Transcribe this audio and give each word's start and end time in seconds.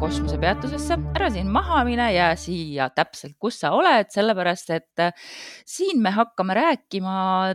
kosmosepeatusesse, 0.00 0.96
ära 1.16 1.28
siin 1.32 1.50
maha 1.52 1.82
mine, 1.86 2.06
jää 2.14 2.32
siia 2.40 2.88
täpselt, 2.94 3.36
kus 3.42 3.60
sa 3.62 3.70
oled, 3.76 4.10
sellepärast 4.14 4.72
et 4.74 5.02
äh, 5.02 5.14
siin 5.68 6.02
me 6.02 6.12
hakkame 6.14 6.56
rääkima 6.58 7.14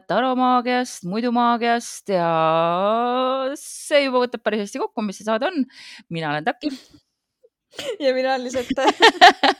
taromaagiast, 0.09 1.05
muidumaagiast 1.09 2.13
ja 2.15 2.31
see 3.59 4.05
juba 4.05 4.23
võtab 4.25 4.45
päris 4.45 4.65
hästi 4.67 4.83
kokku, 4.85 5.05
mis 5.05 5.19
see 5.19 5.27
saade 5.27 5.49
on. 5.51 5.63
mina 6.09 6.31
olen 6.31 6.47
Taki 6.47 6.71
ja 8.03 8.13
mina 8.13 8.35
lihtsalt 8.41 8.79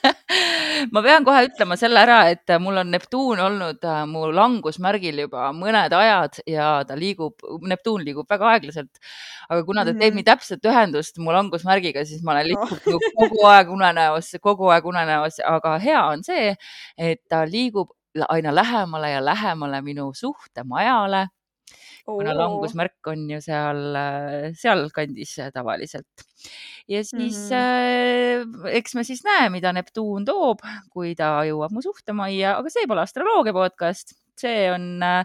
ma 0.94 1.02
pean 1.06 1.26
kohe 1.28 1.44
ütlema 1.48 1.78
selle 1.80 2.02
ära, 2.02 2.20
et 2.34 2.54
mul 2.62 2.82
on 2.82 2.92
Neptuun 2.94 3.42
olnud 3.46 3.86
äh, 3.86 4.02
mu 4.10 4.26
langusmärgil 4.34 5.22
juba 5.26 5.50
mõned 5.56 5.94
ajad 5.96 6.42
ja 6.50 6.70
ta 6.88 6.98
liigub, 7.00 7.46
Neptuun 7.70 8.06
liigub 8.08 8.30
väga 8.30 8.54
aeglaselt. 8.56 9.02
aga 9.50 9.64
kuna 9.66 9.86
ta 9.86 9.92
teeb 9.92 10.00
mm 10.00 10.08
-hmm. 10.10 10.16
nii 10.22 10.30
täpset 10.32 10.66
ühendust 10.66 11.22
mu 11.22 11.34
langusmärgiga, 11.36 12.06
siis 12.06 12.24
ma 12.24 12.38
olen 12.38 12.52
lihtsalt 12.52 12.86
no. 12.90 13.00
kogu 13.22 13.46
aeg 13.54 13.72
unenäos, 13.78 14.36
kogu 14.42 14.70
aeg 14.74 14.86
unenäos, 14.86 15.42
aga 15.46 15.78
hea 15.80 16.04
on 16.06 16.24
see, 16.24 16.56
et 16.98 17.22
ta 17.30 17.46
liigub 17.46 17.94
aina 18.30 18.56
lähemale 18.56 19.12
ja 19.12 19.26
lähemale 19.26 19.82
minu 19.82 20.14
suhtemajale 20.14 21.28
kuna 22.18 22.34
langusmärk 22.36 23.12
on 23.12 23.26
ju 23.30 23.40
seal, 23.44 23.82
sealkandis 24.58 25.36
tavaliselt. 25.54 26.26
ja 26.88 27.04
siis 27.04 27.38
mm 27.50 27.56
-hmm. 27.56 28.66
äh, 28.66 28.76
eks 28.80 28.96
me 28.96 29.04
siis 29.04 29.24
näe, 29.24 29.50
mida 29.50 29.74
Neptuun 29.74 30.26
toob, 30.26 30.60
kui 30.90 31.16
ta 31.16 31.44
jõuab 31.46 31.72
mu 31.72 31.82
suhtemajja, 31.82 32.58
aga 32.58 32.70
see 32.70 32.88
pole 32.88 33.02
astroloogia 33.02 33.54
podcast, 33.54 34.16
see 34.40 34.72
on 34.72 35.04
äh, 35.04 35.24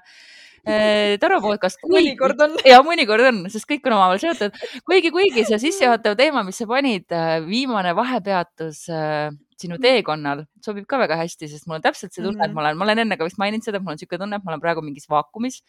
Taro 1.20 1.40
podcast. 1.44 1.78
mõnikord 1.92 2.40
on. 2.40 2.56
ja 2.64 2.80
mõnikord 2.82 3.27
on, 3.28 3.40
sest 3.52 3.68
kõik 3.68 3.84
on 3.86 3.96
omavahel 3.98 4.20
seotud. 4.22 4.55
kuigi, 4.84 5.10
kuigi 5.12 5.44
see 5.44 5.58
sissejuhatav 5.66 6.16
teema, 6.16 6.42
mis 6.42 6.56
sa 6.56 6.66
panid, 6.66 7.08
viimane 7.48 7.94
vahepeatus 7.96 8.86
äh, 8.88 9.28
sinu 9.60 9.78
teekonnal 9.82 10.46
sobib 10.64 10.86
ka 10.90 10.98
väga 10.98 11.18
hästi, 11.20 11.48
sest 11.50 11.68
mul 11.68 11.78
on 11.78 11.84
täpselt 11.84 12.14
see 12.14 12.24
tunne, 12.24 12.40
et 12.40 12.50
mhm. 12.50 12.56
ma 12.56 12.64
olen, 12.64 12.78
ma 12.80 12.88
olen 12.88 13.05
enne 13.05 13.18
ka 13.20 13.28
vist 13.28 13.40
maininud 13.40 13.66
seda, 13.66 13.78
et 13.78 13.84
mul 13.84 13.94
on 13.94 14.00
niisugune 14.00 14.24
tunne, 14.24 14.40
et 14.40 14.46
ma 14.46 14.55
olen 14.55 14.64
praegu 14.64 14.84
mingis 14.84 15.08
vaakumis 15.10 15.60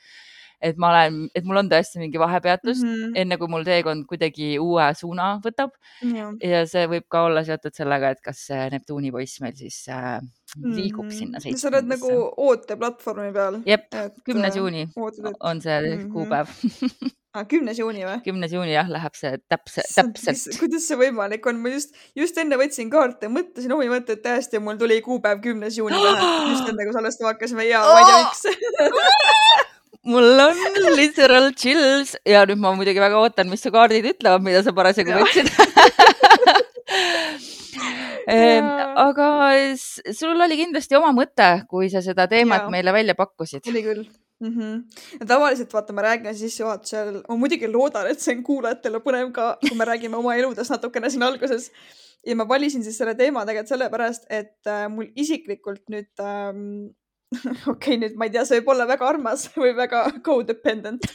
et 0.62 0.78
ma 0.82 0.92
olen, 0.92 1.20
et 1.36 1.48
mul 1.48 1.62
on 1.62 1.72
tõesti 1.72 2.02
mingi 2.02 2.22
vahepeatus 2.22 2.84
mm, 2.84 2.94
-hmm. 2.94 3.18
enne 3.24 3.38
kui 3.42 3.52
mul 3.52 3.66
teekond 3.68 4.06
kuidagi 4.10 4.56
uue 4.60 4.88
suuna 4.96 5.36
võtab 5.44 5.76
ja. 6.02 6.32
ja 6.42 6.64
see 6.70 6.88
võib 6.92 7.08
ka 7.10 7.26
olla 7.30 7.44
seotud 7.48 7.76
sellega, 7.76 8.14
et 8.16 8.22
kas 8.22 8.48
Neptuuni 8.72 9.12
poiss 9.12 9.42
meil 9.42 9.56
siis 9.56 9.84
äh, 9.90 10.20
liigub 10.64 11.06
mm 11.06 11.10
-hmm. 11.10 11.18
sinna 11.18 11.40
seitsmendisse. 11.40 11.70
sa 11.70 11.74
oled 11.74 11.92
nagu 11.92 12.32
ooteplatvormi 12.48 13.34
peal. 13.34 13.62
jep, 13.66 13.88
kümnes 14.24 14.54
äh, 14.54 14.58
juuni 14.58 14.90
on 15.40 15.62
see 15.62 15.82
mm 15.82 16.02
-hmm. 16.02 16.12
kuupäev 16.14 16.48
Ah, 17.36 17.44
kümnes 17.52 17.76
juuni 17.76 18.06
või? 18.08 18.22
kümnes 18.24 18.54
juuni 18.56 18.72
jah, 18.72 18.88
läheb 18.88 19.16
see 19.20 19.34
täpse, 19.52 19.84
täpselt. 19.92 20.56
kuidas 20.56 20.86
see 20.88 20.96
võimalik 20.96 21.44
on, 21.52 21.58
ma 21.60 21.74
just, 21.74 21.98
just 22.16 22.38
enne 22.40 22.56
võtsin 22.56 22.88
kaarte, 22.94 23.28
mõtlesin 23.28 23.74
omi 23.76 23.90
mõtteid 23.92 24.22
täiesti 24.24 24.56
ja 24.56 24.64
mul 24.64 24.80
tuli 24.80 25.02
kuupäev 25.04 25.42
kümnes 25.44 25.76
juuni 25.76 26.00
pähe, 26.00 26.30
just 26.54 26.72
enne 26.72 26.88
kui 26.88 26.96
salvestama 26.96 27.34
hakkasime 27.34 27.68
ja 27.68 27.84
ma 27.84 28.00
ei 28.00 28.08
tea 28.08 28.22
miks 28.24 28.46
mul 30.06 30.40
on 30.46 30.58
literal 30.96 31.52
chills 31.58 32.16
ja 32.26 32.46
nüüd 32.50 32.62
ma 32.62 32.74
muidugi 32.78 33.02
väga 33.02 33.20
ootan, 33.22 33.50
mis 33.52 33.64
su 33.66 33.72
kaardid 33.74 34.06
ütlevad, 34.14 34.44
mida 34.46 34.62
sa 34.66 34.74
parasjagu 34.76 35.18
võtsid 35.18 35.50
aga 39.06 39.30
sul 39.78 40.46
oli 40.48 40.60
kindlasti 40.60 40.98
oma 40.98 41.12
mõte, 41.16 41.50
kui 41.70 41.90
sa 41.94 42.02
seda 42.06 42.28
teemat 42.32 42.66
ja. 42.66 42.72
meile 42.74 42.94
välja 42.96 43.16
pakkusid. 43.18 43.66
oli 43.70 43.84
küll 43.86 44.06
mm. 44.40 44.50
-hmm. 44.50 44.84
Ja 45.20 45.26
tavaliselt 45.26 45.74
vaata, 45.74 45.94
me 45.94 46.02
räägime 46.02 46.34
sissejuhatusel, 46.34 47.22
ma 47.30 47.36
muidugi 47.36 47.72
loodan, 47.72 48.08
et 48.08 48.20
see 48.20 48.36
on 48.36 48.44
kuulajatele 48.44 49.00
põnev 49.00 49.32
ka, 49.32 49.58
kui 49.62 49.78
me 49.78 49.86
räägime 49.86 50.18
oma 50.18 50.36
eludest 50.36 50.72
natukene 50.72 51.10
siin 51.10 51.24
alguses. 51.24 51.72
ja 52.26 52.36
ma 52.36 52.48
valisin 52.48 52.84
siis 52.84 52.98
selle 52.98 53.16
teema 53.16 53.46
tegelikult 53.46 53.70
sellepärast, 53.70 54.26
et 54.30 54.68
äh, 54.68 54.90
mul 54.90 55.12
isiklikult 55.16 55.84
nüüd 55.90 56.10
ähm, 56.20 56.96
okei 57.74 57.74
okay,, 57.74 57.98
nüüd 58.02 58.16
ma 58.20 58.28
ei 58.28 58.34
tea, 58.34 58.46
see 58.48 58.60
võib 58.60 58.74
olla 58.76 58.88
väga 58.90 59.08
armas 59.08 59.48
või 59.62 59.74
väga 59.78 60.08
codependent. 60.26 61.10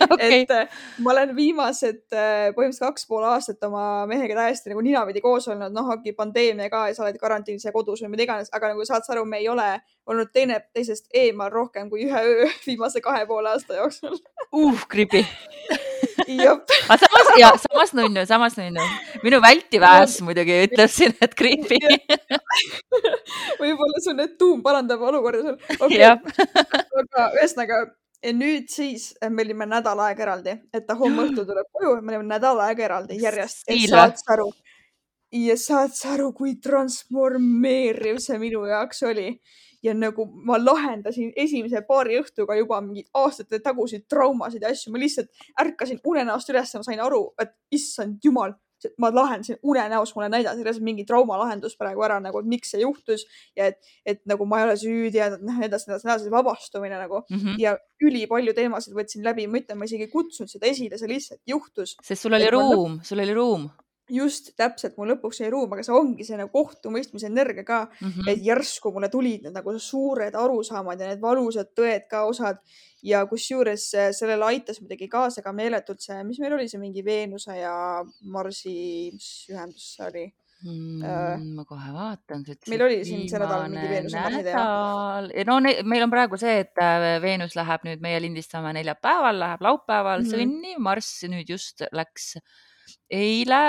Okay. 0.00 0.40
et 0.42 0.50
äh, 0.54 0.78
ma 1.04 1.12
olen 1.12 1.34
viimased 1.36 2.14
äh, 2.16 2.46
põhimõtteliselt 2.56 2.86
kaks 2.86 3.04
pool 3.06 3.26
aastat 3.28 3.60
oma 3.68 4.06
mehega 4.08 4.38
täiesti 4.38 4.72
nagu 4.72 4.80
ninapidi 4.82 5.20
koos 5.20 5.44
olnud, 5.52 5.74
noh, 5.76 5.90
okei 5.92 6.14
pandeemia 6.16 6.70
ka 6.72 6.86
ja 6.88 6.96
sa 6.96 7.04
oled 7.04 7.18
karantiinis 7.20 7.66
ja 7.68 7.72
kodus 7.74 8.00
või 8.02 8.14
mida 8.14 8.24
iganes, 8.24 8.48
aga 8.56 8.72
nagu 8.72 8.86
saad 8.88 9.04
sa 9.04 9.12
aru, 9.14 9.26
me 9.28 9.42
ei 9.42 9.50
ole 9.52 9.68
olnud 10.08 10.32
teine 10.32 10.56
teisest 10.72 11.12
eemal 11.12 11.52
rohkem 11.52 11.92
kui 11.92 12.08
ühe 12.08 12.24
öö 12.32 12.48
viimase 12.64 13.04
kahe 13.04 13.26
poole 13.28 13.52
aasta 13.52 13.76
jooksul. 13.76 14.16
Uh, 14.48 14.88
creepy 14.88 15.26
aga 16.92 16.98
samas 17.04 17.30
ja 17.40 17.50
samas 17.58 17.94
nunnu, 17.96 18.24
samas 18.26 18.56
nunnu. 18.58 18.86
minu 19.24 19.40
vältivääs 19.44 20.18
muidugi 20.26 20.58
ütleb 20.66 20.92
siin, 20.92 21.14
et 21.20 21.36
creepy. 21.38 21.78
Võib-olla 23.60 24.02
su 24.04 24.14
need 24.16 24.36
tuum 24.40 24.62
parandab 24.66 25.02
olukorda 25.10 25.42
seal 25.44 25.86
okay.. 25.86 26.04
aga 26.04 27.30
ühesõnaga 27.38 27.82
nüüd 28.36 28.68
siis 28.68 29.14
me 29.30 29.44
olime 29.46 29.66
nädal 29.68 30.00
aega 30.04 30.26
eraldi, 30.26 30.56
et 30.74 30.86
ta 30.86 30.96
homme 30.98 31.28
õhtul 31.28 31.46
tuleb 31.48 31.70
koju, 31.72 31.94
me 32.02 32.16
olime 32.16 32.28
nädal 32.34 32.60
aega 32.66 32.84
eraldi. 32.84 33.16
Järjest. 33.22 33.64
saad 33.88 34.18
sa 34.20 34.34
aru? 34.36 34.50
ja 35.30 35.56
saad 35.56 35.94
sa 35.94 36.14
aru, 36.16 36.32
kui 36.34 36.56
transformeeriv 36.62 38.18
see 38.22 38.38
minu 38.42 38.64
jaoks 38.66 39.04
oli 39.06 39.30
ja 39.82 39.94
nagu 39.94 40.26
ma 40.46 40.58
lahendasin 40.60 41.32
esimese 41.36 41.82
paari 41.88 42.18
õhtuga 42.20 42.56
juba 42.58 42.80
mingeid 42.84 43.08
aastate 43.16 43.60
taguseid 43.64 44.06
traumasid 44.10 44.64
ja 44.64 44.72
asju, 44.74 44.92
ma 44.92 45.00
lihtsalt 45.00 45.30
ärkasin 45.60 46.02
unenäost 46.04 46.50
üles, 46.52 46.74
ma 46.76 46.86
sain 46.86 47.00
aru, 47.00 47.22
et 47.40 47.54
issand 47.74 48.20
jumal, 48.24 48.54
ma 49.00 49.10
lahendasin 49.12 49.58
unenäos, 49.62 50.14
mulle 50.16 50.30
näidati 50.32 50.64
reaalselt 50.64 50.84
mingi 50.84 51.04
traumalahendus 51.08 51.76
praegu 51.80 52.04
ära 52.04 52.20
nagu, 52.22 52.40
et 52.40 52.48
miks 52.48 52.72
see 52.74 52.80
juhtus 52.84 53.26
ja 53.56 53.68
et, 53.72 53.92
et 54.08 54.22
nagu 54.28 54.46
ma 54.48 54.60
ei 54.60 54.68
ole 54.68 54.78
süüdi 54.80 55.20
ja 55.20 55.28
noh, 55.34 55.60
edasi, 55.64 55.90
edasi, 55.90 56.08
edasi, 56.08 56.32
vabastumine 56.32 56.96
nagu 57.00 57.22
mm 57.22 57.36
-hmm. 57.36 57.60
ja 57.60 57.76
ülipalju 58.04 58.56
teemasid 58.56 58.96
võtsin 58.96 59.24
läbi, 59.24 59.46
ma 59.46 59.60
ütlen, 59.60 59.80
ma 59.80 59.88
isegi 59.88 60.08
ei 60.08 60.12
kutsunud 60.12 60.52
seda 60.52 60.66
esile, 60.66 60.98
see 60.98 61.08
lihtsalt 61.08 61.40
juhtus. 61.46 61.96
sest 62.02 62.22
sul 62.22 62.36
oli 62.36 62.50
ruum, 62.50 63.00
sul 63.04 63.20
oli 63.20 63.36
ruum 63.36 63.70
just 64.14 64.52
täpselt, 64.58 64.96
mul 64.98 65.12
lõpuks 65.14 65.40
jäi 65.42 65.50
ruum, 65.52 65.70
aga 65.74 65.84
see 65.86 65.94
ongi 65.96 66.26
see 66.26 66.38
nagu 66.38 66.50
kohtumõistmise 66.54 67.30
energia 67.30 67.64
ka 67.66 67.80
mm, 67.86 68.10
-hmm. 68.10 68.30
et 68.32 68.44
järsku 68.44 68.92
mulle 68.94 69.10
tulid 69.12 69.46
need 69.46 69.56
nagu 69.56 69.74
suured 69.78 70.34
arusaamad 70.34 71.00
ja 71.00 71.10
need 71.10 71.22
valusad 71.22 71.72
tõed 71.76 72.06
ka 72.10 72.24
osad 72.28 72.60
ja 73.02 73.24
kusjuures 73.26 73.86
äh, 73.94 74.10
sellele 74.16 74.44
aitas 74.44 74.80
muidugi 74.80 75.08
kaasa 75.08 75.42
ka 75.42 75.52
meeletult 75.52 76.02
see, 76.04 76.20
mis 76.24 76.40
meil 76.42 76.58
oli 76.58 76.68
see 76.68 76.80
mingi 76.82 77.04
Veenuse 77.04 77.56
ja 77.58 77.74
Marsi, 78.22 79.10
mis 79.14 79.30
ühendus 79.52 79.94
see 79.96 80.06
oli 80.06 80.26
mm,? 80.26 81.00
Uh, 81.00 81.44
ma 81.56 81.64
kohe 81.64 81.92
vaatan. 81.94 82.44
meil 82.68 82.86
oli 82.88 83.02
siin 83.08 83.28
see 83.30 83.40
nädal 83.40 83.68
mingi 83.72 83.88
Veenuse 83.88 84.42
teema. 84.44 85.20
no 85.48 85.60
meil 85.64 86.08
on 86.08 86.12
praegu 86.12 86.40
see, 86.40 86.58
et 86.66 86.82
äh, 86.82 87.20
Veenus 87.22 87.56
läheb 87.56 87.86
nüüd, 87.88 88.02
meie 88.04 88.20
lindistame 88.20 88.74
neljapäeval, 88.76 89.40
läheb 89.46 89.68
laupäeval 89.68 90.20
mm 90.20 90.26
-hmm. 90.26 90.36
sõnni, 90.36 90.74
Marss 90.78 91.24
nüüd 91.24 91.48
just 91.56 91.86
läks 91.92 92.36
äh, 92.36 92.42
eile 93.10 93.62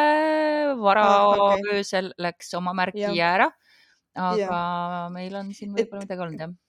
varaöösel 0.82 2.12
ah, 2.12 2.16
okay. 2.16 2.26
läks 2.28 2.54
oma 2.60 2.74
märgi 2.78 3.08
ära. 3.26 3.52
aga 4.16 4.42
ja. 4.42 5.08
meil 5.14 5.36
on 5.40 5.54
siin 5.56 5.72
võib-olla 5.76 6.04
midagi 6.04 6.28
olnud 6.28 6.46
jah 6.46 6.60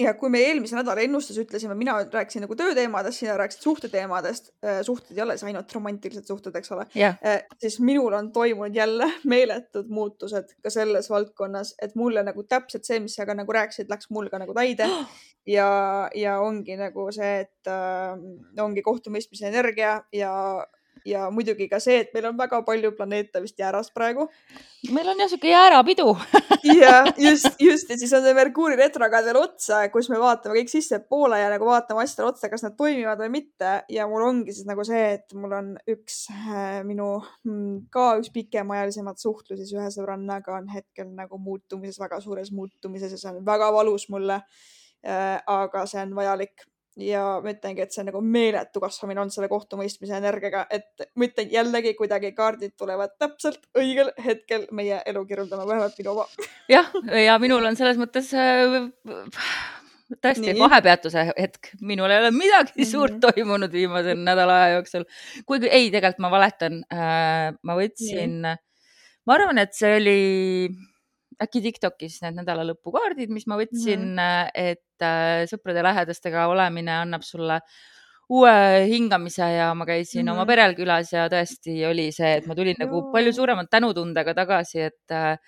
ja 0.00 0.12
kui 0.18 0.30
me 0.32 0.40
eelmise 0.44 0.76
nädala 0.78 1.02
ennustus 1.04 1.38
ütlesime, 1.40 1.74
mina 1.78 1.96
rääkisin 2.12 2.44
nagu 2.44 2.56
tööteemadest, 2.58 3.20
sina 3.20 3.36
rääkisid 3.40 3.64
suhteteemadest, 3.66 4.50
äh, 4.64 4.80
suhted 4.86 5.16
ei 5.18 5.24
ole 5.24 5.36
siis 5.36 5.48
ainult 5.50 5.72
romantilised 5.76 6.28
suhted, 6.28 6.56
eks 6.56 6.72
ole 6.74 6.86
yeah., 6.96 7.18
äh, 7.26 7.40
siis 7.60 7.78
minul 7.84 8.14
on 8.16 8.30
toimunud 8.32 8.76
jälle 8.76 9.10
meeletud 9.28 9.90
muutused 9.92 10.54
ka 10.62 10.72
selles 10.72 11.10
valdkonnas, 11.10 11.74
et 11.82 11.96
mulle 12.00 12.24
nagu 12.26 12.44
täpselt 12.48 12.88
see, 12.88 13.00
mis 13.04 13.16
sa 13.18 13.28
ka 13.28 13.36
nagu 13.36 13.56
rääkisid, 13.56 13.90
läks 13.92 14.10
mul 14.14 14.30
ka 14.32 14.40
nagu 14.42 14.56
täide 14.56 14.88
ja, 15.56 15.70
ja 16.16 16.38
ongi 16.44 16.78
nagu 16.80 17.08
see, 17.14 17.46
et 17.46 17.70
äh, 17.70 18.14
ongi 18.64 18.84
kohtumõistmise 18.86 19.50
energia 19.52 19.98
ja 20.16 20.34
ja 21.06 21.28
muidugi 21.32 21.68
ka 21.70 21.80
see, 21.82 22.00
et 22.04 22.14
meil 22.14 22.30
on 22.30 22.38
väga 22.38 22.60
palju 22.66 22.92
planeete 22.96 23.42
vist 23.42 23.58
jääras 23.58 23.90
praegu. 23.94 24.26
meil 24.94 25.08
on 25.12 25.20
jah 25.20 25.28
sihuke 25.30 25.50
jäärapidu 25.50 26.06
ja 26.82 27.04
just, 27.18 27.60
just 27.60 27.90
ja 27.90 27.98
siis 27.98 28.12
on 28.16 28.24
see 28.24 28.34
Merkuuri 28.36 28.76
retrograd 28.80 29.26
veel 29.28 29.40
otsa, 29.40 29.82
kus 29.92 30.10
me 30.12 30.20
vaatame 30.20 30.58
kõik 30.58 30.72
sissepoole 30.72 31.40
ja 31.40 31.50
nagu 31.52 31.68
vaatame 31.68 32.04
asjadele 32.04 32.32
otsa, 32.32 32.50
kas 32.52 32.64
nad 32.66 32.76
toimivad 32.78 33.20
või 33.24 33.30
mitte. 33.40 33.72
ja 33.88 34.08
mul 34.10 34.26
ongi 34.26 34.56
siis 34.56 34.68
nagu 34.68 34.84
see, 34.86 35.04
et 35.18 35.36
mul 35.36 35.54
on 35.56 35.70
üks 35.90 36.22
äh, 36.34 36.80
minu 36.86 37.12
mm, 37.44 37.86
ka 37.92 38.12
üks 38.20 38.32
pikemaajalisemat 38.34 39.20
suhtlusi 39.20 39.68
ühe 39.76 39.88
sõbrannaga 39.94 40.56
on 40.58 40.68
hetkel 40.72 41.12
nagu 41.14 41.38
muutumises, 41.38 42.00
väga 42.00 42.20
suures 42.24 42.52
muutumises 42.54 43.16
ja 43.16 43.20
see 43.20 43.32
on 43.34 43.44
väga 43.46 43.72
valus 43.74 44.08
mulle 44.12 44.40
äh,. 45.04 45.40
aga 45.46 45.86
see 45.88 46.02
on 46.02 46.14
vajalik 46.16 46.69
ja 46.98 47.24
ma 47.42 47.52
ütlengi, 47.54 47.84
et 47.84 47.94
see 47.94 48.02
on 48.02 48.08
nagu 48.10 48.20
meeletu 48.24 48.82
kasvamine 48.82 49.22
olnud 49.22 49.34
selle 49.34 49.48
kohtumõistmise 49.50 50.16
energiaga, 50.18 50.64
et 50.70 51.04
ma 51.14 51.28
ütlen 51.28 51.50
jällegi 51.52 51.94
kuidagi 51.98 52.32
kaardid 52.36 52.74
tulevad 52.78 53.14
täpselt 53.20 53.62
õigel 53.78 54.12
hetkel 54.24 54.66
meie 54.76 55.02
elu 55.06 55.24
kirjeldama, 55.28 55.68
vähemalt 55.68 56.00
minu 56.00 56.14
oma. 56.16 56.26
jah, 56.70 56.90
ja 57.24 57.38
minul 57.42 57.68
on 57.70 57.78
selles 57.78 58.00
mõttes 58.00 58.32
äh, 58.34 58.80
tõesti, 60.18 60.54
vahepeatuse 60.58 61.26
hetk, 61.30 61.72
minul 61.80 62.10
ei 62.10 62.22
ole 62.24 62.32
midagi 62.34 62.74
mm 62.74 62.82
-hmm. 62.82 62.90
suurt 62.90 63.20
toimunud 63.22 63.72
viimase 63.72 64.14
nädala 64.14 64.62
aja 64.64 64.74
jooksul. 64.74 65.04
kuigi 65.46 65.68
ei, 65.68 65.90
tegelikult 65.90 66.26
ma 66.26 66.30
valetan 66.30 66.82
äh,. 66.92 67.54
ma 67.62 67.76
võtsin, 67.78 68.40
ma 69.26 69.34
arvan, 69.34 69.58
et 69.58 69.74
see 69.74 69.96
oli 69.96 70.20
äkki 71.40 71.62
Tiktokis 71.64 72.20
need 72.24 72.36
nädalalõpukaardid, 72.40 73.32
mis 73.32 73.46
ma 73.48 73.56
võtsin 73.60 74.02
mm, 74.12 74.18
-hmm. 74.18 74.50
et 74.54 75.06
äh, 75.06 75.46
sõprade 75.50 75.82
lähedastega 75.86 76.46
olemine 76.52 76.92
annab 77.00 77.24
sulle 77.26 77.60
uue 78.30 78.52
hingamise 78.86 79.48
ja 79.56 79.72
ma 79.74 79.86
käisin 79.86 80.22
mm 80.22 80.28
-hmm. 80.28 80.36
oma 80.36 80.46
perel 80.46 80.76
külas 80.78 81.12
ja 81.12 81.26
tõesti 81.32 81.80
oli 81.88 82.10
see, 82.12 82.36
et 82.38 82.46
ma 82.46 82.54
tulin 82.54 82.76
Joo. 82.78 82.86
nagu 82.86 83.02
palju 83.12 83.32
suurema 83.32 83.64
tänutundega 83.64 84.34
tagasi, 84.34 84.80
et 84.90 85.10
äh, 85.12 85.38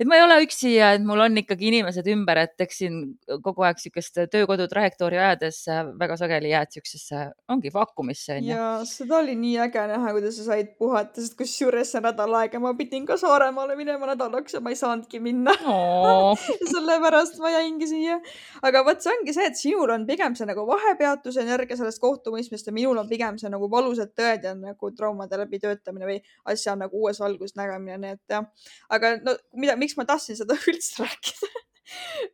et 0.00 0.08
ma 0.08 0.16
ei 0.18 0.24
ole 0.24 0.38
üksi 0.44 0.74
ja 0.76 0.92
et 0.96 1.04
mul 1.06 1.20
on 1.24 1.36
ikkagi 1.42 1.68
inimesed 1.70 2.06
ümber, 2.12 2.40
et 2.46 2.64
eks 2.64 2.80
siin 2.82 2.98
kogu 3.44 3.66
aeg 3.66 3.78
niisugust 3.78 4.20
töökodu 4.32 4.66
trajektoori 4.70 5.18
ajades 5.20 5.60
väga 6.00 6.16
sageli 6.20 6.52
jääd 6.52 6.70
niisugusesse, 6.72 7.24
ongi 7.52 7.72
vaakumisse 7.74 8.38
onju. 8.38 8.52
ja 8.52 8.68
seda 8.88 9.18
oli 9.20 9.36
nii 9.38 9.58
äge 9.66 9.84
näha, 9.92 10.14
kuidas 10.16 10.38
sa 10.40 10.46
said 10.48 10.72
puhata, 10.80 11.20
sest 11.20 11.36
kusjuures 11.38 11.92
see 11.94 12.02
nädal 12.04 12.36
aega 12.40 12.60
ma 12.62 12.74
pidin 12.78 13.06
ka 13.08 13.18
Saaremaale 13.20 13.76
minema 13.78 14.08
nädalaks 14.12 14.56
ja 14.56 14.62
ma 14.64 14.72
ei 14.72 14.78
saanudki 14.80 15.20
minna 15.22 15.54
oh. 15.68 16.32
sellepärast 16.72 17.38
ma 17.42 17.52
jäingi 17.56 17.90
siia. 17.90 18.18
aga 18.62 18.84
vot 18.86 19.04
see 19.04 19.12
ongi 19.14 19.36
see, 19.36 19.48
et 19.50 19.60
sinul 19.60 19.92
on 19.94 20.06
pigem 20.08 20.36
see 20.38 20.48
nagu 20.48 20.66
vahepeatuse 20.68 21.44
energia 21.44 21.78
sellest 21.78 22.02
kohtumõistmist 22.02 22.68
ja 22.68 22.76
minul 22.76 23.00
on 23.02 23.10
pigem 23.10 23.38
see 23.40 23.52
nagu 23.52 23.68
valusad 23.70 24.14
tõed 24.18 24.48
ja 24.48 24.54
nagu 24.58 24.92
traumade 24.96 25.38
läbitöötamine 25.44 26.08
või 26.08 26.18
asja 26.52 26.76
nagu 26.78 27.04
uues 27.04 27.20
valgus 27.22 27.56
nägemine, 27.58 27.98
nii 28.02 28.16
et 28.16 28.36
jah. 28.36 28.48
aga 28.92 29.14
no 29.22 29.36
mida, 29.58 29.76
miks 29.82 29.98
ma 29.98 30.06
tahtsin 30.08 30.38
seda 30.38 30.56
üldse 30.70 31.04
rääkida? 31.04 31.52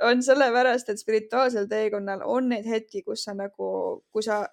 On 0.06 0.20
sellepärast, 0.22 0.92
et 0.92 1.00
spirituaalsel 1.00 1.66
teekonnal 1.70 2.22
on 2.28 2.52
neid 2.52 2.68
hetki, 2.68 3.02
kus 3.02 3.24
sa 3.26 3.34
nagu, 3.34 3.70
kui 4.14 4.22
sa 4.22 4.44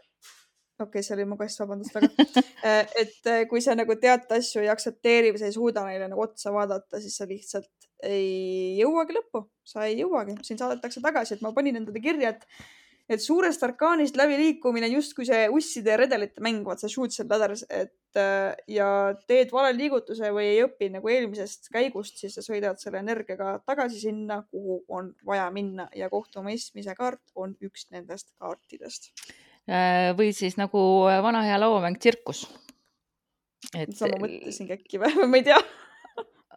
okei 0.79 0.87
okay,, 0.87 1.03
see 1.05 1.13
oli 1.15 1.25
mu 1.29 1.37
kass, 1.39 1.59
vabandust 1.61 1.95
väga. 1.95 2.11
Äh, 2.65 2.87
et 2.97 3.27
äh, 3.29 3.43
kui 3.45 3.61
sa 3.61 3.75
nagu 3.77 3.93
tead 4.01 4.31
asju 4.33 4.63
ei 4.63 4.71
aktsepteeri 4.73 5.29
või 5.29 5.37
sa 5.37 5.45
ei 5.45 5.53
suuda 5.53 5.83
neile 5.85 6.07
nagu 6.09 6.23
otsa 6.23 6.49
vaadata, 6.49 6.97
siis 6.97 7.13
sa 7.19 7.27
lihtsalt 7.29 7.85
ei 8.01 8.79
jõuagi 8.79 9.13
lõppu, 9.13 9.43
sa 9.61 9.83
ei 9.85 9.99
jõuagi, 9.99 10.39
sind 10.47 10.63
saadetakse 10.63 11.03
tagasi, 11.03 11.35
et 11.35 11.43
ma 11.45 11.51
panin 11.53 11.77
endale 11.77 12.01
kirja, 12.01 12.31
et 12.33 12.47
et 13.09 13.21
suurest 13.21 13.61
arkaanist 13.63 14.17
läbiliikumine 14.17 14.89
justkui 14.89 15.27
see 15.27 15.45
usside 15.53 15.93
ja 15.93 15.99
redelite 16.01 16.41
mäng, 16.43 16.65
vaat 16.65 16.81
see 16.81 16.91
shoots 16.91 17.21
and 17.21 17.31
ladders, 17.31 17.63
et 17.69 18.19
äh, 18.19 18.55
ja 18.71 18.87
teed 19.29 19.53
vale 19.53 19.75
liigutuse 19.77 20.31
või 20.33 20.47
ei 20.55 20.63
õpi 20.65 20.89
nagu 20.95 21.11
eelmisest 21.13 21.69
käigust, 21.73 22.17
siis 22.21 22.37
sa 22.37 22.43
sõidad 22.45 22.81
selle 22.81 23.01
energiaga 23.03 23.59
tagasi 23.65 24.01
sinna, 24.07 24.41
kuhu 24.51 24.81
on 24.89 25.13
vaja 25.25 25.47
minna 25.53 25.87
ja 25.95 26.09
kohtumõistmise 26.13 26.97
kaart 26.97 27.23
on 27.35 27.55
üks 27.65 27.89
nendest 27.93 28.31
kaartidest. 28.41 29.11
Äh, 29.69 30.11
või 30.17 30.33
siis 30.37 30.57
nagu 30.61 30.79
vana 31.25 31.45
hea 31.45 31.61
lauamäng 31.61 32.01
tsirkus. 32.01 32.47
et. 33.73 33.93
sama 33.97 34.17
mõtlesingi 34.21 34.79
äkki 34.79 35.01
või, 35.01 35.27
ma 35.29 35.41
ei 35.41 35.45
tea 35.45 35.61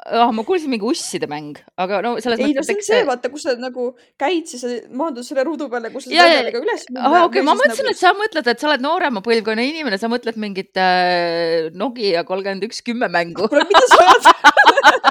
ah, 0.07 0.31
ma 0.35 0.45
kuulsin 0.47 0.71
mingi 0.73 0.87
usside 0.87 1.29
mäng, 1.31 1.59
aga 1.81 2.01
no 2.05 2.15
selles 2.23 2.41
ei, 2.41 2.53
mõttes. 2.53 2.55
ei 2.55 2.59
no 2.59 2.67
see 2.67 2.77
on 2.77 2.87
see, 2.87 3.07
vaata, 3.09 3.31
kus 3.33 3.47
sa 3.47 3.55
nagu 3.59 3.89
käid, 4.21 4.47
siis 4.51 4.63
sa 4.63 4.73
maandud 4.95 5.27
selle 5.27 5.45
ruudu 5.49 5.69
peale, 5.73 5.91
kus 5.95 6.07
sa 6.07 6.15
sellega 6.15 6.63
üles. 6.63 6.87
Ah, 6.95 7.25
okei, 7.27 7.45
ma 7.47 7.57
mõtlesin 7.59 7.89
nagu..., 7.89 7.97
et 7.97 8.01
sa 8.01 8.15
mõtled, 8.19 8.53
et 8.53 8.63
sa 8.63 8.71
oled 8.71 8.85
noorema 8.85 9.23
põlvkonna 9.25 9.67
inimene, 9.67 10.01
sa 10.01 10.11
mõtled 10.13 10.39
mingit 10.41 10.79
äh, 10.81 11.69
Nokia 11.79 12.25
kolmkümmend 12.29 12.69
üks 12.69 12.83
kümme 12.87 13.11
mängu. 13.13 13.49
kuule, 13.51 13.67
mida 13.69 13.85
sa 13.91 14.03
ajad 14.07 15.05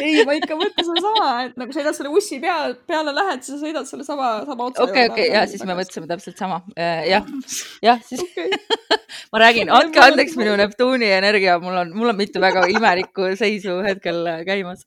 ei, 0.00 0.24
ma 0.26 0.36
ikka 0.36 0.56
mõtlen 0.58 0.86
sedasama, 0.86 1.28
et 1.46 1.56
nagu 1.60 1.74
sõidad 1.74 1.96
selle 1.96 2.12
ussi 2.14 2.38
pea, 2.42 2.56
peale 2.88 3.14
lähed, 3.16 3.44
sa 3.46 3.58
sõidad 3.60 3.88
selle 3.88 4.06
sama, 4.06 4.30
sama 4.48 4.68
otsa. 4.70 4.86
okei, 4.86 5.08
okei, 5.10 5.28
ja 5.34 5.44
siis 5.50 5.64
me 5.66 5.76
mõtlesime 5.78 6.08
täpselt 6.10 6.40
sama. 6.40 6.60
Äh, 6.76 7.06
jah, 7.10 7.26
jah, 7.88 8.02
siis 8.06 8.22
okay. 8.24 8.52
ma 9.32 9.42
räägin, 9.44 9.72
andke 9.74 10.02
andeks 10.04 10.36
minu 10.40 10.56
Neptuuni 10.60 11.10
energia, 11.18 11.58
mul 11.62 11.80
on, 11.84 11.94
mul 11.96 12.12
on 12.12 12.20
mitu 12.20 12.42
väga 12.42 12.66
imelikku 12.72 13.34
seisu 13.38 13.80
hetkel 13.86 14.22
käimas. 14.48 14.86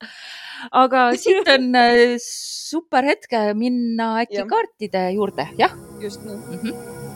aga 0.72 1.10
siit 1.22 1.50
on 1.56 1.70
äh, 1.80 2.18
super 2.22 3.08
hetk 3.08 3.38
minna 3.58 4.16
äkki 4.24 4.42
ja. 4.44 4.48
kaartide 4.50 5.10
juurde, 5.18 5.50
jah? 5.60 5.78
just 6.04 6.26
nii 6.26 6.36
mm. 6.36 6.64
-hmm 6.64 7.09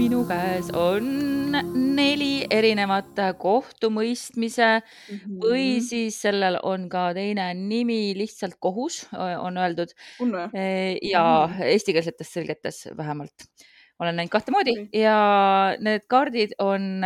minu 0.00 0.22
käes 0.24 0.70
on 0.72 1.08
neli 1.96 2.46
erinevat 2.48 3.18
kohtumõistmise 3.36 4.68
mm 4.80 5.16
-hmm. 5.16 5.40
või 5.42 5.64
siis 5.84 6.16
sellel 6.24 6.56
on 6.64 6.86
ka 6.88 7.10
teine 7.12 7.50
nimi, 7.54 8.14
lihtsalt 8.16 8.56
kohus 8.58 9.02
on 9.12 9.58
öeldud. 9.60 9.92
ja 11.02 11.24
mm 11.48 11.52
-hmm. 11.52 11.62
eestikeelsetes 11.64 12.32
selgetes 12.32 12.88
vähemalt 12.96 13.44
olen 14.00 14.16
näinud 14.16 14.32
kahte 14.32 14.52
moodi 14.52 14.72
ja 14.92 15.76
need 15.80 16.08
kaardid 16.08 16.56
on, 16.58 17.02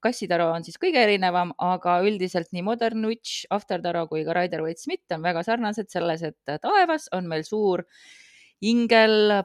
kassitaro 0.00 0.52
on 0.52 0.64
siis 0.64 0.78
kõige 0.78 1.02
erinevam, 1.02 1.52
aga 1.58 1.98
üldiselt 2.02 2.52
nii 2.52 2.62
Modern 2.62 3.06
Witch, 3.06 3.46
After 3.50 3.82
Taro 3.82 4.06
kui 4.06 4.24
ka 4.24 4.32
Rider 4.32 4.62
Waite 4.62 4.80
Smith 4.80 5.14
on 5.14 5.22
väga 5.22 5.42
sarnased 5.42 5.90
selles, 5.90 6.22
et 6.22 6.60
taevas 6.62 7.08
on 7.12 7.26
meil 7.26 7.42
suur 7.42 7.82
ingel 8.60 9.42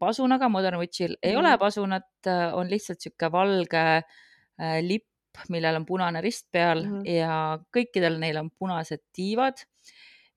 pasunaga, 0.00 0.48
Modern 0.52 0.80
Witchil 0.80 1.16
ei 1.22 1.34
mm. 1.34 1.40
ole 1.42 1.52
pasunat, 1.60 2.08
äh, 2.30 2.48
on 2.56 2.70
lihtsalt 2.70 3.00
niisugune 3.00 3.32
valge 3.32 3.84
äh, 3.96 4.80
lipp, 4.84 5.08
millel 5.52 5.80
on 5.80 5.86
punane 5.88 6.22
rist 6.24 6.46
peal 6.52 6.82
mm 6.82 6.92
-hmm. 7.00 7.16
ja 7.18 7.58
kõikidel 7.76 8.18
neil 8.18 8.38
on 8.40 8.50
punased 8.50 9.02
tiivad. 9.12 9.60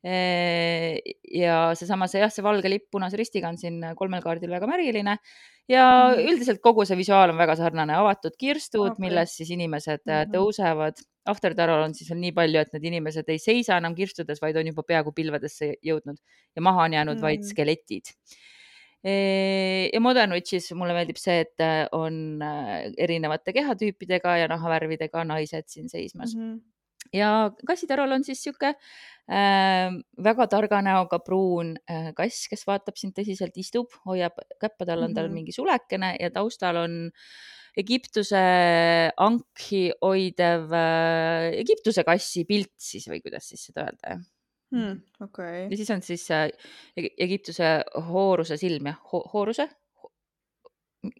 Äh, 0.03 0.99
ja 1.33 1.75
seesama, 1.75 2.07
see 2.07 2.21
jah, 2.21 2.31
see 2.31 2.43
valge 2.43 2.69
lipp 2.71 2.87
punase 2.91 3.17
ristiga 3.19 3.49
on 3.49 3.57
siin 3.57 3.81
kolmel 3.95 4.21
kaardil 4.23 4.51
väga 4.51 4.67
märgiline 4.67 5.17
ja 5.69 5.85
mm 5.85 6.15
-hmm. 6.15 6.29
üldiselt 6.31 6.61
kogu 6.61 6.85
see 6.85 6.97
visuaal 6.97 7.29
on 7.29 7.37
väga 7.37 7.55
sarnane, 7.55 7.93
avatud 7.93 8.35
kirstud 8.39 8.91
okay., 8.91 9.05
milles 9.05 9.37
siis 9.37 9.49
inimesed 9.49 10.01
mm 10.05 10.13
-hmm. 10.13 10.35
tõusevad. 10.35 11.03
After 11.25 11.53
Tarol 11.55 11.83
on 11.83 11.93
siis 11.93 12.09
veel 12.09 12.21
nii 12.21 12.31
palju, 12.31 12.59
et 12.59 12.71
need 12.73 12.83
inimesed 12.83 13.27
ei 13.29 13.39
seisa 13.39 13.77
enam 13.77 13.95
kirstudes, 13.95 14.41
vaid 14.41 14.55
on 14.57 14.67
juba 14.67 14.83
peaaegu 14.83 15.11
pilvedesse 15.11 15.73
jõudnud 15.85 16.17
ja 16.55 16.61
maha 16.61 16.83
on 16.83 16.93
jäänud 16.93 17.15
mm 17.15 17.19
-hmm. 17.19 17.21
vaid 17.21 17.43
skeletid 17.43 18.15
ja 19.03 19.99
Modern 20.03 20.33
Witchis 20.35 20.71
mulle 20.75 20.95
meeldib 20.97 21.19
see, 21.21 21.45
et 21.45 21.63
äh, 21.63 21.85
on 21.95 22.41
äh, 22.43 22.89
erinevate 22.97 23.53
kehatüüpidega 23.55 24.35
ja 24.41 24.49
nahavärvidega 24.51 25.23
naised 25.23 25.71
siin 25.71 25.87
seismas 25.91 26.35
mm. 26.35 26.41
-hmm 26.41 26.59
ja 27.13 27.51
kassitarol 27.67 28.11
on 28.11 28.23
siis 28.23 28.41
sihuke 28.43 28.73
äh, 28.73 29.91
väga 30.23 30.47
targa 30.51 30.81
näoga 30.85 31.19
pruun 31.25 31.75
äh, 31.89 32.11
kass, 32.17 32.47
kes 32.51 32.65
vaatab 32.67 32.99
sind 32.99 33.15
tõsiselt, 33.17 33.55
istub, 33.61 33.93
hoiab 34.05 34.37
käppa, 34.59 34.85
tal 34.85 34.99
on 34.99 35.09
mm 35.09 35.11
-hmm. 35.11 35.15
tal 35.15 35.29
mingi 35.33 35.55
sulekene 35.55 36.15
ja 36.19 36.29
taustal 36.31 36.83
on 36.83 36.97
Egiptuse 37.77 38.43
anki 39.17 39.91
hoidev 40.01 40.73
äh, 40.73 41.53
Egiptuse 41.61 42.03
kassi 42.03 42.45
pilt 42.45 42.73
siis 42.77 43.07
või 43.07 43.21
kuidas 43.21 43.49
siis 43.49 43.65
seda 43.69 43.87
öelda 43.87 44.19
hmm,. 44.71 45.01
Okay. 45.21 45.67
ja 45.69 45.77
siis 45.77 45.89
on 45.93 46.01
siis 46.05 46.25
äh, 46.31 46.47
Egiptuse 46.97 47.69
Horuse 48.09 48.57
silm 48.57 48.89
jah 48.91 48.99
Ho, 49.11 49.21
Horuse 49.33 49.67
Ho,, 50.01 50.11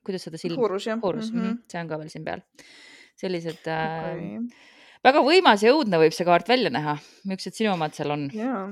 kuidas 0.05 0.27
seda 0.27 0.41
silm? 0.41 0.59
Horus 0.59 0.87
jah. 0.87 0.99
Horus 1.03 1.31
mm, 1.33 1.41
-hmm. 1.41 1.57
see 1.71 1.81
on 1.81 1.89
ka 1.89 1.99
veel 1.99 2.09
siin 2.09 2.25
peal. 2.25 2.43
sellised 3.19 3.67
äh, 3.67 3.97
okay. 4.13 4.39
väga 5.03 5.23
võimas 5.25 5.65
ja 5.65 5.73
õudne 5.75 5.99
võib 5.99 6.15
see 6.15 6.25
kaart 6.25 6.47
välja 6.47 6.69
näha. 6.69 6.97
millised 7.25 7.53
sinu 7.57 7.73
omad 7.73 7.93
seal 7.93 8.11
on? 8.15 8.29
jaa, 8.33 8.63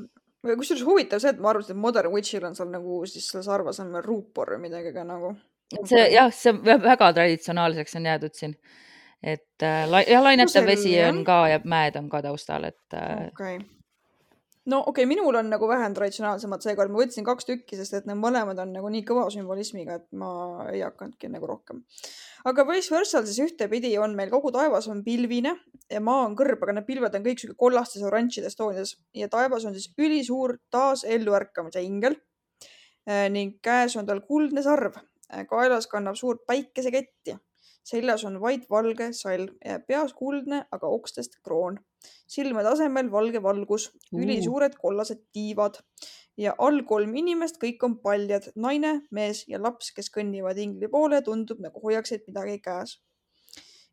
kusjuures 0.47 0.85
huvitav 0.85 1.19
see, 1.19 1.35
et 1.35 1.39
ma 1.39 1.49
arvasin, 1.49 1.75
et 1.75 1.81
Modern 1.81 2.13
Witchil 2.13 2.45
on 2.45 2.55
seal 2.55 2.71
nagu 2.71 3.05
siis 3.05 3.29
selles 3.31 3.47
arvas 3.47 3.79
on 3.83 3.93
veel 3.93 4.03
ruupor 4.03 4.55
või 4.55 4.67
midagi, 4.69 4.93
aga 4.95 5.03
nagu. 5.03 5.35
see 5.83 6.11
jah, 6.13 6.31
see 6.33 6.53
väga 6.63 7.13
traditsionaalseks 7.13 7.95
on 7.99 8.11
jäädud 8.13 8.33
siin 8.37 8.53
et 9.23 9.63
äh, 9.65 9.87
la, 9.89 10.03
jah, 10.05 10.21
lainetav 10.23 10.65
vesi 10.65 10.93
on 11.01 11.23
ka 11.25 11.47
ja 11.49 11.59
mäed 11.65 11.95
on 11.97 12.09
ka 12.09 12.21
taustal, 12.21 12.69
et 12.69 12.93
äh, 12.93 13.27
okay 13.33 13.57
no 14.67 14.79
okei 14.81 15.05
okay,, 15.05 15.09
minul 15.09 15.35
on 15.39 15.49
nagu 15.51 15.67
vähem 15.69 15.95
traditsionaalsemad 15.95 16.63
seekord, 16.63 16.91
ma 16.91 17.01
võtsin 17.01 17.25
kaks 17.27 17.47
tükki, 17.47 17.77
sest 17.79 17.95
et 17.97 18.09
need 18.09 18.19
mõlemad 18.19 18.59
on 18.63 18.73
nagu 18.75 18.91
nii 18.91 19.03
kõva 19.07 19.27
sümbolismiga, 19.33 19.99
et 20.01 20.07
ma 20.19 20.29
ei 20.73 20.83
hakanudki 20.83 21.31
nagu 21.31 21.47
rohkem. 21.49 21.81
aga 22.47 22.67
vice 22.67 22.93
versa 22.93 23.23
siis 23.25 23.39
ühtepidi 23.47 23.93
on 24.03 24.15
meil 24.15 24.31
kogu 24.33 24.51
taevas 24.55 24.89
on 24.91 25.03
pilvine 25.03 25.55
ja 25.91 26.03
maa 26.03 26.25
on 26.27 26.35
kõrb, 26.39 26.63
aga 26.63 26.77
need 26.77 26.87
pilved 26.89 27.15
on 27.15 27.25
kõik 27.25 27.43
sihuke 27.43 27.57
kollastes 27.57 28.03
oranžides 28.03 28.59
toonides. 28.59 28.95
Ja 29.15 29.29
taevas 29.31 29.65
on 29.65 29.75
siis 29.75 29.91
ülisuur 29.97 30.57
taas 30.71 31.05
elluärkamise 31.07 31.83
ingel 31.83 32.17
eh, 33.07 33.27
ning 33.31 33.59
käes 33.63 33.95
on 33.95 34.07
tal 34.07 34.21
kuldne 34.27 34.63
sarv, 34.63 34.99
eh, 35.31 35.45
kaelas 35.47 35.87
kannab 35.87 36.19
suurt 36.19 36.43
päikeseketti 36.47 37.39
seljas 37.87 38.25
on 38.27 38.39
vait 38.43 38.65
valge 38.69 39.11
salv, 39.15 39.53
peas 39.87 40.13
kuldne, 40.17 40.63
aga 40.71 40.89
okstest 40.97 41.39
kroon. 41.45 41.79
silmade 42.27 42.69
asemel 42.69 43.09
valge 43.11 43.41
valgus, 43.43 43.89
ülisuured 44.13 44.75
kollased 44.81 45.23
tiivad. 45.33 45.79
ja 46.37 46.53
all 46.59 46.83
kolm 46.85 47.15
inimest, 47.17 47.57
kõik 47.63 47.83
on 47.83 47.95
paljad, 48.01 48.51
naine, 48.55 48.91
mees 49.11 49.45
ja 49.49 49.57
laps, 49.61 49.91
kes 49.91 50.11
kõnnivad 50.13 50.57
ingli 50.61 50.87
poole, 50.87 51.21
tundub 51.25 51.59
nagu 51.63 51.81
hoiaksid 51.83 52.27
midagi 52.27 52.59
käes. 52.67 52.97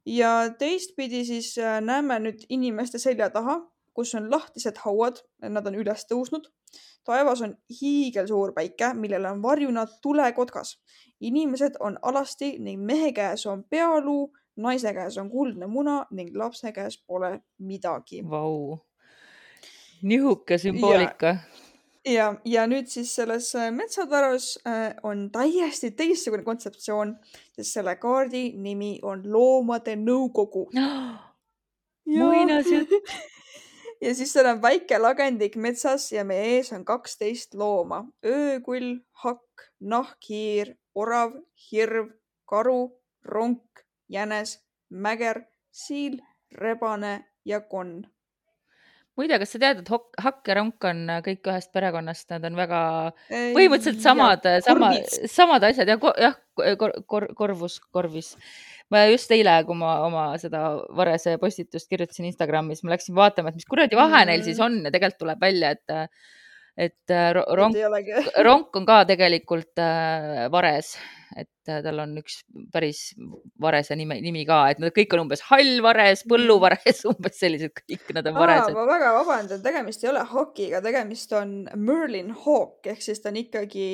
ja 0.07 0.51
teistpidi 0.59 1.25
siis 1.25 1.55
äh, 1.59 1.81
näeme 1.81 2.19
nüüd 2.27 2.45
inimeste 2.49 2.99
selja 2.99 3.31
taha, 3.31 3.61
kus 3.95 4.15
on 4.15 4.31
lahtised 4.31 4.79
hauad, 4.85 5.23
nad 5.43 5.67
on 5.67 5.75
üles 5.75 6.07
tõusnud. 6.11 6.51
taevas 7.05 7.43
on 7.43 7.57
hiigelsuur 7.81 8.53
päike, 8.53 8.95
millele 8.95 9.31
on 9.31 9.43
varjuna 9.43 9.87
tulekotkas. 10.03 10.79
inimesed 11.21 11.77
on 11.81 11.99
alasti 12.03 12.59
ning 12.59 12.83
mehe 12.85 13.13
käes 13.13 13.47
on 13.47 13.65
pealuu 13.65 14.33
naise 14.57 14.93
käes 14.95 15.19
on 15.19 15.31
kuldne 15.31 15.67
muna 15.67 16.05
ning 16.11 16.37
lapse 16.37 16.73
käes 16.73 16.99
pole 17.07 17.41
midagi. 17.59 18.23
Vau, 18.31 18.79
nihuke 20.03 20.59
sümboolika. 20.59 21.37
ja, 22.05 22.13
ja, 22.15 22.35
ja 22.45 22.67
nüüd 22.67 22.87
siis 22.91 23.15
selles 23.17 23.55
äh, 23.55 23.71
metsatarus 23.73 24.59
äh, 24.67 24.95
on 25.03 25.31
täiesti 25.33 25.91
teistsugune 25.91 26.45
kontseptsioon, 26.45 27.17
sest 27.57 27.79
selle 27.79 27.97
kaardi 27.97 28.53
nimi 28.57 28.99
on 29.03 29.23
Loomade 29.33 29.97
Nõukogu. 29.97 30.69
muinasjutt 32.07 32.91
ja 34.05 34.15
siis 34.15 34.33
seal 34.33 34.47
on 34.51 34.61
väike 34.63 34.99
lagendik 35.01 35.57
metsas 35.57 36.11
ja 36.13 36.25
meie 36.29 36.57
ees 36.57 36.73
on 36.77 36.85
kaksteist 36.85 37.55
looma. 37.55 38.05
öökull, 38.27 38.99
hakk, 39.25 39.69
nahkhiir, 39.81 40.75
orav, 40.95 41.33
hirv, 41.71 42.11
karu, 42.49 42.93
ronk, 43.25 43.85
jänes, 44.09 44.59
mäger, 44.91 45.45
siil, 45.71 46.21
rebane 46.53 47.15
ja 47.45 47.61
konn. 47.61 48.05
Muide, 49.19 49.39
kas 49.41 49.55
sa 49.55 49.61
tead, 49.63 49.81
et 49.83 49.91
hokk, 49.93 50.13
hakk 50.21 50.51
ja 50.51 50.57
ronk 50.59 50.87
on 50.91 51.03
kõik 51.25 51.51
ühest 51.51 51.71
perekonnast, 51.75 52.29
nad 52.35 52.47
on 52.49 52.59
väga 52.59 52.81
põhimõtteliselt 53.31 54.03
samad, 54.03 54.47
sama, 54.67 54.93
samad 55.31 55.67
asjad 55.71 55.93
ja 55.93 55.99
jah, 56.27 56.39
kor, 56.81 56.95
kor, 57.11 57.29
korvus, 57.39 57.79
korvis. 57.95 58.35
ma 58.93 59.07
just 59.09 59.31
eile, 59.35 59.57
kui 59.67 59.79
ma 59.79 59.97
oma 60.05 60.27
seda 60.43 60.67
Varese 60.97 61.37
postitust 61.43 61.89
kirjutasin 61.91 62.29
Instagramis, 62.31 62.85
ma 62.85 62.95
läksin 62.95 63.17
vaatama, 63.17 63.51
et 63.51 63.61
mis 63.61 63.69
kuradi 63.71 63.99
vahe 63.99 64.21
mm. 64.21 64.31
neil 64.31 64.47
siis 64.47 64.61
on 64.63 64.83
ja 64.85 64.93
tegelikult 64.95 65.23
tuleb 65.25 65.47
välja, 65.47 65.75
et 65.79 65.99
et 66.77 67.15
ronk, 67.37 67.77
ronk 68.47 68.81
on 68.81 68.87
ka 68.89 69.03
tegelikult 69.11 69.79
äh, 69.83 70.47
vares 70.53 70.97
et 71.35 71.71
äh, 71.71 71.81
tal 71.83 72.01
on 72.05 72.15
üks 72.21 72.39
päris 72.73 73.01
varese 73.61 73.97
nime, 73.99 74.17
nimi 74.23 74.45
ka, 74.49 74.61
et 74.73 74.81
nad 74.83 74.95
kõik 74.95 75.15
on 75.17 75.25
umbes 75.25 75.43
hall 75.49 75.83
vares, 75.85 76.25
põlluvares, 76.31 77.03
umbes 77.11 77.39
sellised 77.41 77.75
kõik, 77.81 78.11
nad 78.17 78.31
on 78.31 78.39
varesed. 78.39 78.75
ma 78.77 78.87
väga 78.89 79.13
vabandan, 79.19 79.63
tegemist 79.65 80.05
ei 80.05 80.13
ole 80.13 80.25
hokiga, 80.31 80.83
tegemist 80.85 81.35
on 81.39 81.57
Merlin 81.75 82.35
Hawk 82.45 82.91
ehk 82.95 83.03
siis 83.05 83.23
ta 83.23 83.33
on 83.33 83.41
ikkagi 83.43 83.89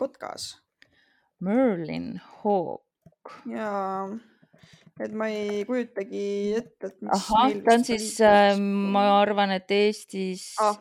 kotkas. 0.00 0.54
Merlin 1.44 2.16
Hawk. 2.42 3.36
jaa 3.50 4.08
et 4.96 5.12
ma 5.12 5.26
ei 5.28 5.64
kujutagi 5.68 6.26
ette, 6.56 6.88
et 6.88 7.02
mis. 7.04 7.12
ahah, 7.12 7.50
ta 7.66 7.74
on 7.76 7.84
siis, 7.84 8.14
äh, 8.24 8.56
ma 8.58 9.08
arvan, 9.20 9.52
et 9.58 9.70
Eestis 9.76 10.54
ah,. 10.64 10.78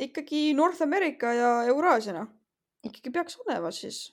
Ikkagi 0.00 0.52
North 0.56 0.82
America 0.82 1.32
ja 1.36 1.52
Euraasiana, 1.68 2.26
ikkagi 2.86 3.12
peaks 3.14 3.38
olema 3.44 3.70
siis 3.74 4.08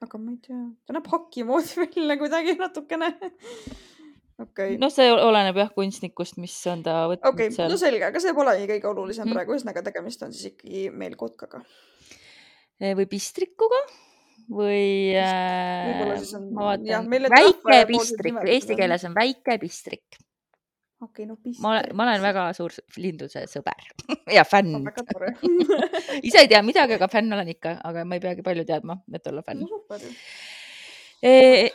aga 0.00 0.18
ma 0.20 0.32
ei 0.32 0.40
tea, 0.44 0.58
ta 0.86 0.96
näeb 0.96 1.08
haki 1.12 1.44
moodi 1.48 1.76
välja 1.82 2.16
kuidagi 2.20 2.56
natukene. 2.60 3.10
okei 3.20 4.44
okay.. 4.46 4.76
noh, 4.80 4.92
see 4.92 5.08
oleneb 5.12 5.58
jah 5.60 5.72
kunstnikust, 5.74 6.38
mis 6.42 6.56
on 6.72 6.84
ta 6.86 7.02
võtnud 7.10 7.32
okay. 7.32 7.52
seal. 7.54 7.72
no 7.72 7.80
selge, 7.80 8.06
aga 8.08 8.22
see 8.22 8.36
polegi 8.36 8.68
kõige 8.70 8.92
olulisem 8.92 9.28
mm. 9.28 9.36
praegu, 9.36 9.56
ühesõnaga 9.56 9.84
tegemist 9.90 10.24
on 10.26 10.32
siis 10.36 10.54
ikkagi 10.54 10.86
meil 10.94 11.18
kotkaga. 11.20 11.60
Eh, 12.80 12.94
või 12.96 13.04
pistrikuga 13.10 13.82
või 14.50 15.12
äh, 15.20 16.16
vaatan, 16.56 17.06
väike 17.10 17.82
pistrik, 17.92 18.40
eesti 18.56 18.78
keeles 18.78 19.04
on 19.06 19.12
väike 19.14 19.60
pistrik 19.62 20.16
okei 21.00 21.24
okay,, 21.24 21.26
no 21.26 21.36
pist. 21.40 21.60
ma 21.64 21.74
olen, 21.74 21.90
ma 21.96 22.06
olen 22.06 22.22
väga 22.24 22.44
suur 22.56 22.74
linduse 23.00 23.46
sõber 23.50 23.90
ja 24.36 24.44
fänn. 24.48 24.78
Väga 24.86 25.04
tore. 25.08 25.34
Ise 26.26 26.44
ei 26.44 26.50
tea 26.50 26.62
midagi, 26.66 26.96
aga 26.98 27.08
fänn 27.12 27.32
olen 27.32 27.52
ikka, 27.54 27.78
aga 27.88 28.06
ma 28.08 28.18
ei 28.18 28.24
peagi 28.24 28.44
palju 28.46 28.66
teadma, 28.68 29.00
et 29.14 29.30
olla 29.30 29.44
fänn. 29.46 29.64
No,. 29.64 29.82
E, 31.20 31.32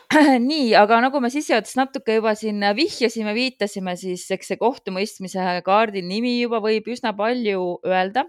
nii, 0.50 0.74
aga 0.78 1.00
nagu 1.06 1.22
me 1.22 1.30
sissejuhatuses 1.34 1.78
natuke 1.78 2.18
juba 2.20 2.34
siin 2.38 2.66
vihjasime, 2.78 3.34
viitasime, 3.38 3.94
siis 4.02 4.26
eks 4.34 4.54
see 4.54 4.62
kohtumõistmise 4.62 5.62
kaardi 5.66 6.06
nimi 6.06 6.40
juba 6.40 6.62
võib 6.64 6.90
üsna 6.94 7.14
palju 7.18 7.66
öelda, 7.86 8.26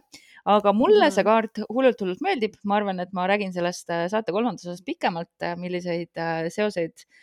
aga 0.47 0.73
mulle 0.77 1.09
see 1.13 1.25
kaart 1.27 1.65
hullult-hullult 1.69 2.21
meeldib, 2.25 2.59
ma 2.69 2.81
arvan, 2.81 3.01
et 3.05 3.17
ma 3.17 3.25
räägin 3.29 3.53
sellest 3.57 3.89
saate 4.13 4.33
kolmandas 4.33 4.69
osas 4.69 4.85
pikemalt, 4.85 5.33
milliseid 5.61 6.13
äh, 6.21 6.51
seoseid 6.53 7.05
Äh, 7.05 7.17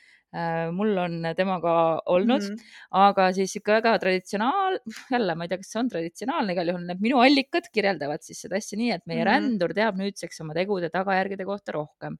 mul 0.73 0.97
on 0.97 1.19
temaga 1.37 1.73
olnud 2.09 2.41
mm, 2.41 2.55
-hmm. 2.55 2.77
aga 3.03 3.27
siis 3.37 3.55
ikka 3.59 3.75
väga 3.79 3.91
traditsionaal, 4.01 4.79
jälle 5.13 5.35
ma 5.35 5.45
ei 5.45 5.51
tea, 5.51 5.61
kas 5.61 5.73
see 5.73 5.81
on 5.83 5.91
traditsionaalne, 5.91 6.55
igal 6.55 6.71
juhul 6.73 6.87
need 6.87 7.03
minu 7.05 7.21
allikad 7.21 7.69
kirjeldavad 7.73 8.25
siis 8.25 8.41
seda 8.45 8.57
asja 8.57 8.79
nii, 8.79 8.91
et 8.95 9.05
meie 9.05 9.21
mm 9.21 9.27
-hmm. 9.27 9.31
rändur 9.31 9.75
teab 9.77 10.01
nüüdseks 10.01 10.41
oma 10.41 10.57
tegude 10.57 10.89
tagajärgede 10.93 11.45
kohta 11.45 11.77
rohkem 11.77 12.17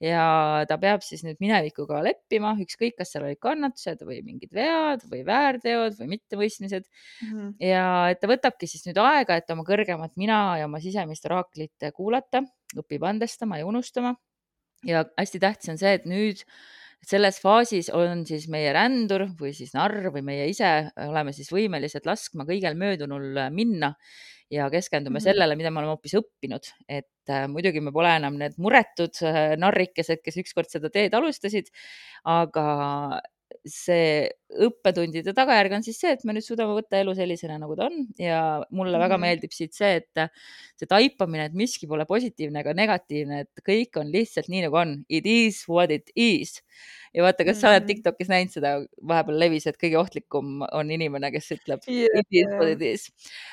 ja 0.00 0.64
ta 0.68 0.78
peab 0.80 1.04
siis 1.04 1.22
nüüd 1.26 1.38
minevikuga 1.42 2.00
leppima, 2.04 2.54
ükskõik, 2.62 2.96
kas 2.98 3.12
seal 3.12 3.26
olid 3.26 3.40
kannatused 3.42 4.00
või 4.08 4.20
mingid 4.24 4.52
vead 4.56 5.04
või 5.10 5.20
väärteod 5.28 5.98
või 5.98 6.08
mittemõistmised 6.14 6.86
mm. 6.86 7.28
-hmm. 7.28 7.52
ja 7.68 7.84
et 8.14 8.20
ta 8.22 8.30
võtabki 8.30 8.68
siis 8.70 8.86
nüüd 8.88 9.00
aega, 9.02 9.36
et 9.36 9.52
oma 9.52 9.66
kõrgemat 9.68 10.16
mina 10.20 10.40
ja 10.60 10.70
oma 10.70 10.80
sisemist 10.80 11.28
oraaklit 11.28 11.90
kuulata, 11.96 12.42
õpib 12.76 13.04
andestama 13.06 13.60
ja 13.60 13.68
unustama. 13.68 14.16
ja 14.88 15.04
hästi 15.18 15.38
tähtis 15.38 15.68
on 15.68 15.78
see, 15.78 15.92
et 15.92 16.06
nüüd 16.08 16.40
selles 17.06 17.40
faasis 17.40 17.88
on 17.96 18.24
siis 18.28 18.48
meie 18.52 18.72
rändur 18.76 19.26
või 19.38 19.54
siis 19.56 19.72
narr 19.74 20.10
või 20.12 20.22
meie 20.26 20.48
ise 20.50 20.90
oleme 21.06 21.32
siis 21.36 21.48
võimelised 21.52 22.06
laskma 22.06 22.44
kõigel 22.48 22.76
möödunul 22.78 23.40
minna 23.54 23.94
ja 24.50 24.68
keskendume 24.70 25.14
mm 25.14 25.16
-hmm. 25.18 25.24
sellele, 25.24 25.56
mida 25.56 25.70
me 25.70 25.80
oleme 25.80 25.94
hoopis 25.94 26.16
õppinud, 26.18 26.70
et 26.88 27.30
äh, 27.30 27.46
muidugi 27.48 27.80
me 27.80 27.92
pole 27.92 28.16
enam 28.16 28.38
need 28.38 28.58
muretud 28.58 29.22
äh, 29.22 29.56
narrikesed, 29.56 30.22
kes 30.24 30.40
ükskord 30.42 30.70
seda 30.70 30.90
teed 30.90 31.14
alustasid, 31.14 31.70
aga 32.24 33.20
see 33.68 34.28
õppetundide 34.64 35.32
tagajärg 35.36 35.74
on 35.76 35.84
siis 35.84 35.98
see, 36.00 36.14
et 36.16 36.22
me 36.26 36.34
nüüd 36.34 36.44
suudame 36.44 36.72
võtta 36.74 36.98
elu 36.98 37.12
sellisena, 37.14 37.58
nagu 37.60 37.76
ta 37.78 37.86
on 37.86 37.98
ja 38.18 38.40
mulle 38.70 38.90
mm 38.90 38.96
-hmm. 38.96 39.02
väga 39.04 39.18
meeldib 39.22 39.52
siit 39.54 39.76
see, 39.76 40.00
et 40.00 40.22
see 40.80 40.88
taipamine, 40.90 41.44
et 41.46 41.54
miski 41.54 41.86
pole 41.86 42.06
positiivne 42.08 42.62
ega 42.64 42.74
negatiivne, 42.74 43.40
et 43.44 43.62
kõik 43.66 44.00
on 44.00 44.10
lihtsalt 44.10 44.48
nii, 44.48 44.62
nagu 44.66 44.76
on. 44.80 44.94
It 45.08 45.26
is 45.26 45.62
what 45.68 45.90
it 45.90 46.10
is. 46.16 46.62
ja 47.14 47.22
vaata, 47.22 47.44
kas 47.44 47.56
mm 47.56 47.58
-hmm. 47.58 47.60
sa 47.60 47.68
oled 47.68 47.82
mm-hmm. 47.82 47.86
Tiktokis 47.86 48.28
näinud 48.28 48.52
seda, 48.54 48.70
vahepeal 49.02 49.38
levis, 49.38 49.66
et 49.66 49.76
kõige 49.76 49.98
ohtlikum 49.98 50.62
on 50.72 50.90
inimene, 50.90 51.30
kes 51.32 51.52
ütleb 51.52 51.80
yeah. 51.88 52.08
it 52.14 52.26
is 52.30 52.46
what 52.54 52.68
it 52.68 52.82
is. 52.82 53.12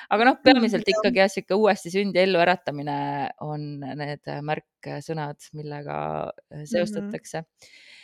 aga 0.10 0.26
noh, 0.26 0.38
peamiselt 0.44 0.86
mm 0.86 0.94
-hmm. 0.94 0.98
ikkagi 0.98 1.20
jah, 1.20 1.30
sihuke 1.30 1.54
uuesti 1.54 1.90
sünd 1.92 2.16
ja 2.16 2.22
elluäratamine 2.22 3.30
on 3.42 3.80
need 3.80 4.24
märksõnad, 4.42 5.38
millega 5.54 6.32
mm-hmm. 6.32 6.66
seostatakse 6.66 7.42
mm. 7.42 7.46
-hmm 7.46 7.97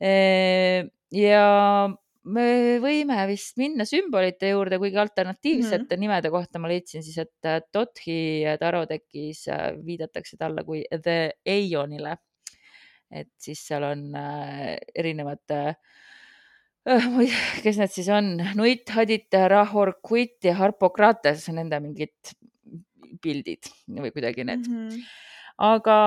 ja 0.00 1.44
me 2.28 2.78
võime 2.82 3.18
vist 3.30 3.56
minna 3.60 3.86
sümbolite 3.88 4.50
juurde, 4.52 4.78
kuigi 4.80 4.98
alternatiivsete 5.00 5.82
mm 5.82 5.86
-hmm. 5.88 6.00
nimede 6.00 6.30
kohta 6.30 6.58
ma 6.58 6.68
leidsin 6.68 7.02
siis, 7.02 7.18
et 7.18 7.46
äh, 7.46 7.60
Tothi 7.72 8.44
tarotekis 8.60 9.48
äh, 9.48 9.72
viidatakse 9.86 10.36
talle 10.36 10.64
kui 10.64 10.84
The 10.90 11.32
Aeonile. 11.46 12.16
et 13.10 13.32
siis 13.38 13.66
seal 13.66 13.82
on 13.82 14.14
äh, 14.14 14.76
erinevad 14.94 15.50
äh, 15.50 15.74
kes 17.62 17.78
need 17.78 17.90
siis 17.92 18.08
on, 18.08 18.36
Nuit, 18.54 18.88
Hadit, 18.88 19.34
Rahor, 19.48 19.94
Kuit 20.02 20.44
ja 20.44 20.54
Harpokrates, 20.54 21.48
nende 21.48 21.80
mingid 21.80 22.32
pildid 23.20 23.66
või 23.88 24.12
kuidagi 24.14 24.44
need 24.44 24.68
mm. 24.68 24.88
-hmm. 24.88 25.02
aga 25.58 25.98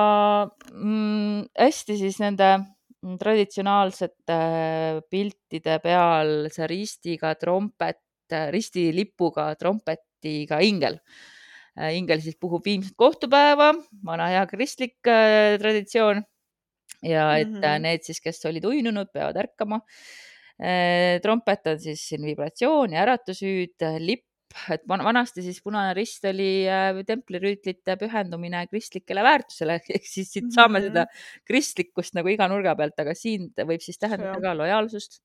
mm, 0.71 1.45
hästi 1.59 1.97
siis 1.97 2.19
nende 2.19 2.59
traditsionaalsete 3.19 4.39
piltide 5.11 5.77
peal 5.83 6.49
see 6.53 6.67
ristiga 6.71 7.33
trompet, 7.39 8.01
ristilipuga 8.53 9.51
trompetiga 9.59 10.61
ingel. 10.63 10.99
Äh, 11.77 11.95
ingel 11.97 12.21
siis 12.21 12.37
puhub 12.39 12.65
viimset 12.65 12.95
kohtupäeva, 12.97 13.71
vana 14.05 14.29
hea 14.31 14.43
kristlik 14.49 14.99
äh, 15.09 15.57
traditsioon. 15.61 16.23
ja 17.03 17.37
et 17.37 17.49
mm 17.49 17.61
-hmm. 17.61 17.81
need 17.81 18.03
siis, 18.03 18.21
kes 18.21 18.45
olid 18.45 18.65
uinunud, 18.65 19.07
peavad 19.13 19.35
ärkama. 19.35 19.81
trompet 21.21 21.67
on 21.67 21.79
siis 21.79 22.07
siin 22.07 22.21
vibratsioon 22.23 22.93
ja 22.93 23.01
äratushüüd, 23.01 23.75
lipp 23.99 24.32
et 24.73 24.83
vanasti 24.87 25.43
siis 25.45 25.61
Punane 25.63 25.93
Rist 25.97 26.25
oli 26.29 26.65
äh, 26.69 26.99
templirüütlite 27.07 27.97
pühendumine 28.01 28.65
kristlikele 28.69 29.23
väärtusele, 29.25 29.79
ehk 29.97 30.05
siis 30.09 30.31
siit 30.33 30.51
saame 30.53 30.79
mm 30.79 30.85
-hmm. 30.85 30.87
seda 30.89 31.05
kristlikkust 31.49 32.17
nagu 32.19 32.29
iga 32.29 32.47
nurga 32.51 32.75
pealt, 32.75 32.99
aga 32.99 33.15
siin 33.17 33.51
võib 33.57 33.81
siis 33.81 33.99
tähendada 33.99 34.39
ka 34.41 34.57
lojaalsust. 34.57 35.21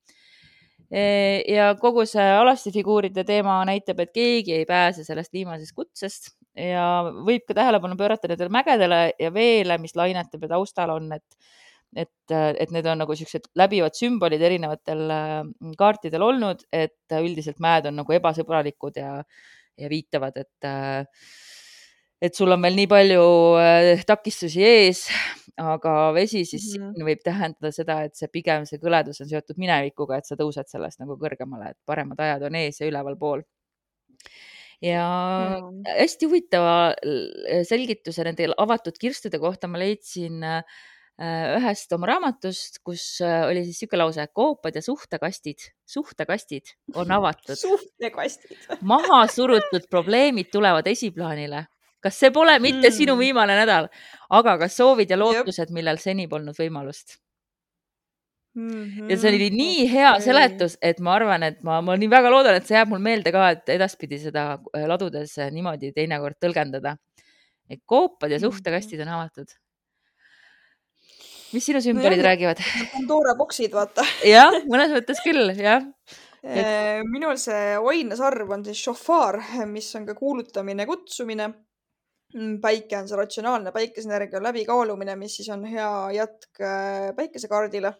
ja 0.88 1.74
kogu 1.76 2.06
see 2.08 2.28
alastifiguuride 2.40 3.24
teema 3.24 3.58
näitab, 3.68 3.98
et 4.00 4.12
keegi 4.12 4.54
ei 4.54 4.64
pääse 4.64 5.04
sellest 5.04 5.32
viimasest 5.32 5.74
kutsest, 5.76 6.30
ja 6.56 6.84
võib 7.26 7.44
ka 7.46 7.54
tähelepanu 7.54 7.96
pöörata 7.96 8.28
nendele 8.30 8.52
mägedele 8.52 9.00
ja 9.18 9.30
veele, 9.34 9.78
mis 9.78 9.96
lainetab 9.96 10.42
ja 10.42 10.54
taustal 10.54 10.94
on, 10.96 11.12
et 11.12 11.36
et, 11.96 12.32
et 12.34 12.72
need 12.74 12.86
on 12.90 13.00
nagu 13.00 13.16
siuksed 13.16 13.48
läbivad 13.56 13.96
sümbolid 13.96 14.42
erinevatel 14.44 15.04
mm, 15.08 15.76
kaartidel 15.80 16.24
olnud, 16.26 16.64
et 16.72 17.18
üldiselt 17.20 17.60
mäed 17.64 17.88
on 17.88 18.00
nagu 18.02 18.16
ebasõbralikud 18.18 18.98
ja, 19.00 19.14
ja 19.78 19.92
viitavad, 19.92 20.36
et 20.36 20.68
et 22.18 22.34
sul 22.34 22.50
on 22.50 22.62
veel 22.62 22.74
nii 22.74 22.88
palju 22.90 23.26
äh, 23.62 24.00
takistusi 24.06 24.64
ees, 24.66 25.04
aga 25.58 26.10
vesi 26.16 26.44
siis 26.44 26.72
mm 26.74 26.88
-hmm. 26.88 27.06
võib 27.06 27.22
tähendada 27.24 27.70
seda, 27.74 28.00
et 28.06 28.18
see 28.18 28.28
pigem 28.32 28.66
see 28.66 28.80
kõledus 28.82 29.22
on 29.22 29.30
seotud 29.30 29.58
minevikuga, 29.58 30.18
et 30.18 30.26
sa 30.26 30.36
tõused 30.38 30.66
sellest 30.66 30.98
nagu 30.98 31.16
kõrgemale, 31.20 31.70
et 31.70 31.78
paremad 31.86 32.18
ajad 32.18 32.42
on 32.50 32.58
ees 32.58 32.80
ja 32.80 32.90
ülevalpool. 32.90 33.42
ja 34.82 35.06
mm. 35.58 35.82
hästi 35.98 36.26
huvitava 36.26 36.94
selgituse 37.66 38.24
nende 38.24 38.46
avatud 38.58 38.98
kirstude 38.98 39.38
kohta 39.38 39.66
ma 39.66 39.78
leidsin 39.78 40.42
äh, 40.42 40.62
ühest 41.18 41.92
oma 41.96 42.06
raamatust, 42.12 42.78
kus 42.86 43.04
äh, 43.26 43.42
oli 43.48 43.64
siis 43.66 43.80
niisugune 43.80 44.04
lause, 44.04 44.26
koopad 44.32 44.76
ja 44.78 44.82
suhtekastid, 44.84 45.70
suhtekastid 45.88 46.74
on 46.94 47.10
avatud 47.10 47.58
suhtekastid 47.58 48.78
maha 48.86 49.24
surutud 49.32 49.88
probleemid 49.90 50.52
tulevad 50.52 50.86
esiplaanile 50.86 51.64
kas 52.04 52.20
see 52.22 52.30
pole 52.34 52.58
mitte 52.62 52.86
mm. 52.86 52.94
sinu 52.94 53.16
hmm. 53.16 53.24
viimane 53.24 53.56
nädal, 53.58 53.88
aga 54.30 54.58
kas 54.62 54.76
soovid 54.78 55.10
ja 55.10 55.18
lootused, 55.18 55.72
millel 55.74 55.98
seni 55.98 56.28
polnud 56.30 56.54
võimalust 56.58 57.18
mm? 58.54 58.70
-hmm. 58.84 59.10
ja 59.10 59.18
see 59.18 59.34
oli 59.34 59.50
nii 59.50 59.76
okay. 59.82 59.92
hea 59.92 60.12
seletus, 60.22 60.78
et 60.82 61.00
ma 61.00 61.14
arvan, 61.18 61.46
et 61.50 61.62
ma, 61.66 61.80
ma 61.82 61.96
nii 61.98 62.10
väga 62.10 62.30
loodan, 62.30 62.58
et 62.58 62.66
see 62.66 62.78
jääb 62.78 62.92
mul 62.92 63.02
meelde 63.02 63.34
ka, 63.34 63.50
et 63.56 63.74
edaspidi 63.74 64.20
seda 64.22 64.50
äh, 64.58 64.86
ladudes 64.90 65.34
niimoodi 65.54 65.92
teinekord 65.96 66.38
tõlgendada. 66.44 66.96
et 67.68 67.82
koopad 67.84 68.30
ja 68.32 68.38
suhtekastid 68.40 69.00
on 69.04 69.10
avatud. 69.18 69.50
Mis 71.52 71.68
sinu 71.68 71.82
sümbolid 71.84 72.22
no, 72.22 72.26
räägivad? 72.28 72.64
Pandora 72.94 73.36
boksid, 73.38 73.72
vaata. 73.76 74.06
jah, 74.26 74.60
mõnes 74.70 74.92
mõttes 74.96 75.22
küll, 75.24 75.54
jah 75.58 75.86
et.... 76.42 76.64
Äh, 76.64 77.00
minul 77.08 77.38
see 77.40 77.78
oinasarv 77.78 78.52
on 78.58 78.66
siis 78.66 78.82
šofaar, 78.88 79.40
mis 79.70 79.88
on 79.98 80.06
ka 80.08 80.14
kuulutamine, 80.18 80.86
kutsumine 80.88 81.50
Mm, 82.36 82.58
päike 82.60 82.98
on 82.98 83.06
see 83.08 83.16
ratsionaalne 83.16 83.70
päikeseenergia 83.72 84.42
läbikaalumine, 84.44 85.14
mis 85.16 85.38
siis 85.38 85.48
on 85.48 85.62
hea 85.64 85.92
jätk 86.12 86.60
äh, 86.60 87.14
päikesekaardile. 87.16 87.94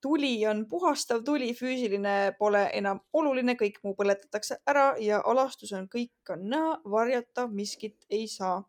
tuli 0.00 0.46
on 0.46 0.62
puhastav 0.68 1.20
tuli, 1.24 1.50
füüsiline 1.52 2.32
pole 2.38 2.62
enam 2.72 3.02
oluline, 3.12 3.52
kõik 3.52 3.82
muu 3.84 3.92
põletatakse 3.98 4.56
ära 4.66 4.94
ja 4.98 5.20
alastus 5.32 5.74
on 5.76 5.90
kõik 5.92 6.32
on 6.32 6.46
näha, 6.48 6.78
varjata 6.90 7.46
miskit 7.52 8.06
ei 8.08 8.24
saa. 8.28 8.62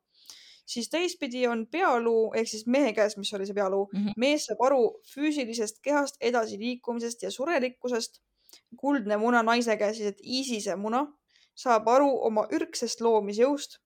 Siis 0.71 0.89
teistpidi 0.89 1.45
on 1.47 1.65
pealuu 1.71 2.31
ehk 2.37 2.47
siis 2.47 2.65
mehe 2.67 2.93
käes, 2.95 3.17
mis 3.19 3.33
oli 3.35 3.47
see 3.49 3.57
pealuu 3.57 3.85
mm, 3.91 3.99
-hmm. 3.99 4.19
mees 4.23 4.47
saab 4.47 4.61
aru 4.67 4.83
füüsilisest 5.13 5.81
kehast 5.87 6.19
edasiliikumisest 6.21 7.23
ja 7.27 7.31
surelikkusest. 7.31 8.21
kuldne 8.77 9.17
muna 9.17 9.43
naise 9.43 9.77
käes, 9.77 9.97
siis 9.97 10.07
et 10.07 10.19
Iisise 10.23 10.75
muna 10.75 11.05
saab 11.55 11.87
aru 11.87 12.09
oma 12.27 12.43
ürgsest 12.57 13.01
loomisjõust 13.01 13.77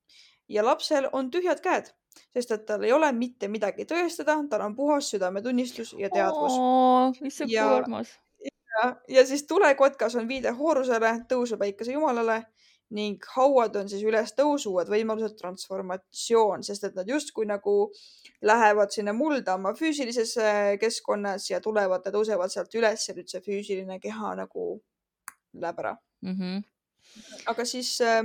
ja 0.50 0.66
lapsel 0.66 1.08
on 1.12 1.32
tühjad 1.32 1.62
käed, 1.62 1.90
sest 2.34 2.52
et 2.52 2.66
tal 2.66 2.84
ei 2.84 2.94
ole 2.94 3.12
mitte 3.12 3.48
midagi 3.48 3.86
tõestada, 3.86 4.38
tal 4.50 4.62
on 4.62 4.76
puhas 4.76 5.10
südametunnistus 5.14 5.96
ja 6.00 6.10
teadvus. 6.10 6.58
issand 7.24 7.50
kui 7.50 7.58
armas. 7.60 8.14
ja, 9.08 9.26
siis 9.26 9.44
tulekotkas 9.48 10.16
on 10.16 10.28
viide 10.28 10.52
hoorusele, 10.52 11.14
tõusu 11.30 11.58
päikese 11.58 11.98
jumalale 11.98 12.44
ning 12.94 13.24
hauad 13.34 13.76
on 13.80 13.90
siis 13.90 14.04
ülestõus, 14.06 14.68
uued 14.70 14.90
võimalused, 14.92 15.34
transformatsioon, 15.40 16.64
sest 16.64 16.84
et 16.84 16.96
nad 16.96 17.08
justkui 17.10 17.48
nagu 17.50 17.92
lähevad 18.46 18.94
sinna 18.94 19.14
mulda 19.14 19.56
oma 19.58 19.74
füüsilises 19.74 20.36
keskkonnas 20.80 21.50
ja 21.50 21.62
tulevad 21.62 22.06
ja 22.06 22.14
tõusevad 22.14 22.54
sealt 22.54 22.76
üles 22.78 23.08
ja 23.10 23.16
nüüd 23.18 23.32
see 23.32 23.42
füüsiline 23.42 23.98
keha 24.04 24.36
nagu 24.38 24.76
läheb 25.62 25.80
ära 25.80 25.96
mm. 26.22 26.36
-hmm. 26.40 26.64
aga 27.46 27.66
siis 27.66 28.02
äh, 28.02 28.24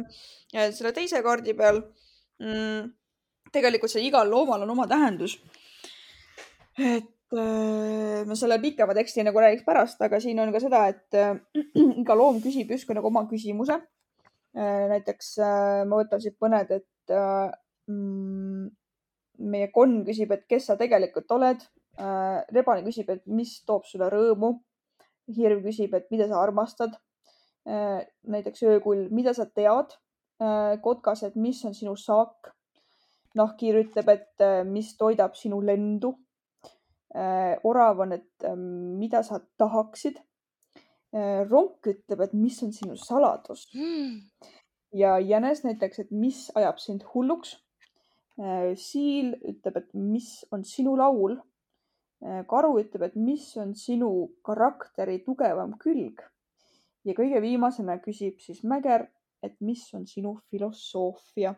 selle 0.73 0.92
teise 0.92 1.23
kaardi 1.23 1.55
peal 1.55 1.81
mm,. 2.38 2.90
tegelikult 3.53 3.90
see 3.90 4.07
igal 4.07 4.31
loomal 4.31 4.62
on 4.62 4.70
oma 4.70 4.87
tähendus. 4.87 5.38
et 6.79 7.38
äh, 7.38 8.27
ma 8.27 8.35
selle 8.35 8.59
pikema 8.59 8.94
teksti 8.94 9.23
nagu 9.23 9.40
räägiks 9.40 9.64
pärast, 9.64 10.03
aga 10.03 10.20
siin 10.20 10.40
on 10.40 10.53
ka 10.53 10.61
seda, 10.61 10.87
et 10.88 11.14
äh, 11.14 11.37
iga 12.03 12.14
loom 12.14 12.42
küsib 12.42 12.70
justkui 12.70 12.94
nagu 12.94 13.07
oma 13.07 13.25
küsimuse 13.31 13.73
äh,. 13.73 14.00
Näiteks 14.55 15.35
äh, 15.39 15.83
ma 15.87 16.01
võtan 16.01 16.23
siit 16.23 16.37
mõned, 16.43 16.73
et 16.75 17.15
äh, 17.15 17.53
mm, 17.91 18.67
meie 19.51 19.71
konn 19.75 20.03
küsib, 20.09 20.33
et 20.35 20.47
kes 20.51 20.67
sa 20.71 20.77
tegelikult 20.81 21.31
oled 21.37 21.63
äh,. 22.01 22.41
rebane 22.53 22.83
küsib, 22.87 23.11
et 23.11 23.23
mis 23.27 23.61
toob 23.65 23.87
sulle 23.87 24.11
rõõmu. 24.11 24.59
hirv 25.31 25.63
küsib, 25.63 25.95
et 25.95 26.11
mida 26.11 26.27
sa 26.29 26.43
armastad 26.43 26.99
äh,. 27.69 28.07
näiteks 28.27 28.63
öökull, 28.67 29.09
mida 29.15 29.35
sa 29.35 29.47
tead 29.47 29.95
Äh, 30.41 30.79
kotkas, 30.81 31.23
et 31.23 31.37
mis 31.37 31.65
on 31.69 31.75
sinu 31.77 31.97
saak. 31.97 32.55
nahkhiir 33.39 33.77
ütleb, 33.79 34.09
et 34.11 34.43
äh, 34.43 34.65
mis 34.67 34.89
toidab 34.99 35.37
sinu 35.39 35.61
lendu. 35.63 36.15
Äh, 37.15 37.61
orav 37.63 38.01
on, 38.03 38.17
et 38.17 38.47
mida 38.99 39.23
sa 39.23 39.39
tahaksid. 39.59 40.19
Ronk 41.12 41.87
ütleb, 41.90 42.20
et 42.23 42.35
mis 42.38 42.61
on 42.62 42.73
sinu 42.73 42.96
saladus 42.96 43.66
mm.. 43.75 44.20
ja 44.94 45.18
jänes 45.18 45.64
näiteks, 45.64 46.05
et 46.05 46.11
mis 46.11 46.51
ajab 46.55 46.79
sind 46.79 47.03
hulluks. 47.14 47.57
siil 48.79 49.35
ütleb, 49.42 49.77
et 49.77 49.88
mis 49.94 50.44
on 50.51 50.62
sinu 50.64 50.96
laul. 50.96 51.37
karu 52.49 52.77
ütleb, 52.81 53.03
et 53.09 53.16
mis 53.16 53.57
on 53.57 53.75
sinu 53.75 54.31
karakteri 54.46 55.18
tugevam 55.25 55.75
külg. 55.83 56.23
ja 57.05 57.16
kõige 57.16 57.42
viimasena 57.42 57.99
küsib 57.99 58.38
siis 58.38 58.62
mäger, 58.62 59.09
et 59.42 59.57
mis 59.61 59.83
on 59.94 60.07
sinu 60.07 60.38
filosoofia. 60.51 61.55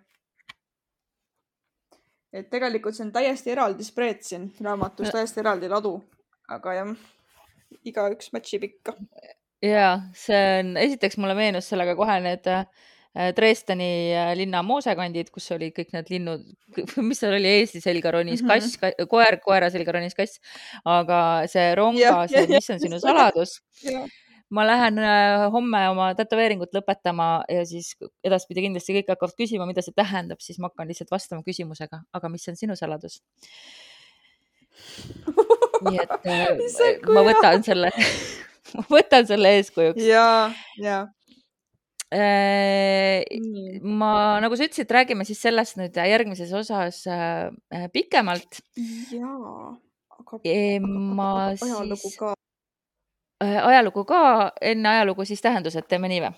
et 2.33 2.49
tegelikult 2.49 2.97
see 2.97 3.05
on 3.05 3.13
täiesti 3.13 3.53
eraldi 3.53 3.85
spreed 3.85 4.25
siin 4.25 4.49
raamatus, 4.65 5.13
täiesti 5.13 5.45
eraldi 5.45 5.69
ladu, 5.69 5.99
aga 6.49 6.75
jah, 6.79 6.97
igaüks 7.85 8.33
match 8.33 8.57
ib 8.57 8.65
ikka. 8.71 8.97
Ja 9.63 9.91
see 10.19 10.41
on, 10.61 10.75
esiteks 10.81 11.19
mulle 11.21 11.37
meenus 11.39 11.69
sellega 11.71 11.95
kohe 11.99 12.17
need 12.25 12.49
äh, 12.51 12.65
Dresdeni 13.37 13.91
äh, 14.17 14.33
linna 14.39 14.63
moosekandid, 14.65 15.29
kus 15.35 15.51
olid 15.53 15.75
kõik 15.77 15.93
need 15.93 16.11
linnud, 16.15 16.47
mis 17.09 17.21
seal 17.21 17.37
oli, 17.37 17.51
Eesti 17.61 17.83
selga 17.85 18.15
ronis 18.17 18.43
mm 18.43 18.49
-hmm. 18.49 18.81
kass, 18.81 19.07
koer, 19.11 19.39
koera 19.45 19.71
selga 19.71 19.99
ronis 19.99 20.17
kass, 20.19 20.41
aga 20.89 21.47
see 21.53 21.75
rongas, 21.79 22.33
mis 22.49 22.71
on 22.75 22.81
sinu 22.81 23.01
saladus. 23.03 23.61
Ma 24.53 24.67
lähen 24.69 24.99
äh, 24.99 25.47
homme 25.53 25.89
oma 25.89 26.11
tätoveeringut 26.15 26.75
lõpetama 26.77 27.45
ja 27.49 27.65
siis 27.65 27.95
edaspidi 28.25 28.67
kindlasti 28.67 28.99
kõik 28.99 29.09
hakkavad 29.15 29.37
küsima, 29.39 29.67
mida 29.67 29.81
see 29.83 29.97
tähendab, 29.97 30.41
siis 30.45 30.59
ma 30.59 30.69
hakkan 30.69 30.89
lihtsalt 30.89 31.11
vastama 31.11 31.43
küsimusega, 31.47 32.03
aga 32.13 32.29
mis 32.29 32.49
on 32.49 32.57
sinu 32.57 32.77
saladus? 32.77 33.23
nii 35.89 35.99
et 36.01 37.09
ma 37.09 37.25
võtan 37.27 37.65
selle 37.65 37.91
ma 38.79 38.87
võtan 38.91 39.27
selle 39.29 39.57
eeskujuks. 39.59 40.03
ja, 40.07 40.53
ja 40.81 40.99
äh, 42.13 43.25
ma, 43.83 44.13
nagu 44.45 44.59
sa 44.59 44.69
ütlesid, 44.69 44.91
räägime 44.93 45.27
siis 45.29 45.43
sellest 45.43 45.81
nüüd 45.81 45.97
järgmises 45.97 46.53
osas 46.57 47.03
pikemalt. 47.95 48.63
jaa, 49.15 49.75
aga, 50.19 50.39
aga 50.39 51.43
ajalugu 51.57 52.15
ka 52.19 52.37
Äh, 53.43 53.67
ajalugu 53.67 54.05
ka, 54.05 54.53
enne 54.61 54.89
ajalugu 54.89 55.25
siis 55.27 55.41
tähendused, 55.43 55.87
teeme 55.91 56.07
nii 56.11 56.21
või? 56.23 56.35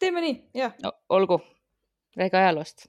teeme 0.00 0.22
nii, 0.24 0.36
jah 0.56 0.72
no,. 0.82 0.92
olgu, 1.12 1.36
räägi 2.16 2.38
ajaloost 2.40 2.86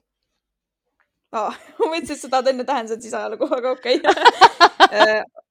ah,. 1.36 1.58
ma 1.78 1.90
mõtlesin, 1.90 2.14
et 2.14 2.22
sa 2.22 2.30
tahad 2.32 2.48
enne 2.54 2.64
tähendused, 2.64 3.02
siis 3.04 3.16
ajalugu, 3.18 3.50
aga 3.58 3.74
okei 3.76 4.00
okay. 4.00 5.20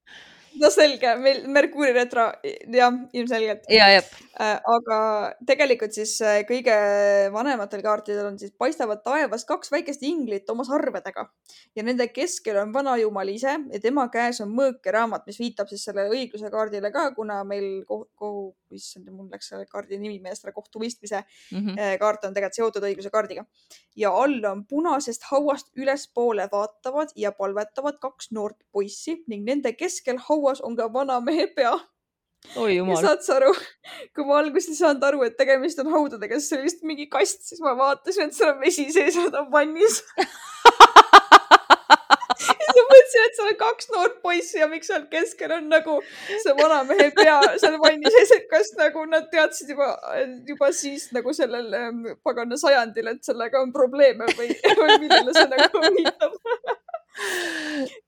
No 0.60 0.70
selge, 0.70 1.14
meil 1.18 1.42
Merkuuri 1.50 1.92
retro, 1.94 2.28
jah, 2.70 2.94
ilmselgelt. 3.16 3.64
ja, 3.72 3.88
jah. 3.90 4.06
Äh, 4.34 4.56
aga 4.66 4.98
tegelikult 5.46 5.94
siis 5.94 6.16
äh, 6.22 6.40
kõige 6.48 6.74
vanematel 7.34 7.82
kaartidel 7.84 8.26
on 8.32 8.38
siis 8.38 8.50
paistavad 8.58 9.04
taevas 9.06 9.46
kaks 9.46 9.70
väikest 9.70 10.02
inglit 10.06 10.50
oma 10.50 10.66
sarvedega 10.66 11.28
ja 11.78 11.84
nende 11.86 12.08
keskel 12.10 12.58
on 12.62 12.72
vanajumal 12.74 13.30
ise 13.30 13.54
ja 13.70 13.82
tema 13.82 14.08
käes 14.10 14.42
on 14.42 14.50
mõõkeraamat, 14.56 15.26
mis 15.30 15.38
viitab 15.38 15.70
siis 15.70 15.86
sellele 15.86 16.10
õigluse 16.10 16.50
kaardile 16.50 16.90
ka, 16.94 17.12
kuna 17.14 17.42
meil 17.46 17.84
kohu, 18.74 18.82
issand, 18.82 19.10
mul 19.14 19.30
läks 19.32 19.50
selle 19.52 19.66
kaardi 19.70 19.98
nimi 19.98 20.20
meelest 20.20 20.44
ära, 20.44 20.54
kohtuvõistmise 20.54 21.22
mm 21.24 21.58
-hmm. 21.58 21.98
kaart 21.98 22.28
on 22.28 22.34
tegelikult 22.36 22.60
seotud 22.60 22.88
õigluse 22.90 23.10
kaardiga 23.10 23.46
ja 23.96 24.12
all 24.12 24.44
on 24.50 24.66
punasest 24.66 25.30
hauast 25.30 25.72
ülespoole 25.76 26.48
vaatavad 26.52 27.14
ja 27.16 27.32
palvetavad 27.32 27.98
kaks 27.98 28.30
noort 28.30 28.60
poissi 28.72 29.22
ning 29.26 29.44
nende 29.48 29.72
keskel 29.72 30.18
haua 30.28 30.44
hauas 30.44 30.60
on 30.60 30.76
ka 30.76 30.88
vana 30.92 31.20
mehe 31.20 31.46
pea. 31.56 31.74
oi 32.60 32.76
jumal. 32.76 33.00
saad 33.00 33.22
sa 33.24 33.38
aru, 33.38 33.52
kui 34.14 34.26
ma 34.28 34.40
alguses 34.42 34.74
ei 34.74 34.80
saanud 34.80 35.06
aru, 35.08 35.22
et 35.24 35.36
tegemist 35.38 35.78
on 35.80 35.88
haudadega, 35.94 36.36
siis 36.36 36.50
see 36.50 36.58
oli 36.58 36.68
lihtsalt 36.68 36.88
mingi 36.90 37.06
kast, 37.12 37.46
siis 37.48 37.62
ma 37.64 37.72
vaatasin, 37.78 38.28
et 38.28 38.36
seal 38.36 38.52
on 38.52 38.60
vesi 38.60 38.84
sees 38.92 39.16
ta 39.16 39.40
on 39.40 39.48
vannis 39.54 40.02
mõtlesin, 43.04 43.26
et 43.28 43.36
seal 43.36 43.50
on 43.50 43.58
kaks 43.60 43.90
noort 43.92 44.16
poissi 44.22 44.58
ja 44.58 44.68
miks 44.68 44.88
seal 44.90 45.04
keskel 45.10 45.52
on 45.52 45.68
nagu 45.68 45.98
see 46.42 46.54
vanamehe 46.58 47.10
pea. 47.16 47.38
Seal 47.60 47.78
vanni 47.82 48.10
sees, 48.16 48.32
et 48.38 48.48
kas 48.50 48.72
nagu 48.78 49.04
nad 49.10 49.28
teadsid 49.32 49.70
juba, 49.74 49.92
juba 50.48 50.72
siis 50.72 51.10
nagu 51.12 51.32
sellel 51.36 51.72
ähm, 51.78 52.02
pagana 52.24 52.56
sajandil, 52.60 53.12
et 53.14 53.24
sellega 53.24 53.62
on 53.62 53.72
probleeme 53.72 54.28
või, 54.38 54.50
või 54.80 54.98
millele 55.04 55.36
see 55.36 55.48
nagu 55.52 55.84
viitab 55.98 56.38